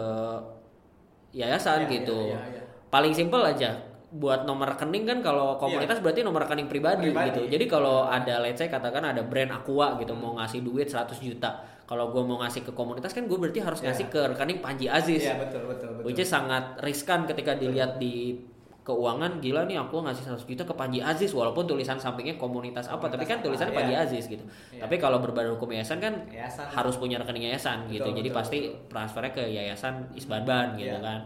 [1.31, 2.63] yayasan Iya, gitu iya, iya, iya.
[2.89, 3.75] paling simpel aja
[4.15, 7.27] buat nomor rekening kan kalau komunitas berarti nomor rekening pribadi, Pribadi.
[7.29, 11.11] gitu jadi kalau ada let's say katakan ada brand Aqua gitu mau ngasih duit 100
[11.19, 11.51] juta
[11.83, 13.91] kalau gue mau ngasih ke komunitas kan gue berarti harus Iya.
[13.91, 16.03] ngasih ke rekening Panji Aziz Iya betul betul betul.
[16.03, 18.39] which is sangat riskan ketika dilihat di
[18.81, 23.05] keuangan gila nih aku ngasih 100 juta ke Panji Aziz walaupun tulisan sampingnya komunitas apa
[23.05, 23.79] tapi kan Komunitas apa, tulisannya iya.
[23.81, 24.81] Panji Aziz gitu Iya.
[24.81, 26.69] tapi kalau berbadan hukum yayasan kan Yayasan.
[26.71, 28.57] harus punya rekening yayasan gitu Betul, jadi betul, pasti
[28.87, 31.01] transfernya ke yayasan Isbanban gitu Iya.
[31.01, 31.19] kan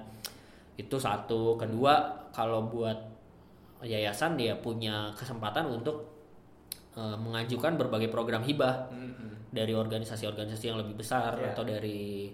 [0.74, 2.98] itu satu kedua kalau buat
[3.82, 6.08] yayasan dia punya kesempatan untuk
[6.92, 9.54] eh, mengajukan berbagai program hibah Mhm.
[9.56, 11.54] dari organisasi-organisasi yang lebih besar Iya.
[11.54, 12.34] atau dari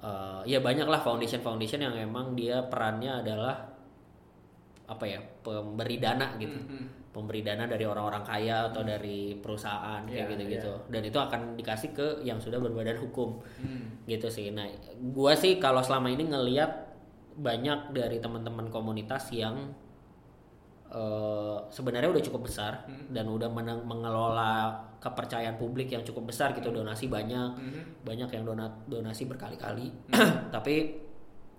[0.00, 3.68] eh, ya banyak lah foundation-foundation yang emang dia perannya adalah
[4.88, 7.12] apa ya pemberi dana gitu Mhm.
[7.12, 11.90] pemberi dana dari orang-orang kaya atau dari perusahaan kayak Iya, gitu-gitu dan itu akan dikasih
[11.92, 14.02] ke yang sudah berbadan hukum Hmm.
[14.08, 14.66] gitu sih nah
[15.12, 16.70] gua sih kalau selama ini ngelihat
[17.32, 19.70] banyak dari teman-teman komunitas yang
[20.88, 23.06] eh, sebenarnya udah cukup besar Hmm.
[23.08, 23.46] dan udah
[23.80, 24.52] mengelola
[24.98, 27.82] kepercayaan publik yang cukup besar gitu donasi banyak Mhm.
[28.02, 30.50] banyak yang donat donasi berkali-kali Hmm.
[30.50, 30.98] tapi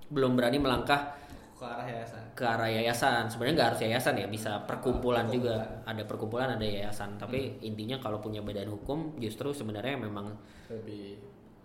[0.08, 1.16] belum berani melangkah
[1.56, 2.24] ke arah yayasan.
[2.34, 5.88] ke arah yayasan sebenarnya nggak harus yayasan ya bisa perkumpulan juga Perkumpulan.
[5.88, 10.36] ada perkumpulan ada yayasan tapi intinya kalau punya badan hukum justru sebenarnya memang
[10.68, 11.22] Lebih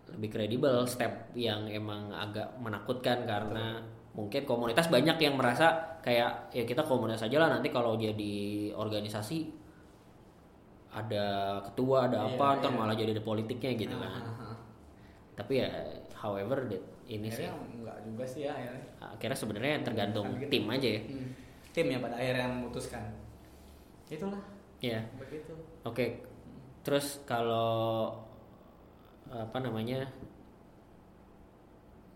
[0.06, 3.82] lebih kredibel step yang emang agak menakutkan karena
[4.16, 8.32] mungkin komunitas banyak yang merasa kayak ya kita komunitas aja lah nanti kalau jadi
[8.72, 9.52] organisasi
[10.88, 11.26] ada
[11.62, 12.78] ketua ada Iya, apa ntar iya.
[12.78, 14.56] malah jadi ada politiknya gitu kan Ah,
[15.36, 15.68] tapi ya
[16.16, 18.82] however that ini sih Akhirnya enggak juga sih ya akhirnya.
[18.98, 20.48] akhirnya sebenarnya tergantung gitu.
[20.50, 21.28] tim aja ya Hmm.
[21.70, 23.04] Tim yang pada akhirnya yang memutuskan.
[24.08, 24.40] Itulah
[24.78, 25.52] ya begitu.
[25.84, 26.24] Oke,
[26.80, 28.16] terus kalau
[29.28, 30.08] apa namanya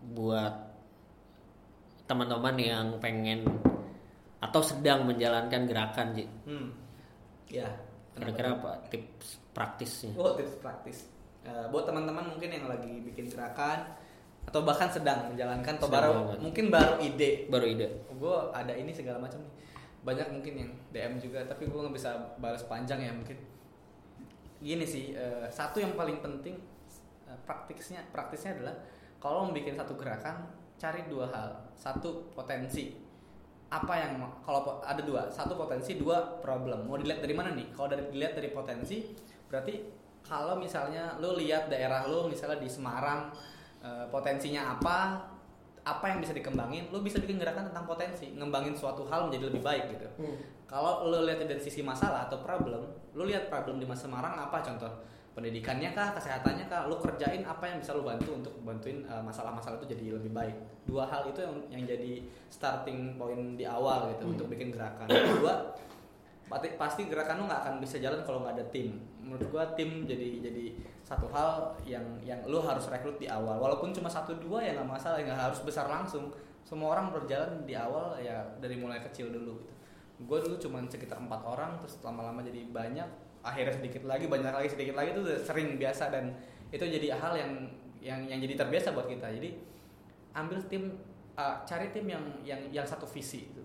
[0.01, 0.70] buat
[2.11, 3.47] teman-teman yang pengen
[4.37, 6.75] atau sedang menjalankan gerakan, Ji, Hmm.
[7.47, 7.71] Ya.
[8.11, 10.11] kira-kira apa tips praktisnya?
[10.13, 11.07] Oh tips praktis.
[11.41, 13.87] Eh, buat teman-teman mungkin yang lagi bikin gerakan
[14.43, 16.37] atau bahkan sedang menjalankan atau Sedang baru banget.
[16.41, 17.31] mungkin baru ide.
[17.47, 17.87] Baru ide.
[18.11, 19.53] Gue ada ini segala macam nih.
[20.01, 23.37] Banyak mungkin yang DM juga tapi gue nggak bisa balas panjang ya mungkin.
[24.59, 26.59] Gini sih, eh, satu yang paling penting
[27.25, 28.75] eh, praktisnya praktisnya adalah
[29.17, 30.45] kalau mau bikin satu gerakan
[30.81, 31.49] cari dua hal.
[31.77, 32.97] Satu potensi.
[33.69, 35.29] Apa yang kalau ada dua.
[35.29, 36.01] Satu potensi.
[36.01, 36.89] Dua problem.
[36.89, 37.69] Mau dilihat dari mana nih?
[37.77, 39.13] Kalau dari dilihat dari potensi
[39.45, 39.83] berarti
[40.25, 43.29] kalau misalnya lo lihat daerah lo misalnya di Semarang
[43.83, 45.27] eh, potensinya apa
[45.81, 48.33] apa yang bisa dikembangin lo bisa bikin gerakan tentang potensi.
[48.33, 50.07] Ngembangin suatu hal menjadi lebih baik gitu.
[50.65, 52.81] Kalau lo lihat dari sisi masalah atau problem
[53.13, 54.89] lo lihat problem di Semarang apa contoh
[55.31, 56.91] pendidikannya kah kesehatannya kah?
[56.91, 60.55] Lo kerjain apa yang bisa lo bantu untuk bantuin uh, masalah-masalah itu jadi lebih baik.
[60.83, 65.07] Dua hal itu yang yang jadi starting point di awal gitu untuk bikin gerakan.
[65.07, 65.71] Kedua
[66.51, 68.99] pasti pasti gerakan lo nggak akan bisa jalan kalau nggak ada tim.
[69.23, 70.75] Menurut gua tim jadi jadi
[71.07, 73.55] satu hal yang yang lo harus rekrut di awal.
[73.55, 76.27] Walaupun cuma satu dua ya nggak masalah nggak harus besar langsung.
[76.67, 79.73] Semua orang berjalan di awal ya dari mulai kecil dulu gitu.
[80.21, 84.69] Gue dulu cuma sekitar empat orang terus lama-lama jadi banyak akhirnya sedikit lagi banyak lagi
[84.69, 86.33] sedikit lagi itu sering biasa dan
[86.69, 87.51] itu jadi hal yang
[88.01, 89.29] yang yang jadi terbiasa buat kita.
[89.29, 89.49] Jadi
[90.33, 90.95] ambil tim
[91.35, 93.63] uh, cari tim yang yang yang satu visi gitu.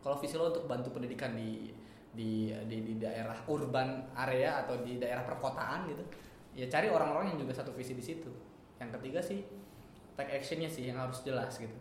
[0.00, 1.68] kalau visi lo untuk bantu pendidikan di
[2.10, 6.00] di di, di daerah urban area atau di daerah perkotaan gitu
[6.56, 8.30] ya cari orang-orang yang juga satu visi di situ.
[8.80, 9.40] Yang ketiga sih
[10.18, 11.76] take actionnya sih yang harus jelas gitu.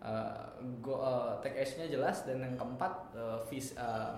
[0.00, 0.48] Uh,
[0.80, 4.16] go, uh, take actionnya jelas dan yang keempat uh, vis, uh,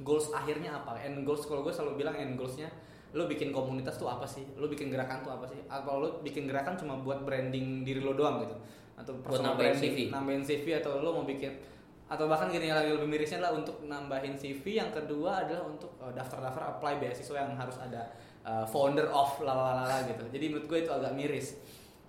[0.00, 1.00] goals akhirnya apa?
[1.00, 2.68] End goals kalau gue selalu bilang end goalsnya
[3.16, 4.44] lo bikin komunitas tuh apa sih?
[4.60, 5.56] Lo bikin gerakan tuh apa sih?
[5.70, 8.56] Atau lo bikin gerakan cuma buat branding diri lo doang gitu?
[8.96, 9.98] Atau Buat personal nambahin branding, CV.
[10.12, 11.52] nambahin CV atau lo mau bikin
[12.06, 16.14] atau bahkan gini lagi lebih mirisnya lah untuk nambahin CV yang kedua adalah untuk uh,
[16.14, 18.14] daftar-daftar apply beasiswa yang harus ada
[18.46, 20.22] uh, founder of lalalala gitu.
[20.30, 21.58] Jadi menurut gue itu agak miris.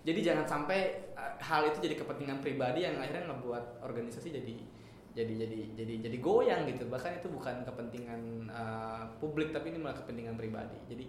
[0.06, 4.77] Jadi jangan sampai uh, hal itu jadi kepentingan pribadi yang akhirnya ngebuat organisasi jadi
[5.18, 9.98] jadi jadi jadi jadi goyang gitu bahkan itu bukan kepentingan uh, publik tapi ini malah
[9.98, 11.06] kepentingan pribadi jadi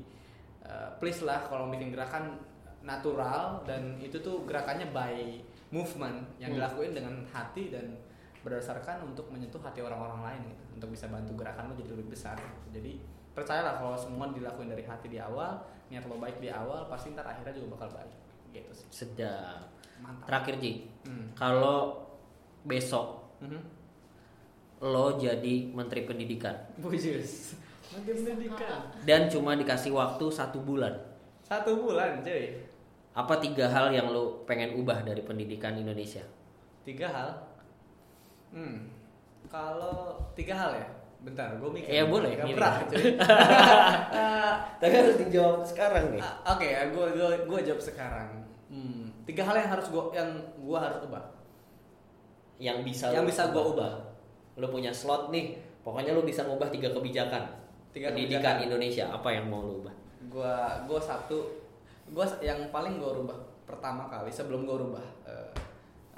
[0.64, 2.40] uh, please lah kalau bikin gerakan
[2.80, 5.36] natural dan itu tuh gerakannya by
[5.68, 6.64] movement yang Hmm.
[6.64, 8.00] dilakuin dengan hati dan
[8.40, 12.38] berdasarkan untuk menyentuh hati orang-orang lain gitu untuk bisa bantu gerakan lo jadi lebih besar
[12.38, 12.80] gitu.
[12.80, 12.92] jadi
[13.36, 17.28] percayalah kalau semua dilakuin dari hati di awal niat lo baik di awal pasti ntar
[17.28, 18.14] akhirnya juga bakal baik
[18.50, 19.68] gitu sih Sedap.
[20.00, 20.72] mantap Terakhir Ji,
[21.04, 21.26] Hmm.
[21.34, 22.09] kalau
[22.64, 23.78] besok Mhm.
[24.79, 27.59] Lo jadi menteri pendidikan, Bujus.
[27.91, 28.79] Menteri pendidikan.
[29.03, 30.95] dan cuma dikasih waktu satu bulan.
[31.43, 32.62] Satu bulan, cuy.
[33.11, 36.22] Apa tiga hal yang lo pengen ubah dari pendidikan Indonesia?
[36.85, 37.31] Tiga hal.
[38.55, 38.87] Hmm.
[39.49, 40.89] Kalau tiga hal ya.
[41.18, 41.91] Bentar, gue mikir.
[41.91, 43.18] Ya, boleh, Gak berat, cuy.
[44.81, 46.22] Tapi harus dijawab sekarang nih.
[46.22, 48.47] Ah, Oke, gue gue gue jawab sekarang.
[48.70, 51.24] Hmm, tiga hal yang harus gue yang gue harus ubah.
[52.59, 53.93] Yang bisa Yang bisa gua ubah.
[54.59, 55.54] Lo punya slot nih.
[55.86, 57.48] Pokoknya lo bisa ngubah tiga kebijakan.
[57.94, 58.66] Tiga pendidikan kebijakan.
[58.68, 59.04] Indonesia.
[59.14, 59.94] Apa yang mau lo ubah?
[60.28, 60.54] Gue
[60.84, 61.38] gue satu,
[62.11, 65.06] gue yang paling gue rubah pertama kali sebelum gue rubah.
[65.24, 65.48] eh,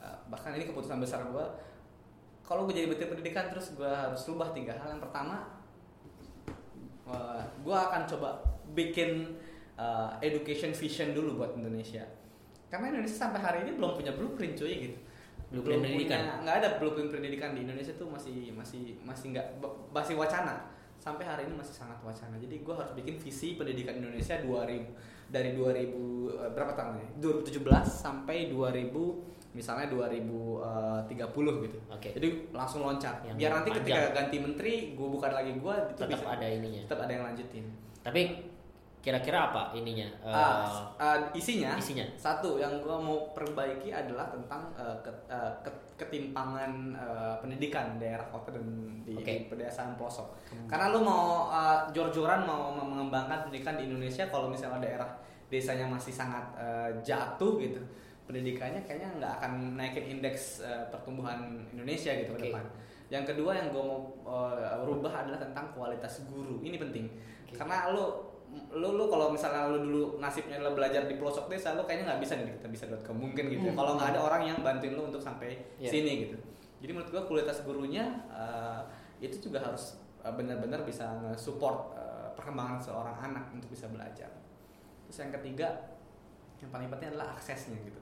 [0.01, 1.45] eh, bahkan ini keputusan besar gue.
[2.43, 4.99] Kalau gue jadi menteri pendidikan terus gue harus rubah tiga hal.
[4.99, 5.61] Yang pertama,
[7.61, 8.43] gue akan coba
[8.74, 9.36] bikin
[9.78, 12.03] eh, education vision dulu buat Indonesia.
[12.70, 14.99] Karena Indonesia sampai hari ini belum punya blueprint cuy gitu.
[15.51, 16.21] Blueprint Belum pendidikan?
[16.21, 19.47] punya- nggak ada blueprint pendidikan di Indonesia tuh masih masih masih nggak
[19.91, 20.55] masih wacana
[20.97, 24.85] sampai hari ini masih sangat wacana jadi gue harus bikin visi pendidikan Indonesia 2000
[25.27, 25.91] dari 2000
[26.31, 28.95] eh, berapa tahun ini 2017 sampai 2000
[29.51, 31.11] misalnya 2030
[31.61, 32.09] gitu Oke.
[32.13, 33.83] jadi langsung loncat Yang biar nanti panjang.
[33.83, 36.81] ketika ganti menteri gue bukan lagi gue Tetap bisa ada ininya.
[36.85, 37.65] tetap ada yang lanjutin
[38.01, 38.23] Tapi
[39.01, 40.05] kira-kira apa ininya?
[40.21, 42.05] Eh, Ah, ah, isinya, isinya.
[42.15, 45.25] satu yang gue mau perbaiki adalah tentang eh, ke-
[45.65, 48.65] ke- ketimpangan eh, pendidikan daerah kota dan
[49.03, 49.25] di, Oke.
[49.25, 50.37] di pedesaan pelosok.
[50.69, 55.09] Karena lu mau eh, jor-joran mau mengembangkan pendidikan di Indonesia kalau misalnya daerah
[55.49, 57.81] desanya masih sangat eh, jatuh gitu,
[58.23, 62.39] pendidikannya kayaknya nggak akan naikin indeks eh, pertumbuhan Indonesia gitu Oke.
[62.39, 62.65] ke depan.
[63.11, 66.61] Yang kedua yang gue mau eh, rubah adalah tentang kualitas guru.
[66.61, 67.09] Ini penting.
[67.51, 71.87] Karena lu lu lu kalau misalnya lu dulu nasibnya adalah belajar di pelosok desa lu
[71.87, 73.73] kayaknya nggak bisa nih di kitabisa.com mungkin gitu ya.
[73.75, 73.79] Hmm.
[73.79, 75.91] Kalau nggak ada orang yang bantuin lu untuk sampai Iya.
[75.91, 76.37] sini gitu.
[76.83, 78.81] Jadi menurut gua kualitas gurunya eh,
[79.23, 84.31] itu juga harus eh, benar-benar bisa nge-support eh, perkembangan seorang anak untuk bisa belajar.
[85.07, 85.69] Terus yang ketiga
[86.59, 88.01] yang paling penting adalah aksesnya gitu.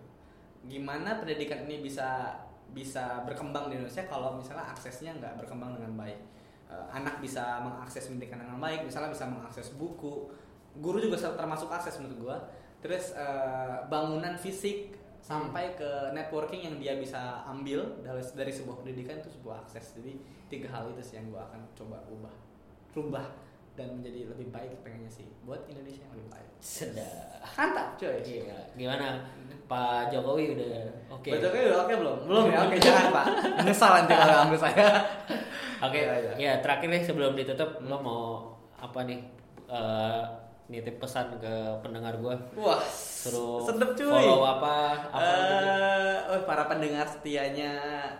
[0.65, 2.35] Gimana pendidikan ini bisa
[2.69, 6.21] bisa berkembang di Indonesia kalau misalnya aksesnya nggak berkembang dengan baik.
[6.69, 10.29] Eh, anak bisa mengakses pendidikan dengan baik, misalnya bisa mengakses buku,
[10.77, 12.37] guru juga termasuk akses menurut gua.
[12.85, 14.93] Terus eh, bangunan fisik
[15.25, 19.97] sampai ke networking yang dia bisa ambil dari dari sebuah pendidikan itu sebuah akses.
[19.97, 20.21] Jadi
[20.53, 22.35] tiga hal itu sih yang gua akan coba ubah,
[22.93, 23.27] rubah
[23.79, 26.49] dan menjadi lebih baik pengennya sih buat Indonesia yang lebih baik.
[26.59, 27.39] Sedap.
[27.55, 28.19] Mantap coy.
[28.21, 28.59] Iya.
[28.75, 29.23] Gimana?
[29.65, 30.69] Pak Jokowi udah
[31.15, 31.29] oke.
[31.31, 32.19] Baca udah oke belum?
[32.27, 32.59] Belum ya?
[32.67, 33.25] Oke, jangan Pak.
[33.63, 34.87] Menyesal nanti kalau ambil saya.
[35.79, 36.33] Oke, Iya, iya.
[36.35, 38.23] ya terakhir nih sebelum ditutup, lo mau
[38.75, 39.21] apa nih?
[39.69, 40.23] eh,
[40.67, 44.09] nitip pesan ke pendengar gua Wah, suruh sedep cuy.
[44.09, 45.57] follow apa apa gitu.
[45.57, 47.73] Eh, oh, para pendengar setianya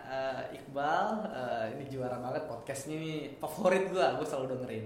[0.05, 4.85] eh, Iqbal, eh, ini juara banget podcastnya ini favorit gua, gua selalu dengerin.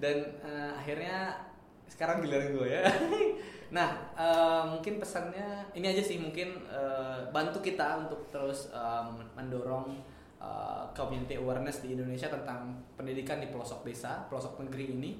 [0.00, 1.36] Dan eh, akhirnya
[1.84, 2.82] sekarang giliran gue ya.
[3.76, 9.04] nah, eh, mungkin pesannya ini aja sih mungkin eh, bantu kita untuk terus eh,
[9.36, 10.00] mendorong
[10.40, 15.12] eh, community awareness di Indonesia tentang pendidikan di pelosok desa, pelosok negeri ini.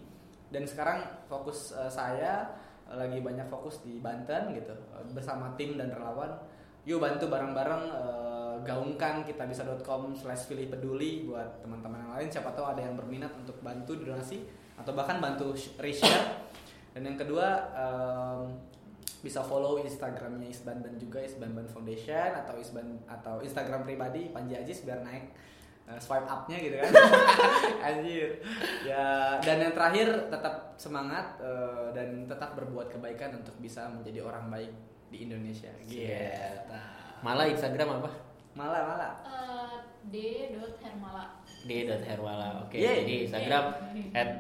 [0.51, 2.49] Dan sekarang fokus eh, saya
[2.91, 4.75] lagi banyak fokus di Banten gitu
[5.15, 6.33] bersama tim dan relawan.
[6.89, 12.29] Yuk bantu bareng-bareng eh, gaungkan kitabisa.com slash pilih peduli buat teman-teman yang lain.
[12.33, 16.49] Siapa tahu ada yang berminat untuk bantu donasi atau bahkan bantu sh- reshare.
[16.91, 18.41] Dan yang kedua em,
[19.21, 24.57] bisa follow Instagramnya Isban dan juga Isban Ban Foundation atau Isban atau Instagram pribadi Panji
[24.57, 25.29] Ajis biar naik
[25.87, 26.91] eh, swipe upnya gitu kan.
[27.93, 28.41] Anjir.
[28.83, 34.49] Ya dan yang terakhir tetap semangat eh, dan tetap berbuat kebaikan untuk bisa menjadi orang
[34.49, 34.73] baik
[35.13, 35.71] di Indonesia.
[35.85, 36.01] Gitu.
[37.21, 38.11] Malah Instagram apa?
[38.51, 39.13] malah malah.
[39.25, 39.77] Eh,
[40.11, 42.63] d.hermala d.hermala.
[42.63, 42.97] Oke, Yeay.
[43.01, 43.65] jadi Instagram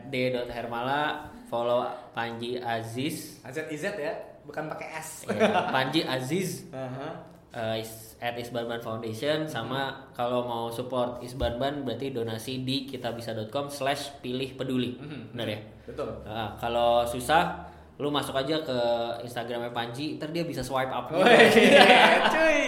[0.07, 1.01] @d.hermala,
[1.47, 3.41] follow Panji Aziz.
[3.41, 7.09] AZ IZ ya bukan pakai S Ya, Panji Aziz Aha.
[7.51, 14.19] eh, is- at Isbanban Foundation sama kalau mau support Isbanban berarti donasi di kitabisa.com slash
[14.19, 15.21] pilih peduli Mhm.
[15.31, 17.65] benar ya betul Nah, kalau susah
[17.97, 18.79] lu masuk aja ke
[19.23, 21.21] Instagramnya Panji ntar dia bisa swipe up gitu.
[21.21, 21.37] Woi,
[22.35, 22.61] cuy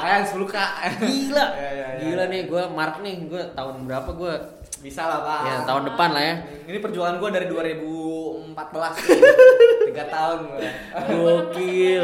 [0.00, 0.56] kalian 10k
[1.00, 2.26] gila Ya, ya, ya, gila ya.
[2.26, 4.32] nih gue mark nih gue tahun berapa gue
[4.80, 8.56] bisa lah pak ya tahun depan lah ya ini perjuangan gue dari 2014
[9.86, 10.70] tiga tahun gue
[11.10, 12.02] Gokil.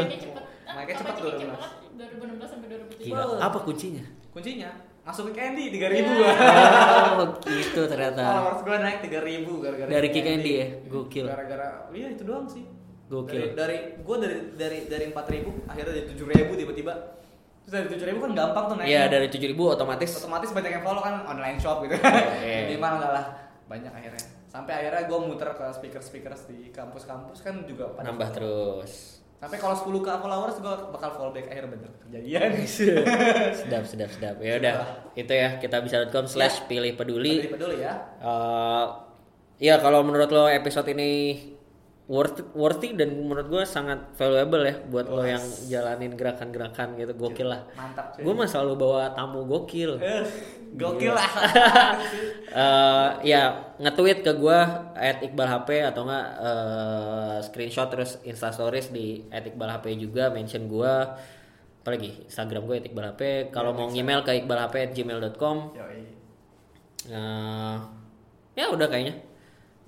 [0.67, 1.15] Naiknya cepet.
[1.15, 1.47] Sih, 2016.
[1.47, 1.71] banget.
[1.97, 4.69] 2016 sampai 2017 gila apa kuncinya kuncinya
[5.01, 6.03] masuk ke Candy 3000 Ya.
[6.03, 6.29] gue
[7.17, 10.67] oh gitu ternyata followers gue naik 3000 gara-gara Dari Kick Kick Andy ya?
[10.85, 11.25] Gokil.
[11.25, 12.67] gara-gara iya itu doang sih
[13.07, 13.55] Gokil.
[13.55, 16.93] dari, dari gue dari dari dari 4000 akhirnya jadi 7000 tiba-tiba
[17.67, 18.95] terus dari 7000 kan gampang tuh naiknya.
[18.95, 20.09] Iya dari 7000 otomatis.
[20.23, 21.99] Otomatis banyak yang follow kan online shop gitu.
[21.99, 22.71] Iya.
[22.71, 23.25] minimal enggak lah
[23.67, 24.23] banyak akhirnya.
[24.47, 28.79] Sampai akhirnya gue muter ke speaker speaker di kampus-kampus kan juga pada nambah follow.
[28.79, 29.19] terus.
[29.37, 31.91] Sampai kalau 10 k followers gue bakal follow back akhirnya bener.
[32.07, 32.49] Kejadian.
[33.59, 34.35] Sedap sedap sedap.
[34.39, 34.75] Ya udah
[35.19, 37.43] itu ya kita bisa.com slash pilih peduli.
[37.43, 37.93] Peduli peduli ya.
[38.23, 38.85] Eh,
[39.59, 41.11] ya kalau menurut lo episode ini
[42.07, 47.51] worth worthy dan menurut gue sangat valuable ya buat lo yang jalanin gerakan-gerakan gitu gokil
[47.51, 47.67] lah.
[47.75, 49.99] Mantap gue mah selalu bawa tamu gokil.
[49.99, 50.23] Eh,
[50.75, 51.31] gokil lah.
[52.47, 54.59] Eh, ya nge-tweet ke gue
[54.95, 60.31] at Iqbal HP atau enggak eh, screenshot terus Insta Stories di at Iqbal HP juga
[60.31, 60.93] mention gue
[61.83, 65.99] apalagi Instagram gue at Iqbal HP kalau mau email ke iqbalhp@gmail.com Yoi.
[67.11, 67.77] Eh,
[68.55, 69.19] ya udah kayaknya.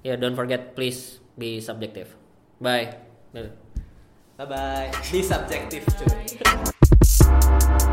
[0.04, 2.16] Ya don't forget please be subjective.
[2.60, 2.95] Bye.
[3.34, 4.91] Bye bye.
[5.11, 5.86] Be subjective.
[5.98, 7.89] cuy.